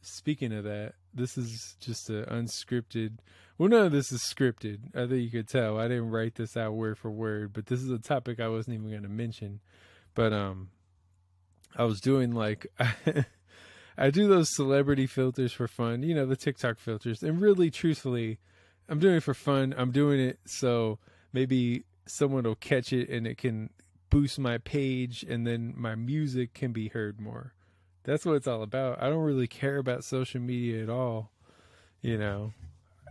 speaking 0.00 0.52
of 0.52 0.64
that, 0.64 0.94
this 1.14 1.36
is 1.36 1.76
just 1.80 2.10
an 2.10 2.24
unscripted 2.24 3.18
well, 3.58 3.68
none 3.68 3.86
of 3.86 3.92
this 3.92 4.10
is 4.10 4.22
scripted. 4.22 4.78
I 4.94 5.06
think 5.06 5.22
you 5.22 5.30
could 5.30 5.48
tell. 5.48 5.78
I 5.78 5.86
didn't 5.86 6.10
write 6.10 6.34
this 6.34 6.56
out 6.56 6.74
word 6.74 6.98
for 6.98 7.10
word, 7.10 7.52
but 7.52 7.66
this 7.66 7.80
is 7.80 7.90
a 7.90 7.98
topic 7.98 8.40
I 8.40 8.48
wasn't 8.48 8.74
even 8.74 9.02
to 9.02 9.08
mention. 9.08 9.60
But 10.14 10.32
um, 10.32 10.70
I 11.76 11.84
was 11.84 12.00
doing 12.00 12.32
like 12.32 12.66
I 13.98 14.10
do 14.10 14.26
those 14.26 14.54
celebrity 14.54 15.06
filters 15.06 15.52
for 15.52 15.68
fun. 15.68 16.02
You 16.02 16.14
know, 16.14 16.26
the 16.26 16.34
TikTok 16.34 16.78
filters, 16.78 17.22
and 17.22 17.40
really, 17.40 17.70
truthfully, 17.70 18.38
I'm 18.88 18.98
doing 18.98 19.16
it 19.16 19.22
for 19.22 19.34
fun. 19.34 19.74
I'm 19.76 19.92
doing 19.92 20.20
it 20.20 20.38
so 20.44 20.98
maybe 21.32 21.84
someone 22.06 22.44
will 22.44 22.54
catch 22.54 22.92
it 22.92 23.08
and 23.08 23.26
it 23.26 23.38
can 23.38 23.70
boost 24.12 24.38
my 24.38 24.58
page, 24.58 25.24
and 25.26 25.46
then 25.46 25.72
my 25.74 25.94
music 25.94 26.52
can 26.52 26.70
be 26.70 26.88
heard 26.88 27.18
more. 27.18 27.54
That's 28.04 28.26
what 28.26 28.34
it's 28.34 28.46
all 28.46 28.62
about. 28.62 29.02
I 29.02 29.08
don't 29.08 29.22
really 29.22 29.46
care 29.46 29.78
about 29.78 30.04
social 30.04 30.40
media 30.40 30.82
at 30.82 30.90
all. 30.90 31.30
You 32.02 32.18
know, 32.18 32.52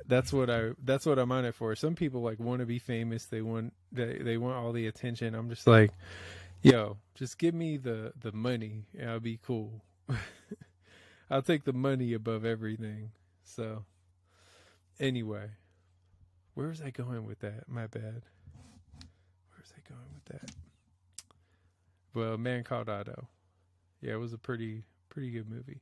that's 0.05 0.31
what 0.31 0.49
I 0.51 0.71
that's 0.83 1.07
what 1.07 1.17
I'm 1.17 1.31
on 1.31 1.45
it 1.45 1.55
for. 1.55 1.75
Some 1.75 1.95
people 1.95 2.21
like 2.21 2.39
want 2.39 2.59
to 2.59 2.67
be 2.67 2.77
famous. 2.77 3.25
They 3.25 3.41
want 3.41 3.73
they 3.91 4.19
they 4.19 4.37
want 4.37 4.57
all 4.57 4.73
the 4.73 4.85
attention. 4.85 5.33
I'm 5.33 5.49
just 5.49 5.65
like, 5.65 5.91
yo, 6.61 6.97
just 7.15 7.39
give 7.39 7.55
me 7.55 7.77
the 7.77 8.13
the 8.19 8.31
money. 8.31 8.83
And 8.95 9.09
I'll 9.09 9.19
be 9.19 9.39
cool. 9.41 9.81
I'll 11.31 11.41
take 11.41 11.63
the 11.63 11.73
money 11.73 12.13
above 12.13 12.45
everything. 12.45 13.09
So 13.43 13.85
anyway, 14.99 15.49
where 16.53 16.67
was 16.67 16.81
I 16.81 16.89
going 16.89 17.25
with 17.25 17.39
that? 17.39 17.67
My 17.67 17.87
bad. 17.87 18.23
Where 19.49 19.59
was 19.59 19.73
I 19.75 19.87
going 19.87 20.01
with 20.13 20.25
that? 20.41 20.51
Well, 22.13 22.37
Man 22.37 22.63
Called 22.63 22.89
Otto. 22.89 23.27
Yeah, 24.01 24.13
it 24.13 24.19
was 24.19 24.33
a 24.33 24.37
pretty 24.37 24.83
pretty 25.09 25.31
good 25.31 25.49
movie. 25.49 25.81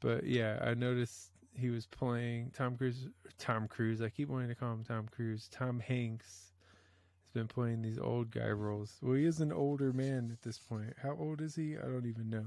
But 0.00 0.24
yeah, 0.24 0.58
I 0.62 0.74
noticed 0.74 1.30
he 1.54 1.70
was 1.70 1.86
playing 1.86 2.52
Tom 2.56 2.76
Cruise. 2.76 3.08
Tom 3.38 3.68
Cruise. 3.68 4.02
I 4.02 4.08
keep 4.08 4.28
wanting 4.28 4.48
to 4.48 4.54
call 4.54 4.72
him 4.72 4.84
Tom 4.84 5.08
Cruise. 5.10 5.48
Tom 5.50 5.80
Hanks 5.80 6.52
has 7.22 7.32
been 7.32 7.48
playing 7.48 7.82
these 7.82 7.98
old 7.98 8.30
guy 8.30 8.48
roles. 8.48 8.96
Well, 9.02 9.14
he 9.14 9.24
is 9.24 9.40
an 9.40 9.52
older 9.52 9.92
man 9.92 10.30
at 10.32 10.42
this 10.42 10.58
point. 10.58 10.94
How 11.00 11.16
old 11.18 11.40
is 11.40 11.54
he? 11.54 11.76
I 11.76 11.82
don't 11.82 12.06
even 12.06 12.30
know, 12.30 12.46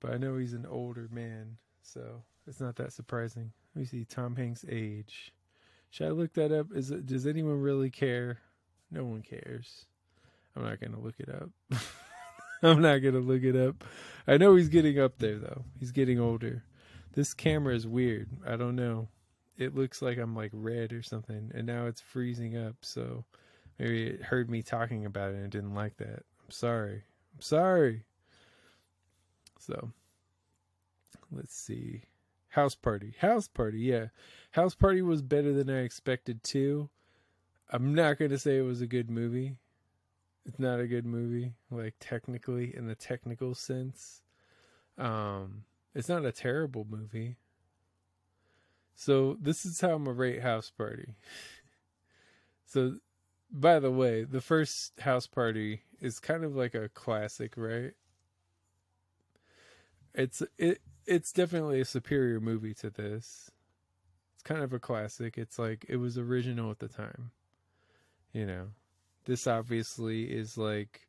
but 0.00 0.12
I 0.12 0.16
know 0.16 0.36
he's 0.36 0.54
an 0.54 0.66
older 0.66 1.08
man, 1.12 1.58
so 1.82 2.22
it's 2.46 2.60
not 2.60 2.76
that 2.76 2.92
surprising. 2.92 3.52
Me 3.74 3.84
see 3.84 4.04
Tom 4.04 4.36
Hanks' 4.36 4.64
age. 4.68 5.32
Should 5.92 6.06
I 6.06 6.10
look 6.12 6.32
that 6.34 6.52
up? 6.52 6.68
Is 6.74 6.90
it? 6.90 7.04
Does 7.04 7.26
anyone 7.26 7.60
really 7.60 7.90
care? 7.90 8.38
No 8.90 9.04
one 9.04 9.20
cares. 9.20 9.84
I'm 10.56 10.64
not 10.64 10.80
gonna 10.80 10.98
look 10.98 11.16
it 11.18 11.28
up. 11.28 11.50
I'm 12.62 12.80
not 12.80 13.02
gonna 13.02 13.18
look 13.18 13.42
it 13.42 13.54
up. 13.54 13.84
I 14.26 14.38
know 14.38 14.56
he's 14.56 14.70
getting 14.70 14.98
up 14.98 15.18
there 15.18 15.36
though. 15.36 15.66
He's 15.78 15.92
getting 15.92 16.18
older. 16.18 16.64
This 17.12 17.34
camera 17.34 17.74
is 17.74 17.86
weird. 17.86 18.30
I 18.46 18.56
don't 18.56 18.74
know. 18.74 19.08
It 19.58 19.74
looks 19.74 20.00
like 20.00 20.16
I'm 20.16 20.34
like 20.34 20.50
red 20.54 20.94
or 20.94 21.02
something, 21.02 21.52
and 21.54 21.66
now 21.66 21.84
it's 21.84 22.00
freezing 22.00 22.56
up. 22.56 22.76
So 22.80 23.26
maybe 23.78 24.04
it 24.06 24.22
heard 24.22 24.48
me 24.48 24.62
talking 24.62 25.04
about 25.04 25.32
it 25.32 25.42
and 25.42 25.52
didn't 25.52 25.74
like 25.74 25.98
that. 25.98 26.24
I'm 26.42 26.50
sorry. 26.50 27.02
I'm 27.34 27.42
sorry. 27.42 28.04
So 29.58 29.90
let's 31.30 31.54
see. 31.54 32.04
House 32.52 32.74
Party. 32.74 33.14
House 33.18 33.48
Party, 33.48 33.80
yeah. 33.80 34.06
House 34.50 34.74
Party 34.74 35.00
was 35.00 35.22
better 35.22 35.54
than 35.54 35.70
I 35.70 35.80
expected 35.80 36.42
too. 36.42 36.90
I'm 37.70 37.94
not 37.94 38.18
going 38.18 38.30
to 38.30 38.38
say 38.38 38.58
it 38.58 38.62
was 38.62 38.82
a 38.82 38.86
good 38.86 39.08
movie. 39.08 39.56
It's 40.44 40.58
not 40.58 40.78
a 40.78 40.86
good 40.86 41.06
movie, 41.06 41.54
like 41.70 41.94
technically, 41.98 42.76
in 42.76 42.86
the 42.86 42.94
technical 42.94 43.54
sense. 43.54 44.20
Um, 44.98 45.64
it's 45.94 46.10
not 46.10 46.26
a 46.26 46.32
terrible 46.32 46.86
movie. 46.88 47.36
So 48.94 49.38
this 49.40 49.64
is 49.64 49.80
how 49.80 49.94
I'm 49.94 50.04
gonna 50.04 50.16
rate 50.16 50.42
House 50.42 50.70
Party. 50.70 51.14
so, 52.66 52.96
by 53.50 53.78
the 53.78 53.90
way, 53.90 54.24
the 54.24 54.42
first 54.42 55.00
House 55.00 55.26
Party 55.26 55.84
is 56.00 56.20
kind 56.20 56.44
of 56.44 56.54
like 56.54 56.74
a 56.74 56.90
classic, 56.90 57.54
right? 57.56 57.92
It's 60.14 60.42
it 60.58 60.82
it's 61.06 61.32
definitely 61.32 61.80
a 61.80 61.84
superior 61.84 62.40
movie 62.40 62.74
to 62.74 62.90
this. 62.90 63.50
It's 64.34 64.42
kind 64.42 64.62
of 64.62 64.72
a 64.72 64.78
classic. 64.78 65.38
It's 65.38 65.58
like 65.58 65.86
it 65.88 65.96
was 65.96 66.18
original 66.18 66.70
at 66.70 66.78
the 66.78 66.88
time. 66.88 67.30
You 68.32 68.46
know, 68.46 68.68
this 69.24 69.46
obviously 69.46 70.24
is 70.24 70.56
like 70.56 71.08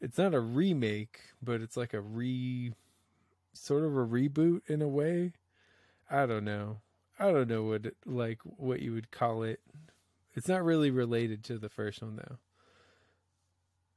it's 0.00 0.18
not 0.18 0.34
a 0.34 0.40
remake, 0.40 1.20
but 1.42 1.60
it's 1.60 1.76
like 1.76 1.94
a 1.94 2.00
re 2.00 2.72
sort 3.52 3.84
of 3.84 3.96
a 3.96 4.06
reboot 4.06 4.62
in 4.68 4.82
a 4.82 4.88
way. 4.88 5.32
I 6.10 6.26
don't 6.26 6.44
know. 6.44 6.78
I 7.18 7.32
don't 7.32 7.48
know 7.48 7.64
what 7.64 7.86
like 8.06 8.40
what 8.42 8.80
you 8.80 8.92
would 8.92 9.10
call 9.10 9.42
it. 9.42 9.60
It's 10.34 10.48
not 10.48 10.64
really 10.64 10.90
related 10.90 11.42
to 11.44 11.58
the 11.58 11.68
first 11.68 12.02
one 12.02 12.16
though. 12.16 12.38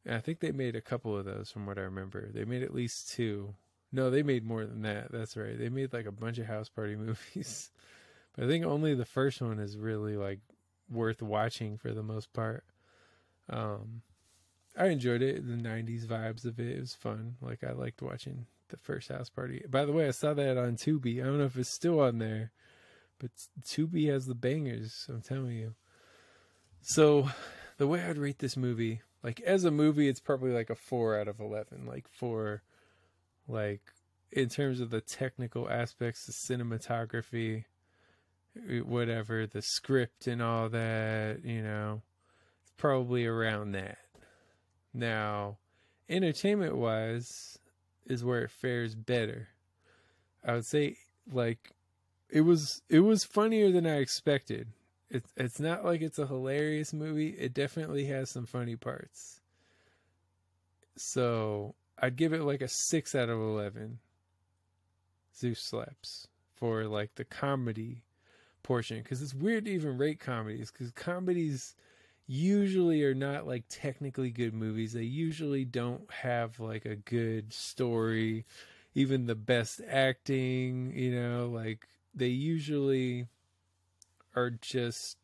And 0.06 0.16
I 0.16 0.20
think 0.20 0.40
they 0.40 0.52
made 0.52 0.76
a 0.76 0.82
couple 0.82 1.16
of 1.16 1.26
those 1.26 1.52
from 1.52 1.66
what 1.68 1.78
I 1.78 1.82
remember. 1.82 2.30
They 2.32 2.46
made 2.46 2.64
at 2.64 2.74
least 2.74 3.12
two. 3.12 3.54
No, 3.92 4.10
they 4.10 4.24
made 4.24 4.46
more 4.46 4.66
than 4.66 4.84
that. 4.84 5.12
That's 5.12 5.36
right. 5.36 5.58
They 5.58 5.70
made 5.70 5.94
like 5.94 6.06
a 6.06 6.12
bunch 6.12 6.38
of 6.38 6.46
house 6.46 6.70
party 6.70 6.96
movies. 6.98 7.72
but 8.36 8.46
I 8.46 8.48
think 8.48 8.66
only 8.66 8.94
the 8.96 9.06
first 9.06 9.42
one 9.42 9.60
is 9.60 9.78
really 9.78 10.16
like 10.16 10.39
worth 10.89 11.22
watching 11.22 11.78
for 11.78 11.94
the 11.94 12.04
most 12.04 12.34
part. 12.34 12.64
Um 13.50 14.02
I 14.78 14.88
enjoyed 14.88 15.22
it, 15.22 15.46
the 15.46 15.62
90s 15.62 16.06
vibes 16.06 16.46
of 16.46 16.60
it. 16.60 16.78
It 16.78 16.80
was 16.80 16.94
fun. 16.94 17.36
Like 17.42 17.64
I 17.64 17.74
liked 17.74 18.02
watching 18.02 18.46
the 18.70 18.78
first 18.78 19.10
house 19.10 19.30
party. 19.30 19.64
By 19.70 19.86
the 19.86 19.92
way, 19.92 20.08
I 20.08 20.12
saw 20.12 20.34
that 20.34 20.58
on 20.58 20.78
Tubi. 20.78 21.22
I 21.22 21.26
don't 21.26 21.38
know 21.38 21.46
if 21.46 21.58
it's 21.58 21.74
still 21.74 22.00
on 22.00 22.18
there, 22.18 22.52
but 23.20 23.32
Tubi 23.64 24.10
has 24.10 24.26
the 24.26 24.36
bangers. 24.36 25.06
I'm 25.10 25.22
telling 25.22 25.58
you. 25.58 25.76
So, 26.82 27.30
the 27.78 27.88
way 27.88 28.02
I'd 28.02 28.18
rate 28.18 28.39
this 28.39 28.58
movie, 28.58 29.02
like 29.24 29.39
as 29.42 29.64
a 29.66 29.72
movie, 29.72 30.08
it's 30.08 30.20
probably 30.20 30.52
like 30.52 30.72
a 30.72 30.76
four 30.76 31.20
out 31.20 31.28
of 31.28 31.39
eleven. 31.39 31.86
Like 31.86 32.08
for, 32.10 32.64
like 33.52 33.82
in 34.32 34.49
terms 34.49 34.80
of 34.80 34.89
the 34.89 35.02
technical 35.02 35.70
aspects, 35.70 36.26
the 36.26 36.32
cinematography, 36.32 37.66
eh, 38.58 38.80
whatever, 38.80 39.45
the 39.45 39.62
script 39.62 40.28
and 40.28 40.41
all 40.41 40.70
that, 40.70 41.43
you 41.43 41.62
know, 41.62 42.02
it's 42.62 42.72
probably 42.78 43.26
around 43.26 43.74
that. 43.74 43.97
Now, 44.93 45.58
entertainment 46.10 46.76
wise 46.76 47.60
is 48.06 48.24
where 48.24 48.43
it 48.43 48.52
fares 48.52 48.95
better. 48.95 49.49
I 50.43 50.54
would 50.54 50.66
say 50.66 50.97
like 51.32 51.72
it 52.30 52.41
was 52.41 52.82
it 52.89 53.02
was 53.02 53.24
funnier 53.24 53.72
than 53.72 53.86
I 53.86 53.97
expected. 53.97 54.70
It's 55.10 55.32
it's 55.36 55.60
not 55.60 55.86
like 55.86 56.02
it's 56.02 56.20
a 56.20 56.28
hilarious 56.28 56.93
movie. 56.93 57.30
It 57.30 57.54
definitely 57.54 58.06
has 58.06 58.30
some 58.30 58.45
funny 58.45 58.76
parts. 58.76 59.41
So 60.97 61.76
I'd 62.02 62.16
give 62.16 62.34
it 62.34 62.41
like 62.41 62.62
a 62.62 62.68
six 62.68 63.14
out 63.14 63.30
of 63.30 63.39
eleven. 63.39 63.99
Zeus 65.38 65.60
slaps 65.60 66.28
for 66.56 66.86
like 66.86 67.16
the 67.16 67.24
comedy 67.24 68.04
portion 68.64 69.02
because 69.02 69.22
it's 69.22 69.34
weird 69.34 69.66
to 69.66 69.72
even 69.72 69.97
rate 69.97 70.20
comedies 70.20 70.72
because 70.72 70.91
comedies 70.91 71.76
usually 72.28 73.04
are 73.04 73.14
not 73.14 73.47
like 73.47 73.64
technically 73.70 74.32
good 74.32 74.54
movies. 74.54 74.93
They 74.93 75.04
usually 75.04 75.66
don't 75.66 76.10
have 76.12 76.60
like 76.60 76.86
a 76.86 76.95
good 76.95 77.54
story, 77.54 78.45
even 78.95 79.26
the 79.26 79.36
best 79.36 79.82
acting, 79.88 80.93
you 80.95 81.12
know, 81.12 81.49
like 81.49 81.88
they 82.16 82.28
usually 82.28 83.28
are 84.36 84.49
just 84.49 85.18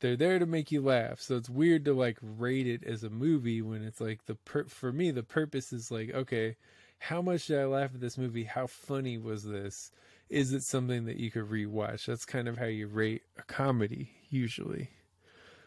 they're 0.00 0.16
there 0.16 0.38
to 0.38 0.46
make 0.46 0.70
you 0.70 0.80
laugh. 0.80 1.20
So 1.20 1.36
it's 1.36 1.50
weird 1.50 1.84
to 1.86 1.94
like 1.94 2.18
rate 2.22 2.66
it 2.66 2.84
as 2.84 3.02
a 3.02 3.10
movie 3.10 3.62
when 3.62 3.82
it's 3.82 4.00
like 4.00 4.26
the 4.26 4.34
per- 4.34 4.64
for 4.64 4.92
me 4.92 5.10
the 5.10 5.22
purpose 5.22 5.72
is 5.72 5.90
like 5.90 6.12
okay, 6.12 6.56
how 6.98 7.22
much 7.22 7.46
did 7.46 7.58
I 7.58 7.64
laugh 7.64 7.94
at 7.94 8.00
this 8.00 8.18
movie? 8.18 8.44
How 8.44 8.66
funny 8.66 9.18
was 9.18 9.44
this? 9.44 9.90
Is 10.28 10.52
it 10.52 10.62
something 10.62 11.06
that 11.06 11.16
you 11.16 11.30
could 11.30 11.48
rewatch? 11.48 12.06
That's 12.06 12.24
kind 12.24 12.48
of 12.48 12.58
how 12.58 12.66
you 12.66 12.86
rate 12.86 13.22
a 13.38 13.42
comedy 13.42 14.10
usually. 14.28 14.90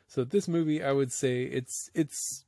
So 0.07 0.23
this 0.23 0.47
movie 0.47 0.83
I 0.83 0.91
would 0.91 1.11
say 1.11 1.43
it's 1.43 1.89
it's 1.93 2.45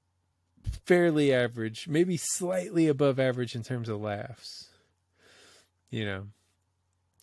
fairly 0.86 1.34
average, 1.34 1.88
maybe 1.88 2.18
slightly 2.18 2.88
above 2.88 3.20
average 3.20 3.56
in 3.56 3.64
terms 3.64 3.90
of 3.90 4.02
laughs. 4.02 4.70
You 5.90 6.06
know. 6.06 6.28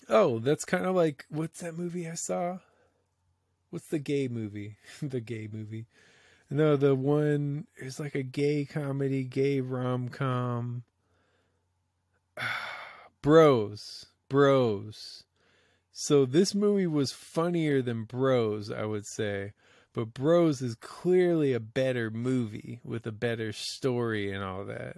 Oh, 0.08 0.38
that's 0.38 0.64
kind 0.64 0.86
of 0.86 0.94
like 0.94 1.24
what's 1.28 1.60
that 1.60 1.78
movie 1.78 2.08
I 2.08 2.14
saw? 2.14 2.58
What's 3.70 3.86
the 3.86 3.98
gay 3.98 4.28
movie? 4.28 4.76
the 5.02 5.20
gay 5.20 5.48
movie. 5.50 5.86
No, 6.50 6.76
the 6.76 6.96
one 6.96 7.66
is 7.76 8.00
like 8.00 8.16
a 8.16 8.24
gay 8.24 8.64
comedy, 8.64 9.22
gay 9.22 9.60
rom 9.60 10.08
com. 10.08 10.82
Bros. 13.22 14.06
Bros. 14.28 15.24
So 15.92 16.24
this 16.24 16.54
movie 16.54 16.86
was 16.86 17.12
funnier 17.12 17.82
than 17.82 18.04
Bros, 18.04 18.70
I 18.70 18.84
would 18.84 19.06
say. 19.06 19.52
But 19.92 20.14
Bros 20.14 20.62
is 20.62 20.76
clearly 20.76 21.52
a 21.52 21.60
better 21.60 22.10
movie 22.10 22.80
with 22.84 23.06
a 23.06 23.12
better 23.12 23.52
story 23.52 24.32
and 24.32 24.42
all 24.42 24.64
that. 24.64 24.96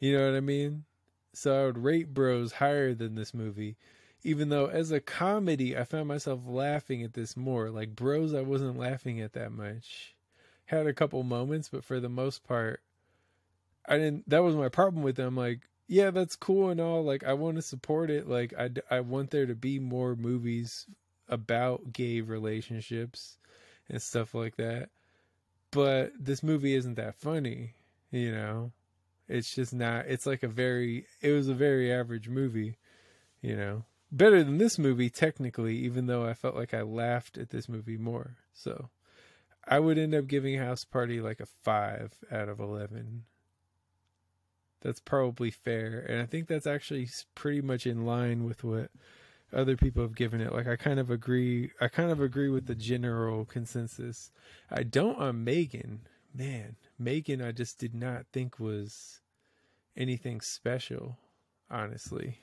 You 0.00 0.16
know 0.16 0.26
what 0.26 0.36
I 0.36 0.40
mean? 0.40 0.84
So 1.34 1.60
I 1.60 1.66
would 1.66 1.78
rate 1.78 2.14
Bros 2.14 2.52
higher 2.52 2.94
than 2.94 3.14
this 3.14 3.34
movie 3.34 3.76
even 4.24 4.48
though 4.48 4.66
as 4.66 4.90
a 4.90 5.00
comedy 5.00 5.76
I 5.76 5.84
found 5.84 6.08
myself 6.08 6.40
laughing 6.46 7.02
at 7.02 7.14
this 7.14 7.36
more. 7.36 7.70
Like 7.70 7.96
Bros, 7.96 8.34
I 8.34 8.42
wasn't 8.42 8.78
laughing 8.78 9.20
at 9.20 9.32
that 9.32 9.52
much. 9.52 10.14
Had 10.66 10.86
a 10.86 10.92
couple 10.92 11.22
moments, 11.22 11.68
but 11.68 11.84
for 11.84 12.00
the 12.00 12.08
most 12.08 12.44
part, 12.44 12.80
I 13.86 13.98
didn't. 13.98 14.28
That 14.28 14.42
was 14.42 14.54
my 14.54 14.68
problem 14.68 15.02
with 15.02 15.16
them. 15.16 15.36
Like, 15.36 15.62
yeah, 15.88 16.10
that's 16.10 16.36
cool 16.36 16.70
and 16.70 16.80
all. 16.80 17.02
Like, 17.02 17.24
I 17.24 17.32
want 17.34 17.56
to 17.56 17.62
support 17.62 18.10
it. 18.10 18.28
Like, 18.28 18.54
I 18.56 18.70
I 18.90 19.00
want 19.00 19.30
there 19.30 19.46
to 19.46 19.54
be 19.54 19.78
more 19.78 20.14
movies 20.14 20.86
about 21.28 21.92
gay 21.92 22.20
relationships 22.20 23.38
and 23.88 24.00
stuff 24.00 24.34
like 24.34 24.56
that. 24.56 24.90
But 25.72 26.12
this 26.18 26.42
movie 26.42 26.74
isn't 26.74 26.94
that 26.94 27.16
funny, 27.16 27.74
you 28.10 28.30
know. 28.32 28.72
It's 29.28 29.54
just 29.54 29.74
not. 29.74 30.06
It's 30.06 30.26
like 30.26 30.42
a 30.42 30.48
very. 30.48 31.06
It 31.20 31.32
was 31.32 31.48
a 31.48 31.54
very 31.54 31.92
average 31.92 32.28
movie, 32.28 32.78
you 33.40 33.56
know 33.56 33.84
better 34.12 34.44
than 34.44 34.58
this 34.58 34.78
movie 34.78 35.10
technically, 35.10 35.76
even 35.76 36.06
though 36.06 36.24
I 36.24 36.34
felt 36.34 36.54
like 36.54 36.74
I 36.74 36.82
laughed 36.82 37.38
at 37.38 37.50
this 37.50 37.68
movie 37.68 37.96
more. 37.96 38.36
So 38.52 38.90
I 39.66 39.80
would 39.80 39.98
end 39.98 40.14
up 40.14 40.26
giving 40.26 40.58
House 40.58 40.84
Party 40.84 41.20
like 41.20 41.40
a 41.40 41.46
five 41.46 42.12
out 42.30 42.48
of 42.48 42.60
eleven. 42.60 43.24
That's 44.82 45.00
probably 45.00 45.50
fair, 45.50 46.04
and 46.08 46.20
I 46.20 46.26
think 46.26 46.48
that's 46.48 46.66
actually 46.66 47.08
pretty 47.34 47.62
much 47.62 47.86
in 47.86 48.04
line 48.04 48.44
with 48.44 48.64
what 48.64 48.90
other 49.52 49.76
people 49.76 50.02
have 50.02 50.16
given 50.16 50.40
it. 50.40 50.52
Like 50.52 50.66
I 50.66 50.76
kind 50.76 50.98
of 50.98 51.10
agree. 51.10 51.70
I 51.80 51.88
kind 51.88 52.10
of 52.10 52.20
agree 52.20 52.48
with 52.48 52.66
the 52.66 52.74
general 52.74 53.44
consensus. 53.44 54.30
I 54.70 54.82
don't 54.82 55.18
on 55.18 55.44
Megan. 55.44 56.00
Man, 56.34 56.76
Megan, 56.98 57.42
I 57.42 57.52
just 57.52 57.78
did 57.78 57.94
not 57.94 58.26
think 58.32 58.58
was 58.58 59.20
anything 59.96 60.40
special. 60.40 61.18
Honestly. 61.70 62.38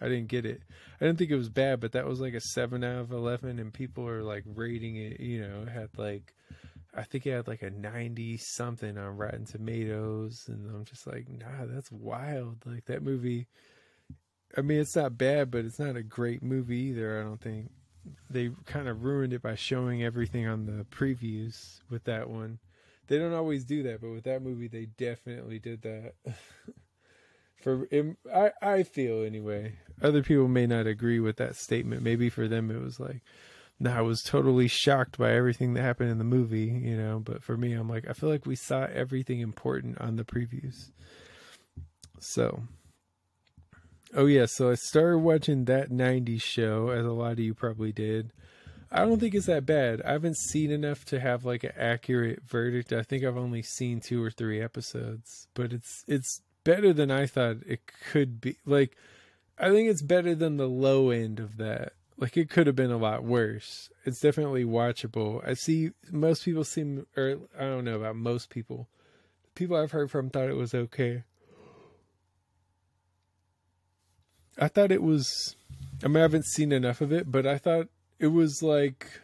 I 0.00 0.08
didn't 0.08 0.28
get 0.28 0.46
it. 0.46 0.62
I 1.00 1.04
didn't 1.04 1.18
think 1.18 1.30
it 1.30 1.36
was 1.36 1.48
bad, 1.48 1.80
but 1.80 1.92
that 1.92 2.06
was 2.06 2.20
like 2.20 2.34
a 2.34 2.40
seven 2.40 2.84
out 2.84 3.00
of 3.00 3.12
eleven, 3.12 3.58
and 3.58 3.72
people 3.72 4.06
are 4.06 4.22
like 4.22 4.44
rating 4.46 4.96
it. 4.96 5.20
You 5.20 5.40
know, 5.40 5.64
had 5.72 5.90
like, 5.96 6.34
I 6.94 7.02
think 7.02 7.26
it 7.26 7.32
had 7.32 7.48
like 7.48 7.62
a 7.62 7.70
ninety 7.70 8.36
something 8.36 8.96
on 8.96 9.16
Rotten 9.16 9.44
Tomatoes, 9.44 10.44
and 10.48 10.70
I'm 10.70 10.84
just 10.84 11.06
like, 11.06 11.28
nah, 11.28 11.66
that's 11.66 11.90
wild. 11.90 12.58
Like 12.64 12.86
that 12.86 13.02
movie. 13.02 13.46
I 14.56 14.62
mean, 14.62 14.80
it's 14.80 14.96
not 14.96 15.18
bad, 15.18 15.50
but 15.50 15.64
it's 15.64 15.78
not 15.78 15.96
a 15.96 16.02
great 16.02 16.42
movie 16.42 16.78
either. 16.78 17.20
I 17.20 17.22
don't 17.22 17.40
think 17.40 17.70
they 18.30 18.50
kind 18.64 18.88
of 18.88 19.04
ruined 19.04 19.32
it 19.32 19.42
by 19.42 19.54
showing 19.54 20.02
everything 20.02 20.46
on 20.46 20.64
the 20.64 20.84
previews 20.84 21.80
with 21.90 22.04
that 22.04 22.30
one. 22.30 22.58
They 23.08 23.18
don't 23.18 23.34
always 23.34 23.64
do 23.64 23.82
that, 23.84 24.00
but 24.00 24.10
with 24.10 24.24
that 24.24 24.42
movie, 24.42 24.68
they 24.68 24.86
definitely 24.86 25.58
did 25.58 25.82
that. 25.82 26.14
for 27.60 27.86
I 28.34 28.52
I 28.62 28.82
feel 28.82 29.22
anyway. 29.22 29.74
Other 30.00 30.22
people 30.22 30.48
may 30.48 30.66
not 30.66 30.86
agree 30.86 31.20
with 31.20 31.36
that 31.36 31.56
statement. 31.56 32.02
Maybe 32.02 32.30
for 32.30 32.46
them 32.46 32.70
it 32.70 32.80
was 32.80 33.00
like, 33.00 33.22
no, 33.80 33.92
I 33.92 34.00
was 34.00 34.22
totally 34.22 34.68
shocked 34.68 35.18
by 35.18 35.32
everything 35.32 35.74
that 35.74 35.82
happened 35.82 36.10
in 36.10 36.18
the 36.18 36.24
movie, 36.24 36.66
you 36.66 36.96
know. 36.96 37.20
But 37.24 37.42
for 37.42 37.56
me, 37.56 37.72
I'm 37.72 37.88
like, 37.88 38.08
I 38.08 38.12
feel 38.12 38.28
like 38.28 38.46
we 38.46 38.56
saw 38.56 38.86
everything 38.92 39.40
important 39.40 40.00
on 40.00 40.16
the 40.16 40.24
previews. 40.24 40.90
So, 42.20 42.62
oh 44.14 44.26
yeah, 44.26 44.46
so 44.46 44.70
I 44.70 44.74
started 44.74 45.18
watching 45.18 45.64
that 45.64 45.90
'90s 45.90 46.42
show, 46.42 46.90
as 46.90 47.04
a 47.04 47.12
lot 47.12 47.32
of 47.32 47.38
you 47.40 47.54
probably 47.54 47.92
did. 47.92 48.32
I 48.90 49.04
don't 49.04 49.20
think 49.20 49.34
it's 49.34 49.46
that 49.46 49.66
bad. 49.66 50.00
I 50.02 50.12
haven't 50.12 50.38
seen 50.38 50.70
enough 50.70 51.04
to 51.06 51.20
have 51.20 51.44
like 51.44 51.62
an 51.62 51.72
accurate 51.76 52.42
verdict. 52.44 52.92
I 52.92 53.02
think 53.02 53.22
I've 53.22 53.36
only 53.36 53.62
seen 53.62 54.00
two 54.00 54.22
or 54.22 54.30
three 54.30 54.62
episodes, 54.62 55.46
but 55.54 55.72
it's 55.72 56.04
it's 56.08 56.40
better 56.68 56.92
than 56.92 57.10
I 57.10 57.24
thought 57.24 57.56
it 57.66 57.80
could 58.10 58.42
be. 58.42 58.58
Like, 58.66 58.94
I 59.58 59.70
think 59.70 59.88
it's 59.88 60.02
better 60.02 60.34
than 60.34 60.58
the 60.58 60.68
low 60.68 61.08
end 61.08 61.40
of 61.40 61.56
that. 61.56 61.94
Like, 62.18 62.36
it 62.36 62.50
could 62.50 62.66
have 62.66 62.76
been 62.76 62.90
a 62.90 62.98
lot 62.98 63.24
worse. 63.24 63.88
It's 64.04 64.20
definitely 64.20 64.64
watchable. 64.64 65.40
I 65.48 65.54
see 65.54 65.92
most 66.10 66.44
people 66.44 66.64
seem, 66.64 67.06
or 67.16 67.38
I 67.58 67.62
don't 67.62 67.86
know 67.86 67.96
about 67.96 68.16
most 68.16 68.50
people. 68.50 68.86
The 69.44 69.50
People 69.52 69.78
I've 69.78 69.92
heard 69.92 70.10
from 70.10 70.28
thought 70.28 70.50
it 70.50 70.56
was 70.56 70.74
okay. 70.74 71.22
I 74.58 74.68
thought 74.68 74.92
it 74.92 75.02
was. 75.02 75.56
I 76.04 76.08
mean, 76.08 76.18
I 76.18 76.20
haven't 76.20 76.44
seen 76.44 76.70
enough 76.70 77.00
of 77.00 77.12
it, 77.12 77.32
but 77.32 77.46
I 77.46 77.56
thought 77.56 77.88
it 78.18 78.26
was 78.26 78.62
like, 78.62 79.22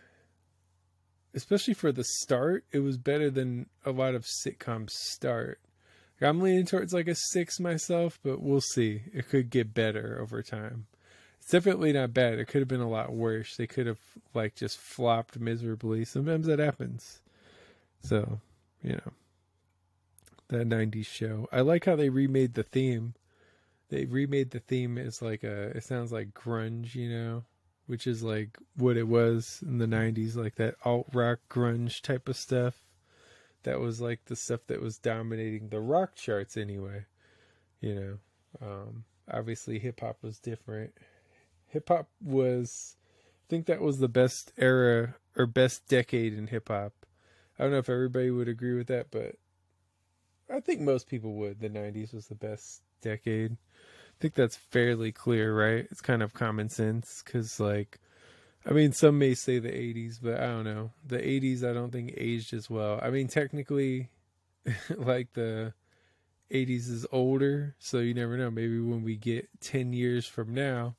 especially 1.34 1.74
for 1.74 1.92
the 1.92 2.04
start, 2.04 2.64
it 2.72 2.78
was 2.78 2.96
better 2.96 3.28
than 3.28 3.66
a 3.84 3.90
lot 3.90 4.14
of 4.14 4.24
sitcoms 4.24 4.92
start. 4.92 5.60
I'm 6.20 6.40
leaning 6.40 6.66
towards 6.66 6.92
like 6.92 7.08
a 7.08 7.14
six 7.14 7.58
myself, 7.58 8.18
but 8.22 8.40
we'll 8.40 8.60
see. 8.60 9.02
It 9.12 9.28
could 9.28 9.50
get 9.50 9.74
better 9.74 10.18
over 10.20 10.42
time. 10.42 10.86
It's 11.38 11.50
definitely 11.50 11.92
not 11.92 12.14
bad. 12.14 12.38
It 12.38 12.46
could 12.46 12.60
have 12.60 12.68
been 12.68 12.80
a 12.80 12.88
lot 12.88 13.12
worse. 13.12 13.56
They 13.56 13.66
could 13.66 13.86
have 13.86 13.98
like 14.32 14.54
just 14.54 14.78
flopped 14.78 15.38
miserably. 15.38 16.04
Sometimes 16.04 16.46
that 16.46 16.58
happens. 16.58 17.20
So, 18.00 18.40
you 18.82 18.92
know, 18.92 19.12
that 20.48 20.68
90s 20.68 21.06
show. 21.06 21.48
I 21.52 21.60
like 21.60 21.84
how 21.84 21.96
they 21.96 22.08
remade 22.08 22.54
the 22.54 22.62
theme. 22.62 23.14
They 23.90 24.06
remade 24.06 24.52
the 24.52 24.60
theme 24.60 24.96
as 24.96 25.20
like 25.20 25.42
a, 25.42 25.76
it 25.76 25.84
sounds 25.84 26.12
like 26.12 26.32
grunge, 26.32 26.94
you 26.94 27.10
know, 27.10 27.44
which 27.86 28.06
is 28.06 28.22
like 28.22 28.56
what 28.76 28.96
it 28.96 29.08
was 29.08 29.62
in 29.62 29.78
the 29.78 29.86
90s, 29.86 30.36
like 30.36 30.54
that 30.54 30.76
alt 30.84 31.08
rock 31.12 31.40
grunge 31.50 32.00
type 32.00 32.28
of 32.28 32.36
stuff 32.36 32.84
that 33.64 33.80
was 33.80 34.00
like 34.00 34.24
the 34.26 34.36
stuff 34.36 34.60
that 34.68 34.80
was 34.80 34.98
dominating 34.98 35.68
the 35.68 35.80
rock 35.80 36.14
charts 36.14 36.56
anyway. 36.56 37.04
You 37.80 37.94
know, 37.94 38.18
um, 38.62 39.04
obviously 39.30 39.78
hip 39.78 40.00
hop 40.00 40.18
was 40.22 40.38
different. 40.38 40.94
Hip 41.68 41.88
hop 41.88 42.08
was, 42.22 42.96
I 43.46 43.46
think 43.50 43.66
that 43.66 43.80
was 43.80 43.98
the 43.98 44.08
best 44.08 44.52
era 44.56 45.16
or 45.36 45.46
best 45.46 45.86
decade 45.88 46.34
in 46.34 46.46
hip 46.46 46.68
hop. 46.68 46.92
I 47.58 47.62
don't 47.62 47.72
know 47.72 47.78
if 47.78 47.90
everybody 47.90 48.30
would 48.30 48.48
agree 48.48 48.74
with 48.74 48.86
that, 48.88 49.10
but 49.10 49.36
I 50.50 50.60
think 50.60 50.80
most 50.80 51.08
people 51.08 51.34
would. 51.34 51.60
The 51.60 51.70
90s 51.70 52.14
was 52.14 52.26
the 52.26 52.34
best 52.34 52.82
decade. 53.00 53.52
I 53.52 54.16
think 54.20 54.34
that's 54.34 54.56
fairly 54.56 55.12
clear, 55.12 55.54
right? 55.54 55.86
It's 55.90 56.00
kind 56.00 56.22
of 56.22 56.34
common 56.34 56.68
sense 56.68 57.22
because, 57.24 57.58
like, 57.58 57.98
I 58.66 58.72
mean, 58.72 58.92
some 58.92 59.18
may 59.18 59.34
say 59.34 59.58
the 59.58 59.68
80s, 59.68 60.18
but 60.22 60.40
I 60.40 60.46
don't 60.46 60.64
know. 60.64 60.90
The 61.06 61.18
80s, 61.18 61.62
I 61.68 61.74
don't 61.74 61.90
think 61.90 62.14
aged 62.16 62.54
as 62.54 62.70
well. 62.70 62.98
I 63.02 63.10
mean, 63.10 63.28
technically, 63.28 64.08
like 64.96 65.34
the 65.34 65.74
80s 66.50 66.88
is 66.90 67.06
older, 67.12 67.74
so 67.78 67.98
you 67.98 68.14
never 68.14 68.38
know. 68.38 68.50
Maybe 68.50 68.80
when 68.80 69.02
we 69.02 69.16
get 69.16 69.48
10 69.60 69.92
years 69.92 70.26
from 70.26 70.54
now, 70.54 70.96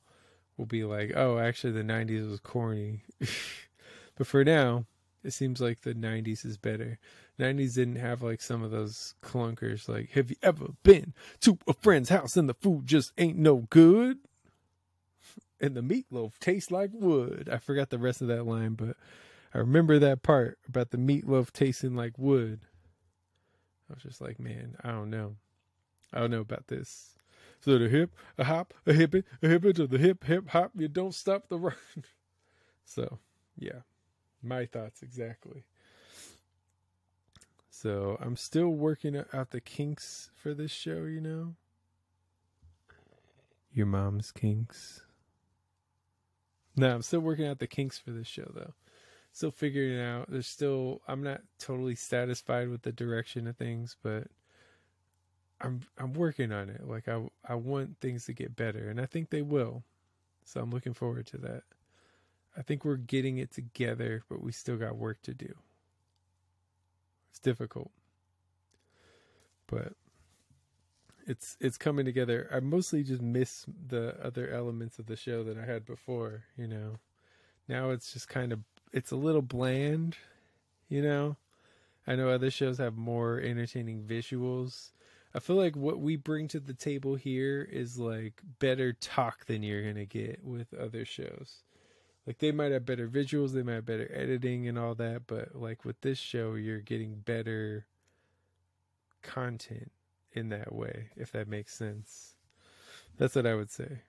we'll 0.56 0.66
be 0.66 0.84
like, 0.84 1.12
oh, 1.16 1.38
actually, 1.38 1.72
the 1.72 1.82
90s 1.82 2.30
was 2.30 2.40
corny. 2.40 3.02
but 4.16 4.26
for 4.26 4.44
now, 4.44 4.86
it 5.24 5.32
seems 5.32 5.60
like 5.60 5.80
the 5.80 5.94
90s 5.94 6.44
is 6.44 6.56
better. 6.56 6.98
90s 7.38 7.74
didn't 7.74 7.96
have 7.96 8.22
like 8.22 8.40
some 8.40 8.62
of 8.62 8.70
those 8.70 9.14
clunkers 9.22 9.88
like, 9.88 10.10
have 10.10 10.30
you 10.30 10.36
ever 10.42 10.68
been 10.82 11.12
to 11.40 11.58
a 11.66 11.72
friend's 11.74 12.08
house 12.08 12.36
and 12.36 12.48
the 12.48 12.54
food 12.54 12.86
just 12.86 13.12
ain't 13.18 13.36
no 13.36 13.66
good? 13.68 14.18
And 15.60 15.74
the 15.74 15.80
meatloaf 15.80 16.38
tastes 16.38 16.70
like 16.70 16.90
wood. 16.92 17.48
I 17.50 17.58
forgot 17.58 17.90
the 17.90 17.98
rest 17.98 18.20
of 18.20 18.28
that 18.28 18.46
line, 18.46 18.74
but 18.74 18.96
I 19.54 19.58
remember 19.58 19.98
that 19.98 20.22
part 20.22 20.58
about 20.68 20.90
the 20.90 20.98
meatloaf 20.98 21.50
tasting 21.50 21.94
like 21.94 22.18
wood. 22.18 22.60
I 23.88 23.94
was 23.94 24.02
just 24.02 24.20
like, 24.20 24.38
man, 24.38 24.76
I 24.82 24.90
don't 24.90 25.10
know. 25.10 25.36
I 26.12 26.20
don't 26.20 26.30
know 26.30 26.40
about 26.40 26.66
this. 26.66 27.14
So 27.60 27.78
the 27.78 27.88
hip, 27.88 28.14
a 28.36 28.44
hop, 28.44 28.74
a 28.86 28.92
hippie, 28.92 29.24
a 29.42 29.46
hippie 29.46 29.74
to 29.76 29.86
the 29.86 29.98
hip, 29.98 30.24
hip, 30.24 30.50
hop. 30.50 30.72
You 30.76 30.88
don't 30.88 31.14
stop 31.14 31.48
the 31.48 31.58
run. 31.58 31.74
so, 32.84 33.18
yeah, 33.58 33.80
my 34.42 34.66
thoughts 34.66 35.02
exactly. 35.02 35.64
So 37.70 38.16
I'm 38.20 38.36
still 38.36 38.70
working 38.70 39.22
out 39.32 39.50
the 39.50 39.60
kinks 39.60 40.30
for 40.34 40.54
this 40.54 40.70
show, 40.70 41.04
you 41.04 41.20
know. 41.20 41.54
Your 43.72 43.86
mom's 43.86 44.32
kinks. 44.32 45.02
No, 46.76 46.94
I'm 46.94 47.02
still 47.02 47.20
working 47.20 47.46
out 47.46 47.58
the 47.58 47.66
kinks 47.66 47.98
for 47.98 48.10
this 48.10 48.26
show 48.26 48.50
though. 48.54 48.74
Still 49.32 49.50
figuring 49.50 49.98
it 49.98 50.02
out. 50.02 50.30
There's 50.30 50.46
still 50.46 51.00
I'm 51.08 51.22
not 51.22 51.40
totally 51.58 51.94
satisfied 51.94 52.68
with 52.68 52.82
the 52.82 52.92
direction 52.92 53.46
of 53.46 53.56
things, 53.56 53.96
but 54.02 54.28
I'm 55.60 55.80
I'm 55.98 56.12
working 56.12 56.52
on 56.52 56.68
it. 56.68 56.86
Like 56.86 57.08
I 57.08 57.22
I 57.46 57.54
want 57.54 58.00
things 58.00 58.26
to 58.26 58.32
get 58.32 58.56
better 58.56 58.88
and 58.88 59.00
I 59.00 59.06
think 59.06 59.30
they 59.30 59.42
will. 59.42 59.82
So 60.44 60.60
I'm 60.60 60.70
looking 60.70 60.94
forward 60.94 61.26
to 61.28 61.38
that. 61.38 61.62
I 62.56 62.62
think 62.62 62.84
we're 62.84 62.96
getting 62.96 63.38
it 63.38 63.52
together, 63.52 64.22
but 64.28 64.42
we 64.42 64.52
still 64.52 64.76
got 64.76 64.96
work 64.96 65.20
to 65.22 65.34
do. 65.34 65.52
It's 67.30 67.38
difficult. 67.38 67.90
But 69.66 69.94
it's 71.26 71.56
it's 71.60 71.76
coming 71.76 72.04
together. 72.04 72.48
I 72.52 72.60
mostly 72.60 73.02
just 73.02 73.20
miss 73.20 73.66
the 73.88 74.16
other 74.22 74.48
elements 74.48 74.98
of 74.98 75.06
the 75.06 75.16
show 75.16 75.42
that 75.44 75.58
I 75.58 75.64
had 75.64 75.84
before, 75.84 76.44
you 76.56 76.68
know. 76.68 76.98
Now 77.68 77.90
it's 77.90 78.12
just 78.12 78.28
kind 78.28 78.52
of 78.52 78.60
it's 78.92 79.10
a 79.10 79.16
little 79.16 79.42
bland, 79.42 80.16
you 80.88 81.02
know. 81.02 81.36
I 82.06 82.14
know 82.14 82.30
other 82.30 82.52
shows 82.52 82.78
have 82.78 82.96
more 82.96 83.40
entertaining 83.40 84.04
visuals. 84.04 84.92
I 85.34 85.40
feel 85.40 85.56
like 85.56 85.76
what 85.76 85.98
we 85.98 86.14
bring 86.16 86.46
to 86.48 86.60
the 86.60 86.72
table 86.72 87.16
here 87.16 87.68
is 87.70 87.98
like 87.98 88.40
better 88.60 88.92
talk 88.92 89.46
than 89.46 89.64
you're 89.64 89.92
to 89.92 90.06
get 90.06 90.44
with 90.44 90.72
other 90.72 91.04
shows. 91.04 91.64
Like 92.24 92.38
they 92.38 92.52
might 92.52 92.72
have 92.72 92.86
better 92.86 93.08
visuals, 93.08 93.52
they 93.52 93.62
might 93.62 93.74
have 93.74 93.86
better 93.86 94.10
editing 94.14 94.68
and 94.68 94.78
all 94.78 94.94
that, 94.94 95.26
but 95.26 95.56
like 95.56 95.84
with 95.84 96.00
this 96.00 96.18
show 96.18 96.54
you're 96.54 96.80
getting 96.80 97.16
better 97.16 97.86
content 99.22 99.90
in 100.36 100.50
that 100.50 100.72
way, 100.72 101.10
if 101.16 101.32
that 101.32 101.48
makes 101.48 101.74
sense. 101.74 102.34
That's 103.18 103.34
what 103.34 103.46
I 103.46 103.54
would 103.54 103.70
say. 103.70 104.00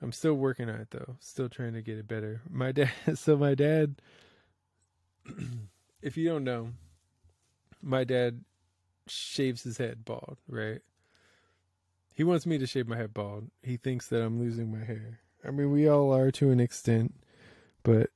I'm 0.00 0.12
still 0.12 0.34
working 0.34 0.68
on 0.68 0.80
it 0.80 0.90
though. 0.90 1.16
Still 1.20 1.48
trying 1.48 1.74
to 1.74 1.82
get 1.82 1.98
it 1.98 2.08
better. 2.08 2.40
My 2.50 2.72
dad 2.78 2.90
so 3.14 3.36
my 3.36 3.54
dad 3.54 3.96
if 6.02 6.16
you 6.16 6.28
don't 6.28 6.44
know, 6.44 6.70
my 7.82 8.04
dad 8.04 8.44
shaves 9.06 9.62
his 9.62 9.78
head 9.78 10.04
bald, 10.04 10.38
right? 10.48 10.80
He 12.14 12.24
wants 12.24 12.46
me 12.46 12.58
to 12.58 12.66
shave 12.66 12.88
my 12.88 12.96
head 12.96 13.14
bald. 13.14 13.50
He 13.62 13.76
thinks 13.76 14.08
that 14.08 14.22
I'm 14.22 14.40
losing 14.40 14.72
my 14.72 14.84
hair. 14.84 15.20
I 15.46 15.50
mean, 15.50 15.70
we 15.70 15.88
all 15.88 16.12
are 16.12 16.32
to 16.32 16.50
an 16.50 16.58
extent, 16.60 17.14
but 17.84 18.10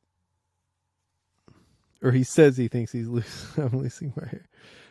or 2.02 2.10
he 2.10 2.24
says 2.24 2.56
he 2.56 2.68
thinks 2.68 2.92
he's 2.92 3.08
losing 3.08 3.30
I'm 3.56 3.78
losing 3.78 4.12
my 4.16 4.26
hair. 4.28 4.48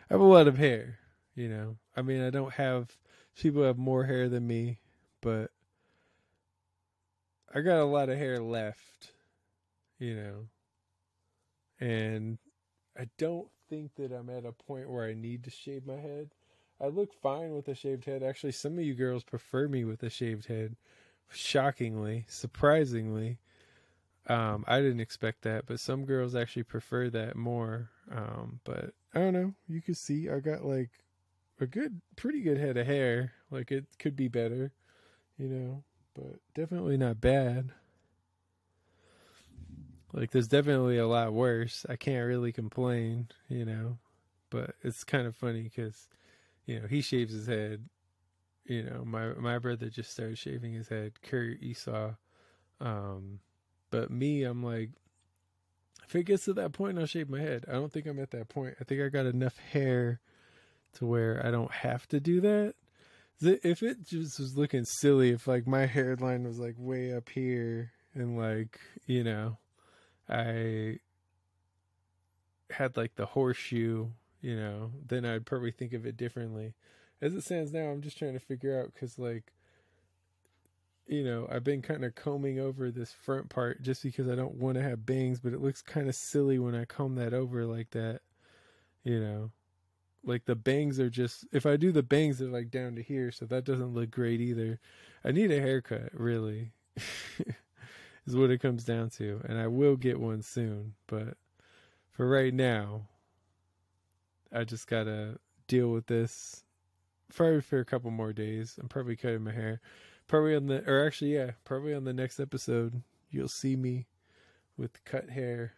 I 0.09 0.13
have 0.13 0.21
a 0.21 0.25
lot 0.25 0.47
of 0.47 0.57
hair, 0.57 0.99
you 1.35 1.49
know. 1.49 1.77
I 1.95 2.01
mean, 2.01 2.21
I 2.21 2.29
don't 2.29 2.53
have 2.53 2.97
people 3.35 3.63
have 3.63 3.77
more 3.77 4.05
hair 4.05 4.29
than 4.29 4.47
me, 4.47 4.79
but 5.21 5.51
I 7.53 7.61
got 7.61 7.79
a 7.79 7.85
lot 7.85 8.09
of 8.09 8.17
hair 8.17 8.39
left, 8.39 9.11
you 9.99 10.15
know. 10.15 10.47
And 11.79 12.37
I 12.97 13.09
don't 13.17 13.47
think 13.69 13.95
that 13.95 14.11
I'm 14.11 14.29
at 14.29 14.45
a 14.45 14.51
point 14.51 14.89
where 14.89 15.05
I 15.05 15.13
need 15.13 15.43
to 15.45 15.49
shave 15.49 15.85
my 15.85 15.97
head. 15.97 16.29
I 16.79 16.87
look 16.87 17.13
fine 17.13 17.53
with 17.53 17.67
a 17.67 17.75
shaved 17.75 18.05
head. 18.05 18.23
Actually, 18.23 18.53
some 18.53 18.77
of 18.77 18.83
you 18.83 18.93
girls 18.93 19.23
prefer 19.23 19.67
me 19.67 19.83
with 19.83 20.01
a 20.03 20.09
shaved 20.09 20.47
head. 20.47 20.75
Shockingly, 21.29 22.25
surprisingly. 22.27 23.37
Um, 24.27 24.65
I 24.67 24.79
didn't 24.81 24.99
expect 24.99 25.41
that, 25.43 25.65
but 25.65 25.79
some 25.79 26.05
girls 26.05 26.35
actually 26.35 26.63
prefer 26.63 27.09
that 27.09 27.35
more. 27.35 27.89
Um, 28.11 28.59
but 28.63 28.93
I 29.13 29.19
don't 29.19 29.33
know. 29.33 29.53
You 29.67 29.81
can 29.81 29.95
see 29.95 30.29
I 30.29 30.39
got 30.39 30.65
like 30.65 30.89
a 31.61 31.67
good, 31.67 32.01
pretty 32.15 32.41
good 32.41 32.57
head 32.57 32.77
of 32.77 32.87
hair. 32.87 33.33
Like 33.49 33.71
it 33.71 33.85
could 33.99 34.15
be 34.15 34.27
better, 34.27 34.73
you 35.37 35.47
know, 35.47 35.83
but 36.13 36.39
definitely 36.53 36.97
not 36.97 37.21
bad. 37.21 37.71
Like 40.13 40.31
there's 40.31 40.47
definitely 40.47 40.97
a 40.97 41.07
lot 41.07 41.33
worse. 41.33 41.85
I 41.87 41.95
can't 41.95 42.27
really 42.27 42.51
complain, 42.51 43.29
you 43.47 43.65
know, 43.65 43.97
but 44.49 44.75
it's 44.83 45.03
kind 45.03 45.25
of 45.25 45.35
funny 45.35 45.61
because, 45.61 46.09
you 46.65 46.79
know, 46.79 46.87
he 46.87 47.01
shaves 47.01 47.33
his 47.33 47.47
head. 47.47 47.87
You 48.65 48.83
know, 48.83 49.03
my 49.05 49.33
my 49.33 49.57
brother 49.57 49.89
just 49.89 50.11
started 50.11 50.37
shaving 50.37 50.73
his 50.73 50.89
head. 50.89 51.13
Kurt 51.21 51.61
Esau, 51.61 52.11
um, 52.79 53.39
but 53.89 54.11
me, 54.11 54.43
I'm 54.43 54.63
like, 54.63 54.91
if 56.05 56.15
it 56.15 56.23
gets 56.25 56.45
to 56.45 56.53
that 56.53 56.73
point, 56.73 56.99
I'll 56.99 57.05
shave 57.05 57.29
my 57.29 57.39
head. 57.39 57.65
I 57.67 57.73
don't 57.73 57.91
think 57.91 58.05
I'm 58.05 58.19
at 58.19 58.31
that 58.31 58.49
point. 58.49 58.75
I 58.79 58.83
think 58.83 59.01
I 59.01 59.09
got 59.09 59.25
enough 59.25 59.57
hair 59.57 60.19
to 60.93 61.05
where 61.05 61.45
I 61.45 61.51
don't 61.51 61.71
have 61.71 62.07
to 62.09 62.19
do 62.19 62.41
that. 62.41 62.75
If 63.41 63.81
it 63.81 64.03
just 64.05 64.39
was 64.39 64.55
looking 64.55 64.85
silly, 64.85 65.31
if 65.31 65.47
like 65.47 65.65
my 65.65 65.85
hairline 65.85 66.43
was 66.43 66.59
like 66.59 66.75
way 66.77 67.13
up 67.13 67.29
here 67.29 67.91
and 68.13 68.37
like, 68.37 68.79
you 69.07 69.23
know, 69.23 69.57
I 70.29 70.99
had 72.69 72.95
like 72.97 73.15
the 73.15 73.25
horseshoe, 73.25 74.09
you 74.41 74.55
know, 74.55 74.91
then 75.07 75.25
I'd 75.25 75.45
probably 75.45 75.71
think 75.71 75.93
of 75.93 76.05
it 76.05 76.17
differently. 76.17 76.73
As 77.21 77.33
it 77.33 77.43
stands 77.43 77.71
now, 77.71 77.89
I'm 77.89 78.01
just 78.01 78.17
trying 78.17 78.33
to 78.33 78.39
figure 78.39 78.79
out 78.79 78.93
because, 78.93 79.19
like, 79.19 79.53
you 81.07 81.23
know, 81.23 81.47
I've 81.51 81.63
been 81.63 81.81
kind 81.81 82.05
of 82.05 82.15
combing 82.15 82.59
over 82.59 82.89
this 82.89 83.11
front 83.11 83.49
part 83.49 83.81
just 83.81 84.01
because 84.03 84.27
I 84.27 84.35
don't 84.35 84.55
want 84.55 84.75
to 84.77 84.83
have 84.83 85.05
bangs, 85.05 85.39
but 85.39 85.53
it 85.53 85.61
looks 85.61 85.81
kind 85.81 86.07
of 86.07 86.15
silly 86.15 86.57
when 86.57 86.73
I 86.73 86.85
comb 86.85 87.15
that 87.15 87.33
over 87.33 87.65
like 87.65 87.91
that, 87.91 88.21
you 89.03 89.19
know. 89.19 89.51
Like 90.23 90.45
the 90.45 90.55
bangs 90.55 90.99
are 90.99 91.09
just, 91.09 91.45
if 91.51 91.65
I 91.65 91.77
do 91.77 91.91
the 91.91 92.03
bangs, 92.03 92.39
they're 92.39 92.47
like 92.47 92.69
down 92.69 92.95
to 92.95 93.01
here, 93.01 93.31
so 93.31 93.45
that 93.45 93.65
doesn't 93.65 93.93
look 93.93 94.11
great 94.11 94.39
either. 94.39 94.79
I 95.23 95.31
need 95.31 95.51
a 95.51 95.59
haircut, 95.59 96.09
really. 96.13 96.71
is 98.25 98.35
what 98.35 98.51
it 98.51 98.59
comes 98.59 98.83
down 98.83 99.09
to. 99.09 99.41
And 99.45 99.57
I 99.57 99.67
will 99.67 99.95
get 99.95 100.19
one 100.19 100.41
soon. 100.41 100.93
But 101.07 101.37
for 102.11 102.27
right 102.27 102.53
now, 102.53 103.07
I 104.53 104.63
just 104.63 104.87
got 104.87 105.05
to 105.05 105.39
deal 105.67 105.89
with 105.89 106.07
this 106.07 106.63
probably 107.33 107.61
for 107.61 107.79
a 107.79 107.85
couple 107.85 108.11
more 108.11 108.33
days. 108.33 108.77
I'm 108.79 108.89
probably 108.89 109.15
cutting 109.15 109.43
my 109.43 109.51
hair. 109.53 109.81
Probably 110.27 110.55
on 110.55 110.67
the, 110.67 110.83
or 110.89 111.05
actually, 111.05 111.35
yeah, 111.35 111.51
probably 111.65 111.93
on 111.93 112.03
the 112.03 112.13
next 112.13 112.39
episode, 112.39 113.01
you'll 113.29 113.47
see 113.47 113.75
me 113.75 114.07
with 114.77 115.03
cut 115.03 115.29
hair. 115.29 115.73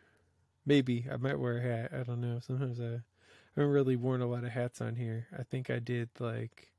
Maybe 0.66 1.08
I 1.12 1.18
might 1.18 1.40
wear 1.40 1.58
a 1.58 1.62
hat. 1.62 1.92
I 1.94 2.04
don't 2.04 2.22
know. 2.22 2.40
Sometimes 2.40 2.80
I, 2.80 2.86
I 2.86 3.00
haven't 3.56 3.72
really 3.72 3.96
worn 3.96 4.22
a 4.22 4.28
lot 4.28 4.44
of 4.44 4.52
hats 4.52 4.82
on 4.82 4.96
here. 4.96 5.28
I 5.38 5.44
think 5.44 5.70
I 5.70 5.80
did 5.80 6.10
like, 6.20 6.72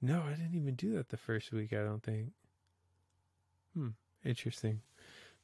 no, 0.00 0.22
I 0.26 0.30
didn't 0.30 0.54
even 0.54 0.74
do 0.74 0.94
that 0.94 1.08
the 1.08 1.16
first 1.16 1.52
week. 1.52 1.72
I 1.72 1.82
don't 1.82 2.02
think. 2.02 2.32
Hmm, 3.74 3.88
interesting. 4.24 4.80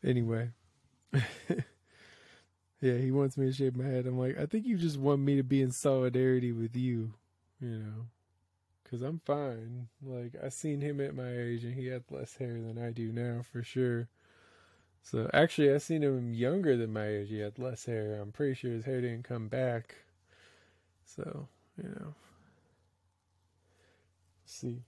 Anyway. 0.05 0.51
yeah, 1.13 2.97
he 2.99 3.11
wants 3.11 3.37
me 3.37 3.47
to 3.47 3.53
shave 3.53 3.77
my 3.77 3.85
head. 3.85 4.07
I'm 4.07 4.19
like, 4.19 4.39
I 4.39 4.47
think 4.47 4.67
you 4.67 4.77
just 4.77 4.99
want 4.99 5.21
me 5.21 5.37
to 5.37 5.43
be 5.43 5.63
in 5.63 5.71
solidarity 5.71 6.53
with 6.53 6.77
you, 6.77 7.15
you 7.61 7.79
know. 7.79 8.07
Cause 8.91 9.03
I'm 9.03 9.21
fine. 9.25 9.89
Like 10.03 10.35
I 10.45 10.51
seen 10.51 10.81
him 10.81 11.01
at 11.01 11.17
my 11.17 11.29
age 11.29 11.65
and 11.65 11.75
he 11.75 11.87
had 11.87 12.05
less 12.11 12.37
hair 12.37 12.53
than 12.53 12.79
I 12.79 12.91
do 12.91 13.11
now 13.13 13.41
for 13.51 13.63
sure. 13.63 14.09
So 15.05 15.31
actually 15.35 15.73
I 15.73 15.79
seen 15.79 16.03
him 16.03 16.33
younger 16.33 16.77
than 16.77 16.93
my 16.93 17.07
age. 17.07 17.29
He 17.29 17.39
had 17.39 17.59
less 17.59 17.85
hair. 17.85 18.19
I'm 18.21 18.33
pretty 18.33 18.55
sure 18.55 18.73
his 18.73 18.87
hair 18.87 19.03
didn't 19.03 19.25
come 19.25 19.49
back. 19.49 19.95
So, 21.05 21.47
you 21.77 21.91
know. 21.91 22.15
see. 24.47 24.83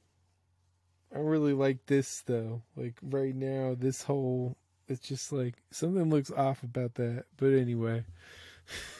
I 1.15 1.19
really 1.19 1.53
like 1.53 1.85
this 1.87 2.23
though. 2.23 2.63
Like 2.77 2.95
right 3.03 3.35
now, 3.35 3.77
this 3.79 4.03
whole 4.03 4.57
it's 4.89 5.07
just 5.07 5.33
like 5.33 5.55
something 5.71 6.09
looks 6.09 6.31
off 6.31 6.63
about 6.63 6.95
that. 6.95 7.27
But 7.37 7.53
anyway, 7.53 8.05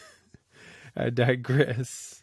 I 0.97 1.11
digress. 1.11 2.23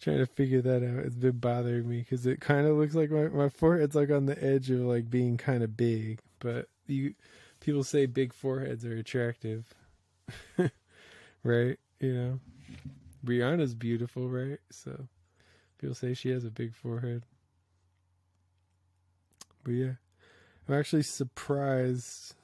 Trying 0.00 0.18
to 0.18 0.26
figure 0.26 0.62
that 0.62 0.84
out. 0.84 1.04
It's 1.06 1.16
been 1.16 1.38
bothering 1.38 1.88
me 1.88 1.98
because 1.98 2.24
it 2.24 2.40
kind 2.40 2.68
of 2.68 2.76
looks 2.76 2.94
like 2.94 3.10
my 3.10 3.26
my 3.28 3.48
forehead's 3.48 3.96
like 3.96 4.12
on 4.12 4.26
the 4.26 4.42
edge 4.42 4.70
of 4.70 4.78
like 4.80 5.10
being 5.10 5.36
kind 5.36 5.64
of 5.64 5.76
big. 5.76 6.20
But 6.38 6.68
you 6.86 7.14
people 7.60 7.84
say 7.84 8.06
big 8.06 8.32
foreheads 8.32 8.84
are 8.84 8.96
attractive, 8.96 9.74
right? 11.42 11.78
You 12.00 12.14
know, 12.14 12.40
Rihanna's 13.24 13.74
beautiful, 13.74 14.28
right? 14.28 14.58
So 14.70 15.08
people 15.78 15.94
say 15.94 16.14
she 16.14 16.30
has 16.30 16.44
a 16.44 16.50
big 16.50 16.74
forehead. 16.74 17.24
But 19.64 19.72
yeah, 19.72 19.92
I'm 20.68 20.74
actually 20.74 21.02
surprised 21.02 22.34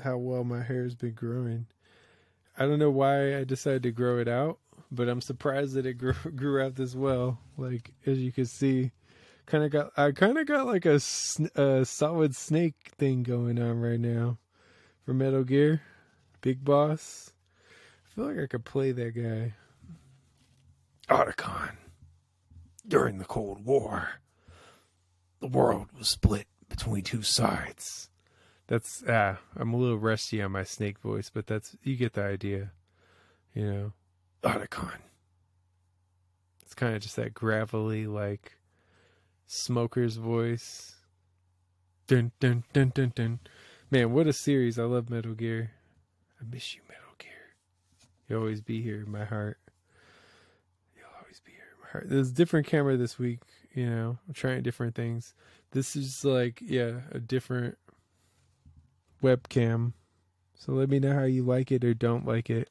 how 0.00 0.18
well 0.18 0.44
my 0.44 0.62
hair 0.62 0.82
has 0.84 0.94
been 0.94 1.14
growing. 1.14 1.66
I 2.58 2.66
don't 2.66 2.78
know 2.78 2.90
why 2.90 3.36
I 3.36 3.44
decided 3.44 3.82
to 3.84 3.90
grow 3.90 4.18
it 4.18 4.28
out, 4.28 4.58
but 4.92 5.08
I'm 5.08 5.20
surprised 5.20 5.74
that 5.74 5.86
it 5.86 5.94
grew, 5.94 6.14
grew 6.36 6.62
out 6.62 6.76
this 6.76 6.94
well. 6.94 7.38
Like 7.56 7.92
as 8.06 8.18
you 8.18 8.32
can 8.32 8.46
see, 8.46 8.92
kind 9.46 9.64
of 9.64 9.70
got 9.70 9.92
I 9.96 10.12
kind 10.12 10.38
of 10.38 10.46
got 10.46 10.66
like 10.66 10.86
a, 10.86 11.00
a 11.54 11.84
solid 11.84 12.34
snake 12.34 12.92
thing 12.98 13.22
going 13.22 13.60
on 13.60 13.80
right 13.80 14.00
now 14.00 14.38
for 15.04 15.14
Metal 15.14 15.44
Gear, 15.44 15.82
Big 16.40 16.64
Boss. 16.64 17.32
I 18.06 18.14
feel 18.14 18.26
like 18.26 18.38
I 18.38 18.46
could 18.46 18.64
play 18.64 18.92
that 18.92 19.14
guy. 19.14 19.54
Otacon. 21.08 21.76
During 22.86 23.18
the 23.18 23.24
Cold 23.24 23.64
War, 23.64 24.20
the 25.40 25.46
world 25.46 25.88
was 25.98 26.08
split 26.08 26.46
between 26.68 27.02
two 27.02 27.22
sides. 27.22 28.10
That's 28.66 29.02
ah, 29.08 29.38
I'm 29.56 29.72
a 29.72 29.76
little 29.76 29.98
rusty 29.98 30.42
on 30.42 30.52
my 30.52 30.64
snake 30.64 30.98
voice, 30.98 31.30
but 31.32 31.46
that's 31.46 31.76
you 31.82 31.96
get 31.96 32.14
the 32.14 32.22
idea. 32.22 32.72
You 33.54 33.72
know, 33.72 33.92
Otacon. 34.42 35.00
It's 36.62 36.74
kind 36.74 36.94
of 36.94 37.02
just 37.02 37.16
that 37.16 37.34
gravelly, 37.34 38.06
like 38.06 38.56
smoker's 39.54 40.16
voice. 40.16 40.96
Dun 42.06 42.32
dun 42.40 42.64
dun 42.72 42.92
dun 42.94 43.12
dun. 43.14 43.40
Man, 43.90 44.12
what 44.12 44.26
a 44.26 44.32
series! 44.32 44.78
I 44.78 44.84
love 44.84 45.08
Metal 45.08 45.34
Gear. 45.34 45.70
I 46.40 46.44
miss 46.50 46.74
you, 46.74 46.82
Metal 46.88 47.14
Gear. 47.18 47.30
You'll 48.28 48.40
always 48.40 48.60
be 48.60 48.82
here 48.82 49.02
in 49.02 49.10
my 49.10 49.24
heart. 49.24 49.58
You'll 50.96 51.06
always 51.20 51.40
be 51.40 51.52
here 51.52 51.68
in 51.74 51.80
my 51.82 51.90
heart. 51.90 52.08
There's 52.08 52.30
a 52.30 52.34
different 52.34 52.66
camera 52.66 52.96
this 52.96 53.18
week. 53.18 53.40
You 53.72 53.88
know, 53.88 54.18
I'm 54.26 54.34
trying 54.34 54.62
different 54.62 54.94
things. 54.94 55.34
This 55.70 55.96
is 55.96 56.24
like, 56.24 56.60
yeah, 56.60 57.00
a 57.10 57.18
different 57.18 57.78
webcam. 59.22 59.92
So 60.54 60.72
let 60.72 60.88
me 60.88 60.98
know 60.98 61.14
how 61.14 61.24
you 61.24 61.42
like 61.42 61.72
it 61.72 61.84
or 61.84 61.94
don't 61.94 62.26
like 62.26 62.50
it. 62.50 62.70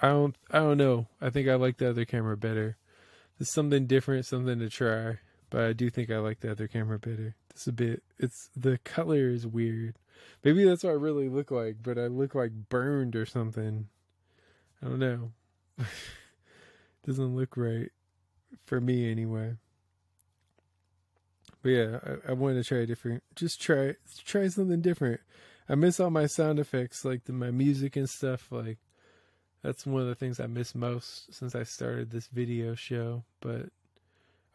I 0.00 0.08
don't 0.08 0.36
I 0.50 0.58
don't 0.58 0.78
know. 0.78 1.06
I 1.20 1.30
think 1.30 1.48
I 1.48 1.54
like 1.54 1.78
the 1.78 1.88
other 1.88 2.04
camera 2.04 2.36
better. 2.36 2.76
It's 3.40 3.52
something 3.52 3.86
different, 3.86 4.26
something 4.26 4.58
to 4.58 4.68
try. 4.68 5.18
But 5.54 5.66
I 5.66 5.72
do 5.72 5.88
think 5.88 6.10
I 6.10 6.18
like 6.18 6.40
the 6.40 6.50
other 6.50 6.66
camera 6.66 6.98
better. 6.98 7.36
It's 7.50 7.68
a 7.68 7.72
bit 7.72 8.02
it's 8.18 8.50
the 8.56 8.78
color 8.78 9.28
is 9.28 9.46
weird. 9.46 9.94
Maybe 10.42 10.64
that's 10.64 10.82
what 10.82 10.90
I 10.90 10.94
really 10.94 11.28
look 11.28 11.52
like, 11.52 11.76
but 11.80 11.96
I 11.96 12.08
look 12.08 12.34
like 12.34 12.50
burned 12.68 13.14
or 13.14 13.24
something. 13.24 13.86
I 14.82 14.88
don't 14.88 14.98
know. 14.98 15.30
Doesn't 17.06 17.36
look 17.36 17.56
right 17.56 17.92
for 18.64 18.80
me 18.80 19.08
anyway. 19.08 19.54
But 21.62 21.68
yeah, 21.68 21.98
I, 22.04 22.30
I 22.30 22.32
wanted 22.32 22.60
to 22.60 22.64
try 22.64 22.78
a 22.78 22.86
different. 22.86 23.22
Just 23.36 23.62
try 23.62 23.94
try 24.24 24.48
something 24.48 24.80
different. 24.80 25.20
I 25.68 25.76
miss 25.76 26.00
all 26.00 26.10
my 26.10 26.26
sound 26.26 26.58
effects, 26.58 27.04
like 27.04 27.26
the, 27.26 27.32
my 27.32 27.52
music 27.52 27.94
and 27.94 28.10
stuff. 28.10 28.48
Like 28.50 28.78
that's 29.62 29.86
one 29.86 30.02
of 30.02 30.08
the 30.08 30.16
things 30.16 30.40
I 30.40 30.48
miss 30.48 30.74
most 30.74 31.32
since 31.32 31.54
I 31.54 31.62
started 31.62 32.10
this 32.10 32.26
video 32.26 32.74
show. 32.74 33.22
But 33.40 33.68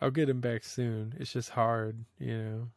I'll 0.02 0.12
get 0.12 0.28
them 0.28 0.39
back 0.39 0.64
soon. 0.64 1.14
It's 1.18 1.34
just 1.34 1.50
hard, 1.50 2.06
you 2.20 2.38
know, 2.38 2.70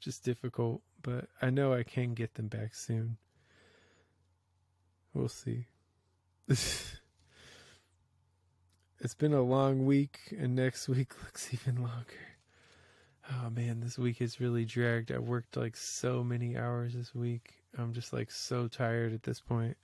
just 0.00 0.24
difficult. 0.24 0.82
But 1.02 1.28
I 1.40 1.50
know 1.50 1.72
I 1.74 1.82
can 1.82 2.14
get 2.14 2.34
them 2.34 2.48
back 2.48 2.74
soon. 2.74 3.16
We'll 5.12 5.28
see. 5.28 5.66
it's 6.48 6.98
been 9.18 9.34
a 9.34 9.42
long 9.42 9.84
week, 9.84 10.34
and 10.38 10.54
next 10.54 10.88
week 10.90 11.22
looks 11.22 11.52
even 11.52 11.82
longer. 11.82 12.32
Oh 13.30 13.50
man, 13.50 13.80
this 13.80 13.98
week 13.98 14.18
has 14.18 14.40
really 14.40 14.64
dragged. 14.64 15.12
I 15.12 15.18
worked 15.18 15.56
like 15.56 15.76
so 15.76 16.24
many 16.24 16.56
hours 16.56 16.94
this 16.94 17.14
week. 17.14 17.54
I'm 17.78 17.92
just 17.92 18.12
like 18.12 18.30
so 18.30 18.68
tired 18.68 19.12
at 19.12 19.22
this 19.22 19.40
point. 19.40 19.76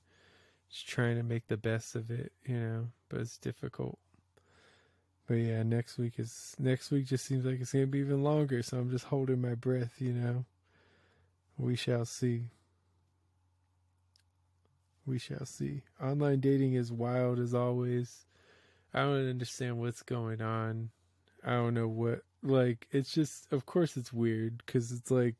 Just 0.70 0.88
trying 0.88 1.16
to 1.16 1.22
make 1.22 1.46
the 1.46 1.56
best 1.56 1.94
of 1.94 2.10
it, 2.10 2.32
you 2.44 2.58
know, 2.58 2.88
but 3.08 3.20
it's 3.20 3.38
difficult. 3.38 3.98
But 5.28 5.34
yeah, 5.34 5.62
next 5.62 5.98
week 5.98 6.14
is 6.18 6.56
next 6.58 6.90
week 6.90 7.06
just 7.06 7.26
seems 7.26 7.44
like 7.44 7.60
it's 7.60 7.72
gonna 7.72 7.86
be 7.86 7.98
even 7.98 8.22
longer, 8.22 8.62
so 8.62 8.78
I'm 8.78 8.90
just 8.90 9.04
holding 9.04 9.42
my 9.42 9.54
breath, 9.54 9.92
you 9.98 10.14
know. 10.14 10.46
We 11.58 11.76
shall 11.76 12.06
see. 12.06 12.44
We 15.04 15.18
shall 15.18 15.44
see. 15.44 15.82
Online 16.02 16.40
dating 16.40 16.74
is 16.74 16.90
wild 16.90 17.38
as 17.38 17.52
always. 17.52 18.24
I 18.94 19.00
don't 19.00 19.28
understand 19.28 19.78
what's 19.78 20.02
going 20.02 20.40
on. 20.40 20.90
I 21.44 21.50
don't 21.50 21.74
know 21.74 21.88
what 21.88 22.22
like 22.42 22.88
it's 22.90 23.12
just 23.12 23.52
of 23.52 23.66
course 23.66 23.98
it's 23.98 24.12
weird 24.12 24.64
cuz 24.66 24.92
it's 24.92 25.10
like 25.10 25.34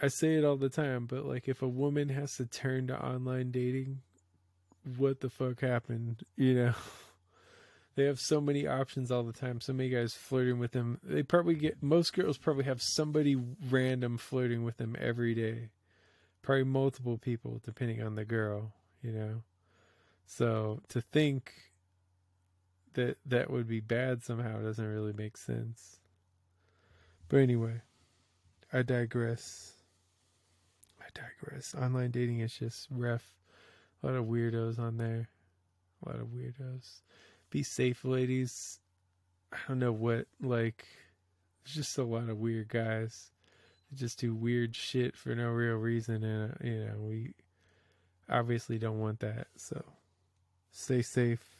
I 0.00 0.08
say 0.08 0.34
it 0.34 0.44
all 0.44 0.56
the 0.56 0.68
time, 0.68 1.06
but 1.06 1.24
like 1.24 1.48
if 1.48 1.62
a 1.62 1.68
woman 1.68 2.10
has 2.10 2.36
to 2.36 2.44
turn 2.44 2.88
to 2.88 3.02
online 3.02 3.50
dating, 3.50 4.02
what 4.98 5.20
the 5.20 5.30
fuck 5.30 5.60
happened, 5.60 6.22
you 6.36 6.54
know? 6.54 6.74
they 7.98 8.04
have 8.04 8.20
so 8.20 8.40
many 8.40 8.64
options 8.64 9.10
all 9.10 9.24
the 9.24 9.32
time. 9.32 9.60
So 9.60 9.72
many 9.72 9.88
guys 9.88 10.14
flirting 10.14 10.60
with 10.60 10.70
them. 10.70 11.00
They 11.02 11.24
probably 11.24 11.56
get 11.56 11.82
most 11.82 12.12
girls 12.12 12.38
probably 12.38 12.64
have 12.64 12.80
somebody 12.80 13.36
random 13.68 14.18
flirting 14.18 14.62
with 14.62 14.76
them 14.76 14.94
every 15.00 15.34
day. 15.34 15.70
Probably 16.40 16.62
multiple 16.62 17.18
people 17.18 17.60
depending 17.64 18.00
on 18.00 18.14
the 18.14 18.24
girl, 18.24 18.72
you 19.02 19.10
know. 19.10 19.42
So 20.26 20.80
to 20.90 21.00
think 21.00 21.52
that 22.94 23.18
that 23.26 23.50
would 23.50 23.66
be 23.66 23.80
bad 23.80 24.22
somehow 24.22 24.60
doesn't 24.60 24.86
really 24.86 25.12
make 25.12 25.36
sense. 25.36 25.98
But 27.28 27.38
anyway, 27.38 27.80
I 28.72 28.82
digress. 28.82 29.72
I 31.00 31.06
digress. 31.14 31.74
Online 31.74 32.12
dating 32.12 32.40
is 32.40 32.52
just 32.52 32.86
rough. 32.92 33.34
A 34.02 34.06
lot 34.06 34.14
of 34.14 34.26
weirdos 34.26 34.78
on 34.78 34.98
there. 34.98 35.28
A 36.06 36.08
lot 36.08 36.20
of 36.20 36.28
weirdos. 36.28 37.00
Be 37.50 37.62
safe, 37.62 38.04
ladies. 38.04 38.80
I 39.52 39.56
don't 39.66 39.78
know 39.78 39.92
what, 39.92 40.26
like, 40.40 40.86
there's 41.64 41.76
just 41.76 41.98
a 41.98 42.04
lot 42.04 42.28
of 42.28 42.38
weird 42.38 42.68
guys. 42.68 43.30
They 43.90 43.96
just 43.96 44.18
do 44.18 44.34
weird 44.34 44.76
shit 44.76 45.16
for 45.16 45.34
no 45.34 45.48
real 45.48 45.76
reason. 45.76 46.22
And, 46.24 46.52
uh, 46.52 46.54
you 46.62 46.84
know, 46.84 46.94
we 46.98 47.34
obviously 48.28 48.78
don't 48.78 49.00
want 49.00 49.20
that. 49.20 49.46
So 49.56 49.82
stay 50.70 51.02
safe 51.02 51.58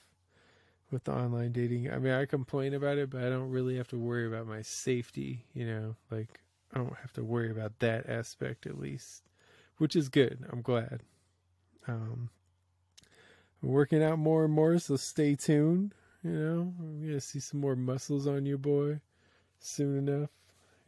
with 0.90 1.04
the 1.04 1.12
online 1.12 1.52
dating. 1.52 1.90
I 1.90 1.98
mean, 1.98 2.12
I 2.12 2.26
complain 2.26 2.74
about 2.74 2.98
it, 2.98 3.10
but 3.10 3.22
I 3.22 3.28
don't 3.28 3.50
really 3.50 3.76
have 3.76 3.88
to 3.88 3.98
worry 3.98 4.26
about 4.26 4.46
my 4.46 4.62
safety, 4.62 5.44
you 5.54 5.66
know, 5.66 5.96
like 6.10 6.40
I 6.72 6.78
don't 6.78 6.96
have 7.00 7.12
to 7.14 7.24
worry 7.24 7.50
about 7.50 7.78
that 7.80 8.08
aspect 8.08 8.66
at 8.66 8.78
least, 8.78 9.22
which 9.78 9.96
is 9.96 10.08
good. 10.08 10.44
I'm 10.50 10.62
glad. 10.62 11.02
Um, 11.86 12.30
working 13.62 14.02
out 14.02 14.18
more 14.18 14.44
and 14.44 14.52
more, 14.52 14.78
so 14.78 14.96
stay 14.96 15.34
tuned. 15.34 15.94
You 16.22 16.30
know, 16.30 16.74
I'm 16.78 17.06
gonna 17.06 17.20
see 17.20 17.40
some 17.40 17.60
more 17.60 17.76
muscles 17.76 18.26
on 18.26 18.46
you, 18.46 18.58
boy, 18.58 19.00
soon 19.58 20.08
enough. 20.08 20.30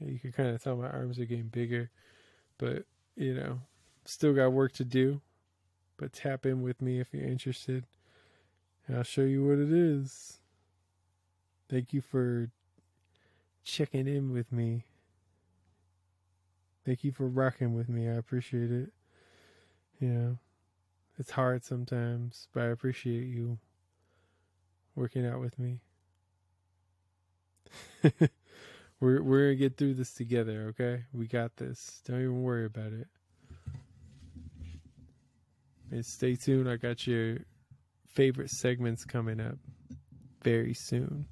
You 0.00 0.18
can 0.18 0.32
kind 0.32 0.50
of 0.50 0.62
tell 0.62 0.76
my 0.76 0.88
arms 0.88 1.18
are 1.18 1.24
getting 1.24 1.48
bigger, 1.48 1.90
but 2.58 2.84
you 3.16 3.34
know, 3.34 3.60
still 4.04 4.32
got 4.32 4.52
work 4.52 4.72
to 4.74 4.84
do. 4.84 5.20
But 5.96 6.12
tap 6.12 6.46
in 6.46 6.62
with 6.62 6.80
me 6.80 6.98
if 6.98 7.08
you're 7.12 7.26
interested. 7.26 7.84
And 8.86 8.96
I'll 8.96 9.02
show 9.02 9.22
you 9.22 9.46
what 9.46 9.58
it 9.58 9.70
is. 9.70 10.38
Thank 11.68 11.92
you 11.92 12.00
for 12.00 12.50
checking 13.62 14.08
in 14.08 14.32
with 14.32 14.50
me. 14.50 14.84
Thank 16.84 17.04
you 17.04 17.12
for 17.12 17.28
rocking 17.28 17.74
with 17.74 17.88
me. 17.88 18.08
I 18.08 18.14
appreciate 18.14 18.70
it. 18.70 18.92
Know, 20.00 20.38
it's 21.20 21.30
hard 21.30 21.62
sometimes, 21.62 22.48
but 22.54 22.62
I 22.62 22.66
appreciate 22.68 23.26
you 23.26 23.58
working 24.94 25.26
out 25.26 25.38
with 25.38 25.58
me. 25.58 25.82
we're 29.00 29.22
we're 29.22 29.48
gonna 29.48 29.54
get 29.54 29.76
through 29.76 29.94
this 29.94 30.14
together, 30.14 30.68
okay? 30.70 31.04
We 31.12 31.26
got 31.26 31.54
this. 31.56 32.00
Don't 32.06 32.20
even 32.22 32.42
worry 32.42 32.64
about 32.64 32.94
it. 32.94 33.06
And 35.90 36.06
stay 36.06 36.36
tuned. 36.36 36.70
I 36.70 36.76
got 36.76 37.06
your 37.06 37.40
favorite 38.06 38.48
segments 38.48 39.04
coming 39.04 39.40
up 39.40 39.58
very 40.42 40.72
soon. 40.72 41.26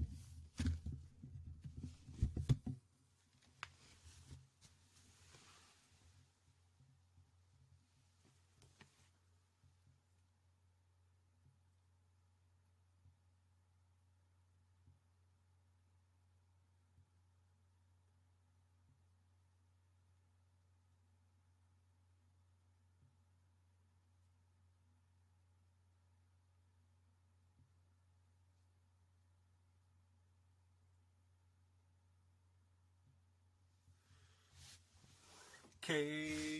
K 35.88 36.54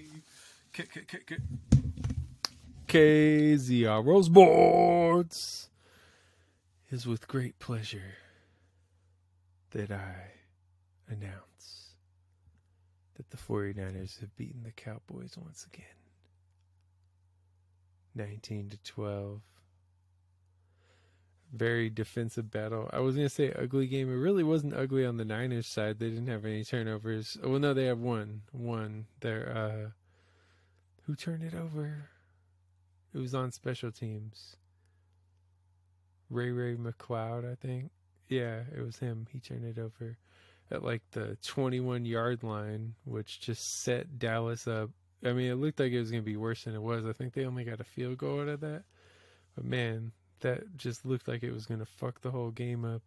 K 0.78 0.84
K 0.84 1.18
K 1.26 1.36
K 2.86 3.58
Sports 4.22 5.70
is 6.90 7.04
with 7.04 7.26
great 7.26 7.58
pleasure 7.58 8.14
that 9.72 9.90
I 9.90 10.34
announce 11.08 11.94
that 13.16 13.30
the 13.30 13.36
49ers 13.36 14.20
have 14.20 14.36
beaten 14.36 14.62
the 14.62 14.70
Cowboys 14.70 15.36
once 15.36 15.66
again. 15.66 15.84
19 18.14 18.70
to 18.70 18.76
12. 18.76 19.40
Very 21.52 21.90
defensive 21.90 22.52
battle. 22.52 22.88
I 22.92 23.00
was 23.00 23.16
going 23.16 23.26
to 23.26 23.34
say 23.34 23.52
ugly 23.52 23.88
game. 23.88 24.12
It 24.12 24.16
really 24.16 24.44
wasn't 24.44 24.74
ugly 24.74 25.04
on 25.04 25.16
the 25.16 25.24
Niners 25.24 25.66
side. 25.66 25.98
They 25.98 26.10
didn't 26.10 26.28
have 26.28 26.44
any 26.44 26.62
turnovers. 26.62 27.36
Well, 27.42 27.58
no, 27.58 27.74
they 27.74 27.86
have 27.86 27.98
one. 27.98 28.42
One. 28.52 29.06
They're, 29.20 29.56
uh, 29.56 29.90
who 31.08 31.16
turned 31.16 31.42
it 31.42 31.54
over? 31.54 32.10
It 33.14 33.18
was 33.18 33.34
on 33.34 33.50
special 33.50 33.90
teams. 33.90 34.56
Ray 36.28 36.50
Ray 36.50 36.76
McCloud, 36.76 37.50
I 37.50 37.54
think. 37.54 37.90
Yeah, 38.28 38.60
it 38.76 38.84
was 38.84 38.98
him. 38.98 39.26
He 39.32 39.40
turned 39.40 39.64
it 39.64 39.80
over 39.80 40.18
at 40.70 40.84
like 40.84 41.00
the 41.12 41.38
21 41.42 42.04
yard 42.04 42.42
line, 42.42 42.94
which 43.06 43.40
just 43.40 43.82
set 43.82 44.18
Dallas 44.18 44.68
up. 44.68 44.90
I 45.24 45.32
mean, 45.32 45.50
it 45.50 45.54
looked 45.54 45.80
like 45.80 45.92
it 45.92 45.98
was 45.98 46.10
going 46.10 46.22
to 46.22 46.30
be 46.30 46.36
worse 46.36 46.64
than 46.64 46.74
it 46.74 46.82
was. 46.82 47.06
I 47.06 47.14
think 47.14 47.32
they 47.32 47.46
only 47.46 47.64
got 47.64 47.80
a 47.80 47.84
field 47.84 48.18
goal 48.18 48.42
out 48.42 48.48
of 48.48 48.60
that. 48.60 48.84
But 49.56 49.64
man, 49.64 50.12
that 50.40 50.76
just 50.76 51.06
looked 51.06 51.26
like 51.26 51.42
it 51.42 51.52
was 51.52 51.64
going 51.64 51.80
to 51.80 51.86
fuck 51.86 52.20
the 52.20 52.32
whole 52.32 52.50
game 52.50 52.84
up. 52.84 53.02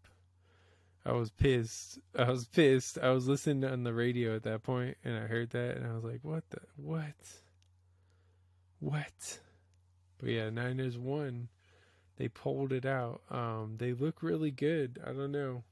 I 1.06 1.12
was 1.12 1.30
pissed. 1.30 1.99
I 2.18 2.32
was 2.32 2.47
pissed. 2.47 2.97
I 2.97 3.12
was 3.12 3.28
listening 3.28 3.64
on 3.70 3.84
the 3.84 3.93
radio 3.93 4.36
at 4.36 4.43
that 4.43 4.64
point 4.64 4.97
and 5.04 5.16
I 5.16 5.28
heard 5.28 5.52
that 5.52 5.78
and 5.78 5.86
I 5.86 5.93
was 5.93 6.04
like, 6.04 6.22
what 6.24 6.49
the? 6.49 6.62
What? 6.78 7.14
What? 8.82 9.40
But 10.20 10.30
yeah, 10.30 10.50
Niners 10.50 10.98
won. 10.98 11.48
They 12.18 12.28
pulled 12.28 12.74
it 12.74 12.86
out. 12.86 13.22
Um, 13.30 13.76
they 13.78 13.94
look 13.94 14.22
really 14.22 14.52
good. 14.52 15.00
I 15.06 15.14
don't 15.14 15.32
know. 15.32 15.64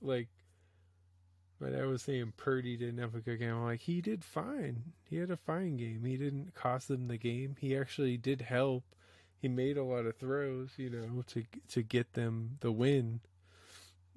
Like, 0.00 0.28
but 1.58 1.74
I 1.74 1.84
was 1.86 2.02
saying 2.02 2.34
Purdy 2.36 2.76
didn't 2.76 2.98
have 2.98 3.14
a 3.14 3.20
good 3.20 3.38
game. 3.38 3.54
I'm 3.54 3.64
like, 3.64 3.80
he 3.80 4.00
did 4.00 4.24
fine. 4.24 4.92
He 5.04 5.16
had 5.16 5.30
a 5.30 5.36
fine 5.36 5.76
game. 5.78 6.04
He 6.04 6.16
didn't 6.16 6.54
cost 6.54 6.88
them 6.88 7.08
the 7.08 7.16
game. 7.16 7.56
He 7.58 7.76
actually 7.76 8.16
did 8.16 8.42
help. 8.42 8.84
He 9.40 9.48
made 9.48 9.78
a 9.78 9.84
lot 9.84 10.06
of 10.06 10.16
throws, 10.16 10.72
you 10.76 10.90
know, 10.90 11.22
to 11.28 11.44
to 11.68 11.82
get 11.82 12.12
them 12.12 12.58
the 12.60 12.72
win. 12.72 13.20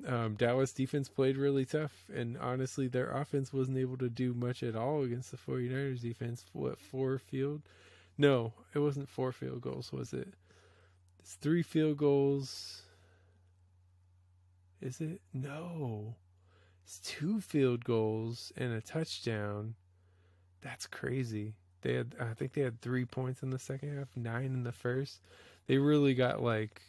Um, 0.05 0.35
Dallas 0.35 0.73
defense 0.73 1.07
played 1.07 1.37
really 1.37 1.65
tough, 1.65 2.09
and 2.13 2.37
honestly, 2.37 2.87
their 2.89 3.11
offense 3.11 3.53
wasn't 3.53 3.77
able 3.77 3.97
to 3.97 4.09
do 4.09 4.33
much 4.33 4.63
at 4.63 4.75
all 4.75 5.03
against 5.03 5.31
the 5.31 5.37
49ers 5.37 6.01
defense. 6.01 6.45
What, 6.51 6.77
four 6.77 7.19
field? 7.19 7.61
No, 8.17 8.53
it 8.73 8.79
wasn't 8.79 9.09
four 9.09 9.31
field 9.31 9.61
goals, 9.61 9.91
was 9.91 10.13
it? 10.13 10.33
It's 11.19 11.35
three 11.35 11.63
field 11.63 11.97
goals. 11.97 12.81
Is 14.81 14.99
it? 14.99 15.21
No. 15.33 16.15
It's 16.83 16.99
two 16.99 17.39
field 17.39 17.85
goals 17.85 18.51
and 18.57 18.73
a 18.73 18.81
touchdown. 18.81 19.75
That's 20.61 20.87
crazy. 20.87 21.55
They 21.81 21.93
had 21.93 22.15
I 22.19 22.33
think 22.33 22.53
they 22.53 22.61
had 22.61 22.81
3 22.81 23.05
points 23.05 23.43
in 23.43 23.49
the 23.49 23.59
second 23.59 23.97
half, 23.97 24.15
9 24.15 24.45
in 24.45 24.63
the 24.63 24.71
first. 24.71 25.21
They 25.67 25.77
really 25.77 26.13
got 26.13 26.41
like 26.43 26.81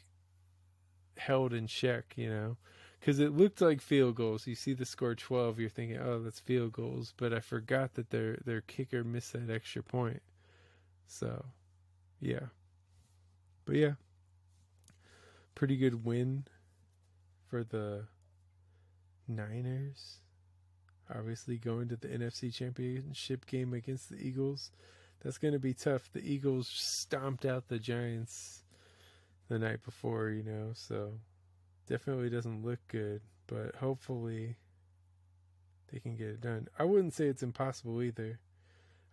held 1.16 1.52
in 1.52 1.66
check, 1.66 2.14
you 2.16 2.28
know. 2.28 2.56
Cuz 3.00 3.18
it 3.18 3.32
looked 3.36 3.60
like 3.60 3.80
field 3.80 4.16
goals. 4.16 4.46
You 4.46 4.54
see 4.54 4.72
the 4.72 4.84
score 4.84 5.14
12, 5.14 5.60
you're 5.60 5.68
thinking, 5.68 5.98
"Oh, 5.98 6.22
that's 6.22 6.40
field 6.40 6.72
goals." 6.72 7.12
But 7.16 7.32
I 7.32 7.40
forgot 7.40 7.94
that 7.94 8.10
their 8.10 8.36
their 8.44 8.60
kicker 8.62 9.04
missed 9.04 9.32
that 9.34 9.50
extra 9.50 9.82
point. 9.82 10.22
So, 11.06 11.44
yeah. 12.20 12.46
But 13.64 13.76
yeah. 13.76 13.92
Pretty 15.54 15.76
good 15.76 16.04
win 16.04 16.44
for 17.48 17.62
the 17.64 18.06
Niners. 19.28 20.18
Obviously, 21.14 21.58
going 21.58 21.88
to 21.88 21.96
the 21.96 22.08
NFC 22.08 22.52
Championship 22.52 23.46
game 23.46 23.72
against 23.72 24.10
the 24.10 24.16
Eagles. 24.16 24.70
That's 25.22 25.38
going 25.38 25.52
to 25.52 25.60
be 25.60 25.74
tough. 25.74 26.10
The 26.12 26.20
Eagles 26.20 26.68
stomped 26.68 27.44
out 27.44 27.68
the 27.68 27.78
Giants 27.78 28.64
the 29.48 29.58
night 29.58 29.82
before, 29.84 30.30
you 30.30 30.42
know, 30.42 30.70
so 30.74 31.12
definitely 31.86 32.30
doesn't 32.30 32.64
look 32.64 32.80
good, 32.88 33.20
but 33.46 33.76
hopefully 33.76 34.56
they 35.92 35.98
can 35.98 36.16
get 36.16 36.28
it 36.28 36.40
done. 36.40 36.68
I 36.78 36.84
wouldn't 36.84 37.14
say 37.14 37.26
it's 37.26 37.42
impossible 37.42 38.02
either. 38.02 38.40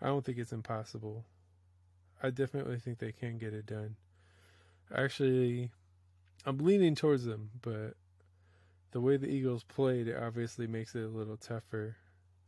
I 0.01 0.07
don't 0.07 0.25
think 0.25 0.37
it's 0.37 0.53
impossible. 0.53 1.25
I 2.23 2.29
definitely 2.29 2.79
think 2.79 2.99
they 2.99 3.11
can 3.11 3.37
get 3.37 3.53
it 3.53 3.65
done. 3.65 3.95
Actually, 4.93 5.71
I'm 6.45 6.57
leaning 6.57 6.95
towards 6.95 7.25
them, 7.25 7.49
but 7.61 7.95
the 8.91 9.01
way 9.01 9.17
the 9.17 9.29
Eagles 9.29 9.63
played, 9.63 10.07
it 10.07 10.17
obviously 10.21 10.67
makes 10.67 10.95
it 10.95 11.03
a 11.03 11.07
little 11.07 11.37
tougher 11.37 11.95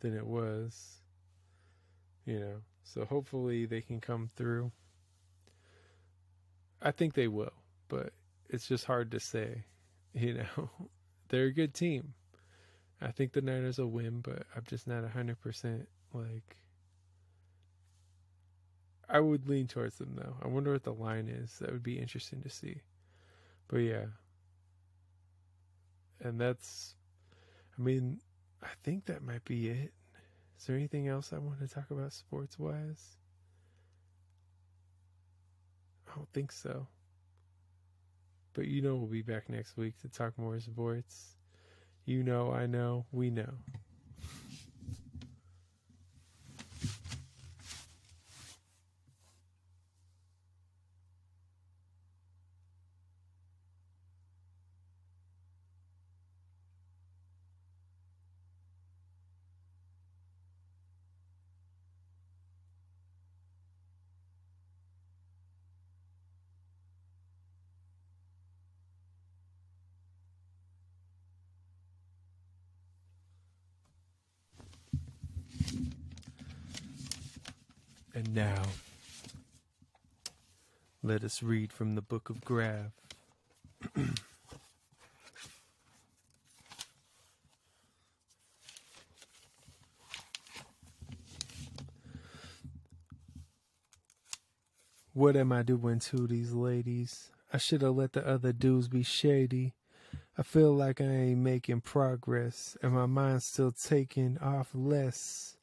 than 0.02 0.16
it 0.16 0.26
was. 0.26 1.00
You 2.26 2.40
know, 2.40 2.56
so 2.84 3.06
hopefully 3.06 3.66
they 3.66 3.82
can 3.82 4.00
come 4.00 4.30
through. 4.36 4.72
I 6.82 6.92
think 6.92 7.14
they 7.14 7.28
will, 7.28 7.54
but 7.88 8.14
it's 8.50 8.68
just 8.68 8.86
hard 8.86 9.12
to 9.12 9.20
say. 9.20 9.66
You 10.16 10.36
know, 10.36 10.70
they're 11.30 11.46
a 11.46 11.52
good 11.52 11.74
team. 11.74 12.14
I 13.02 13.10
think 13.10 13.34
the 13.34 13.42
Niners 13.42 13.80
will 13.80 13.88
win, 13.88 14.20
but 14.20 14.44
I'm 14.56 14.62
just 14.68 14.86
not 14.86 15.04
100% 15.04 15.88
like. 16.14 16.58
I 19.14 19.20
would 19.22 19.48
lean 19.48 19.68
towards 19.68 19.98
them 20.00 20.16
though. 20.16 20.36
I 20.42 20.48
wonder 20.48 20.74
what 20.74 20.84
the 20.84 20.94
line 20.94 21.30
is. 21.30 21.60
That 21.60 21.72
would 21.72 21.84
be 21.84 22.00
interesting 22.00 22.42
to 22.42 22.50
see. 22.50 22.82
But 23.70 23.78
yeah. 23.78 24.08
And 26.20 26.42
that's, 26.42 26.96
I 27.78 27.82
mean, 27.82 28.20
I 28.64 28.70
think 28.84 29.06
that 29.06 29.24
might 29.24 29.46
be 29.46 29.70
it. 29.70 29.94
Is 30.58 30.66
there 30.66 30.76
anything 30.76 31.08
else 31.08 31.32
I 31.34 31.38
want 31.38 31.60
to 31.60 31.68
talk 31.68 31.92
about 31.92 32.14
sports 32.14 32.58
wise? 32.58 33.18
I 36.10 36.16
don't 36.16 36.30
think 36.34 36.52
so. 36.52 36.88
But 38.54 38.68
you 38.68 38.82
know, 38.82 38.96
we'll 38.96 39.08
be 39.08 39.22
back 39.22 39.50
next 39.50 39.78
week 39.78 40.00
to 40.02 40.10
talk 40.10 40.38
more 40.38 40.60
sports. 40.60 41.36
You 42.06 42.24
know, 42.24 42.52
I 42.52 42.66
know, 42.66 43.06
we 43.12 43.30
know. 43.30 43.54
Now, 78.34 78.64
let 81.04 81.24
us 81.24 81.44
read 81.44 81.72
from 81.72 81.94
the 81.94 82.02
book 82.02 82.32
of 82.32 82.44
Grav. 82.44 82.92
what 95.14 95.36
am 95.36 95.52
I 95.52 95.62
doing 95.62 96.00
to 96.00 96.26
these 96.26 96.54
ladies? 96.54 97.30
I 97.52 97.60
should 97.60 97.84
have 97.84 97.96
let 97.96 98.14
the 98.14 98.28
other 98.28 98.52
dudes 98.52 98.88
be 98.88 99.04
shady. 99.04 99.76
I 100.36 100.42
feel 100.42 100.74
like 100.74 101.00
I 101.00 101.04
ain't 101.04 101.38
making 101.42 101.82
progress, 101.82 102.76
and 102.82 102.94
my 102.94 103.06
mind's 103.06 103.46
still 103.46 103.72
taking 103.72 104.40
off 104.40 104.72
less. 104.74 105.56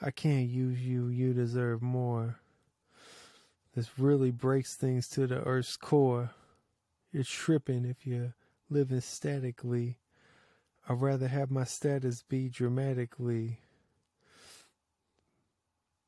I 0.00 0.10
can't 0.10 0.48
use 0.48 0.80
you, 0.80 1.08
you 1.08 1.32
deserve 1.32 1.80
more. 1.80 2.38
This 3.74 3.98
really 3.98 4.30
breaks 4.30 4.74
things 4.74 5.08
to 5.10 5.26
the 5.26 5.42
earth's 5.42 5.76
core. 5.76 6.30
You're 7.12 7.24
tripping 7.24 7.84
if 7.84 8.06
you're 8.06 8.34
living 8.68 9.00
statically. 9.00 9.98
I'd 10.88 11.00
rather 11.00 11.28
have 11.28 11.50
my 11.50 11.64
status 11.64 12.22
be 12.22 12.48
dramatically 12.48 13.60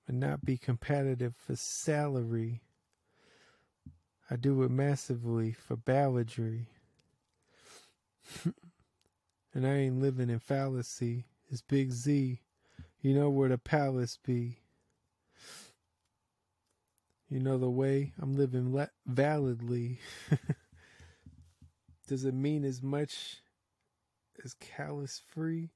and 0.06 0.20
not 0.20 0.44
be 0.44 0.56
competitive 0.56 1.34
for 1.36 1.56
salary. 1.56 2.62
I 4.30 4.36
do 4.36 4.62
it 4.62 4.70
massively 4.70 5.52
for 5.52 5.76
balladry. 5.76 6.66
and 9.54 9.66
I 9.66 9.74
ain't 9.74 10.00
living 10.00 10.30
in 10.30 10.38
fallacy. 10.38 11.24
It's 11.50 11.62
Big 11.62 11.92
Z. 11.92 12.40
You 13.00 13.14
know 13.14 13.30
where 13.30 13.48
the 13.48 13.58
palace 13.58 14.18
be. 14.24 14.58
You 17.28 17.40
know 17.40 17.58
the 17.58 17.70
way 17.70 18.12
I'm 18.20 18.36
living 18.36 18.74
le- 18.74 18.90
validly. 19.06 20.00
Does 22.08 22.24
it 22.24 22.34
mean 22.34 22.64
as 22.64 22.82
much 22.82 23.42
as 24.44 24.54
callous 24.54 25.20
free? 25.28 25.70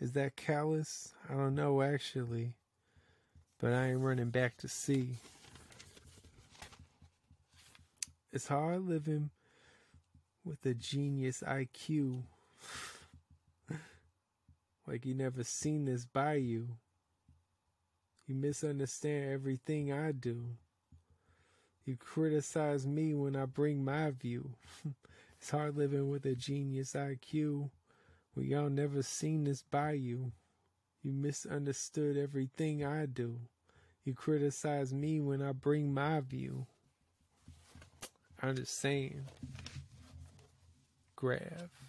Is 0.00 0.12
that 0.12 0.34
callous? 0.34 1.14
I 1.28 1.34
don't 1.34 1.54
know 1.54 1.82
actually. 1.82 2.54
But 3.60 3.74
I 3.74 3.90
ain't 3.90 4.00
running 4.00 4.30
back 4.30 4.56
to 4.58 4.68
sea. 4.68 5.18
It's 8.32 8.48
hard 8.48 8.88
living 8.88 9.30
with 10.44 10.64
a 10.66 10.74
genius 10.74 11.44
IQ. 11.46 12.22
Like 14.86 15.06
you 15.06 15.14
never 15.14 15.44
seen 15.44 15.84
this 15.84 16.04
by 16.04 16.34
you. 16.34 16.68
You 18.26 18.34
misunderstand 18.34 19.30
everything 19.30 19.92
I 19.92 20.12
do. 20.12 20.44
You 21.84 21.96
criticize 21.96 22.86
me 22.86 23.14
when 23.14 23.34
I 23.34 23.46
bring 23.46 23.84
my 23.84 24.10
view. 24.10 24.52
it's 25.38 25.50
hard 25.50 25.76
living 25.76 26.08
with 26.10 26.24
a 26.26 26.34
genius 26.34 26.92
IQ. 26.92 27.70
Well, 28.34 28.44
y'all 28.44 28.70
never 28.70 29.02
seen 29.02 29.44
this 29.44 29.62
by 29.62 29.92
you. 29.92 30.32
You 31.02 31.12
misunderstood 31.12 32.16
everything 32.16 32.84
I 32.84 33.06
do. 33.06 33.40
You 34.04 34.14
criticize 34.14 34.94
me 34.94 35.20
when 35.20 35.42
I 35.42 35.52
bring 35.52 35.92
my 35.92 36.20
view. 36.20 36.66
I'm 38.40 38.56
just 38.56 38.78
saying. 38.78 39.22
Graph. 41.16 41.81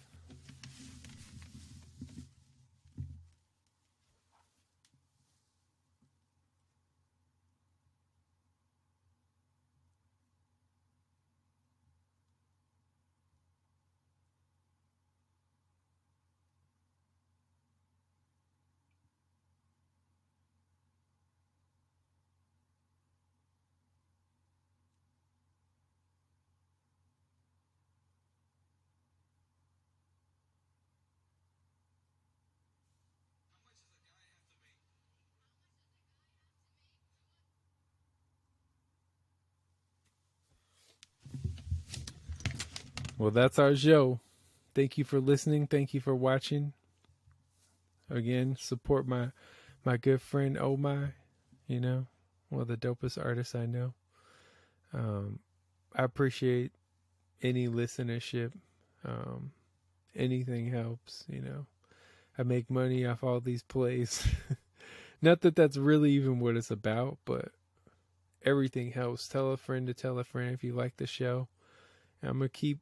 Well, 43.16 43.30
that's 43.30 43.58
our 43.58 43.76
show. 43.76 44.20
Thank 44.74 44.98
you 44.98 45.04
for 45.04 45.20
listening. 45.20 45.66
Thank 45.66 45.94
you 45.94 46.00
for 46.00 46.14
watching. 46.14 46.72
Again, 48.10 48.56
support 48.58 49.06
my 49.06 49.30
my 49.84 49.96
good 49.96 50.20
friend 50.20 50.58
Oh 50.58 50.76
My, 50.76 51.08
you 51.66 51.80
know, 51.80 52.06
one 52.48 52.62
of 52.62 52.68
the 52.68 52.76
dopest 52.76 53.22
artists 53.22 53.54
I 53.54 53.66
know. 53.66 53.94
Um, 54.92 55.40
I 55.94 56.04
appreciate 56.04 56.72
any 57.42 57.68
listenership. 57.68 58.52
Um, 59.04 59.52
anything 60.16 60.70
helps, 60.70 61.24
you 61.28 61.40
know. 61.40 61.66
I 62.36 62.42
make 62.42 62.70
money 62.70 63.06
off 63.06 63.22
all 63.22 63.40
these 63.40 63.62
plays. 63.62 64.26
Not 65.22 65.42
that 65.42 65.54
that's 65.54 65.76
really 65.76 66.10
even 66.12 66.40
what 66.40 66.56
it's 66.56 66.70
about, 66.70 67.18
but 67.24 67.52
everything 68.44 68.92
helps. 68.92 69.28
Tell 69.28 69.52
a 69.52 69.56
friend 69.56 69.86
to 69.86 69.94
tell 69.94 70.18
a 70.18 70.24
friend 70.24 70.52
if 70.52 70.64
you 70.64 70.72
like 70.72 70.96
the 70.96 71.06
show. 71.06 71.48
I'm 72.22 72.38
gonna 72.38 72.48
keep 72.48 72.80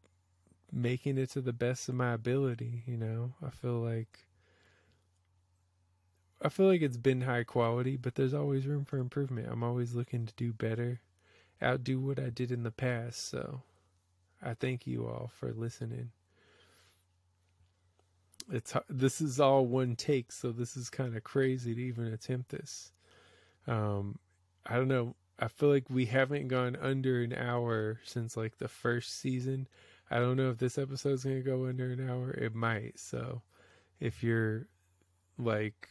making 0.72 1.18
it 1.18 1.30
to 1.30 1.40
the 1.40 1.52
best 1.52 1.88
of 1.88 1.94
my 1.94 2.12
ability, 2.12 2.82
you 2.86 2.96
know. 2.96 3.34
I 3.44 3.50
feel 3.50 3.80
like 3.80 4.26
I 6.40 6.48
feel 6.48 6.66
like 6.66 6.82
it's 6.82 6.96
been 6.96 7.22
high 7.22 7.44
quality, 7.44 7.96
but 7.96 8.16
there's 8.16 8.34
always 8.34 8.66
room 8.66 8.84
for 8.84 8.98
improvement. 8.98 9.48
I'm 9.50 9.62
always 9.62 9.94
looking 9.94 10.26
to 10.26 10.34
do 10.34 10.52
better, 10.52 11.00
outdo 11.62 12.00
what 12.00 12.18
I 12.18 12.30
did 12.30 12.50
in 12.50 12.64
the 12.64 12.72
past. 12.72 13.28
So 13.28 13.62
I 14.42 14.54
thank 14.54 14.86
you 14.86 15.06
all 15.06 15.30
for 15.38 15.52
listening. 15.52 16.10
It's 18.50 18.74
this 18.88 19.20
is 19.20 19.38
all 19.38 19.66
one 19.66 19.94
take, 19.94 20.32
so 20.32 20.50
this 20.50 20.76
is 20.76 20.90
kind 20.90 21.16
of 21.16 21.22
crazy 21.22 21.74
to 21.74 21.80
even 21.80 22.12
attempt 22.12 22.50
this. 22.50 22.92
Um, 23.68 24.18
I 24.66 24.76
don't 24.76 24.88
know. 24.88 25.14
I 25.38 25.48
feel 25.48 25.68
like 25.68 25.88
we 25.88 26.06
haven't 26.06 26.48
gone 26.48 26.76
under 26.80 27.22
an 27.22 27.32
hour 27.32 28.00
since 28.04 28.36
like 28.36 28.58
the 28.58 28.68
first 28.68 29.18
season. 29.20 29.68
I 30.12 30.18
don't 30.18 30.36
know 30.36 30.50
if 30.50 30.58
this 30.58 30.76
episode's 30.76 31.24
going 31.24 31.42
to 31.42 31.42
go 31.42 31.66
under 31.66 31.90
an 31.90 32.06
hour. 32.06 32.32
It 32.32 32.54
might. 32.54 32.98
So 32.98 33.40
if 33.98 34.22
you're 34.22 34.66
like 35.38 35.88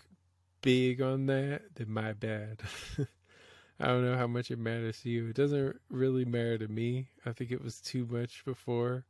big 0.62 1.02
on 1.02 1.26
that, 1.26 1.64
then 1.74 1.92
my 1.92 2.14
bad. 2.14 2.62
I 3.80 3.88
don't 3.88 4.06
know 4.06 4.16
how 4.16 4.28
much 4.28 4.52
it 4.52 4.60
matters 4.60 5.02
to 5.02 5.10
you. 5.10 5.30
It 5.30 5.36
doesn't 5.36 5.76
really 5.90 6.24
matter 6.24 6.60
to 6.60 6.68
me. 6.68 7.08
I 7.26 7.32
think 7.32 7.52
it 7.52 7.64
was 7.64 7.82
too 7.82 8.08
much 8.12 8.46
before. 8.46 9.06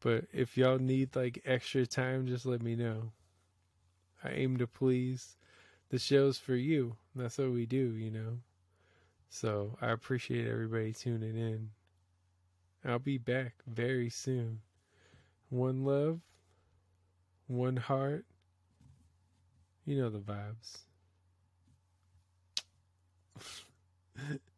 But 0.00 0.26
if 0.30 0.58
y'all 0.58 0.78
need 0.78 1.16
like 1.16 1.40
extra 1.46 1.86
time, 1.86 2.26
just 2.26 2.44
let 2.44 2.60
me 2.60 2.76
know. 2.76 3.12
I 4.22 4.28
aim 4.32 4.58
to 4.58 4.66
please. 4.66 5.36
The 5.88 5.98
show's 5.98 6.36
for 6.36 6.54
you. 6.54 6.96
That's 7.16 7.38
what 7.38 7.50
we 7.50 7.64
do, 7.64 7.94
you 7.96 8.10
know. 8.10 8.40
So 9.30 9.78
I 9.80 9.90
appreciate 9.90 10.46
everybody 10.46 10.92
tuning 10.92 11.38
in. 11.38 11.70
I'll 12.84 12.98
be 12.98 13.18
back 13.18 13.54
very 13.66 14.10
soon. 14.10 14.60
One 15.48 15.84
love, 15.84 16.20
one 17.46 17.76
heart. 17.76 18.26
You 19.86 19.98
know 19.98 20.10
the 20.10 20.18
vibes. 20.18 20.78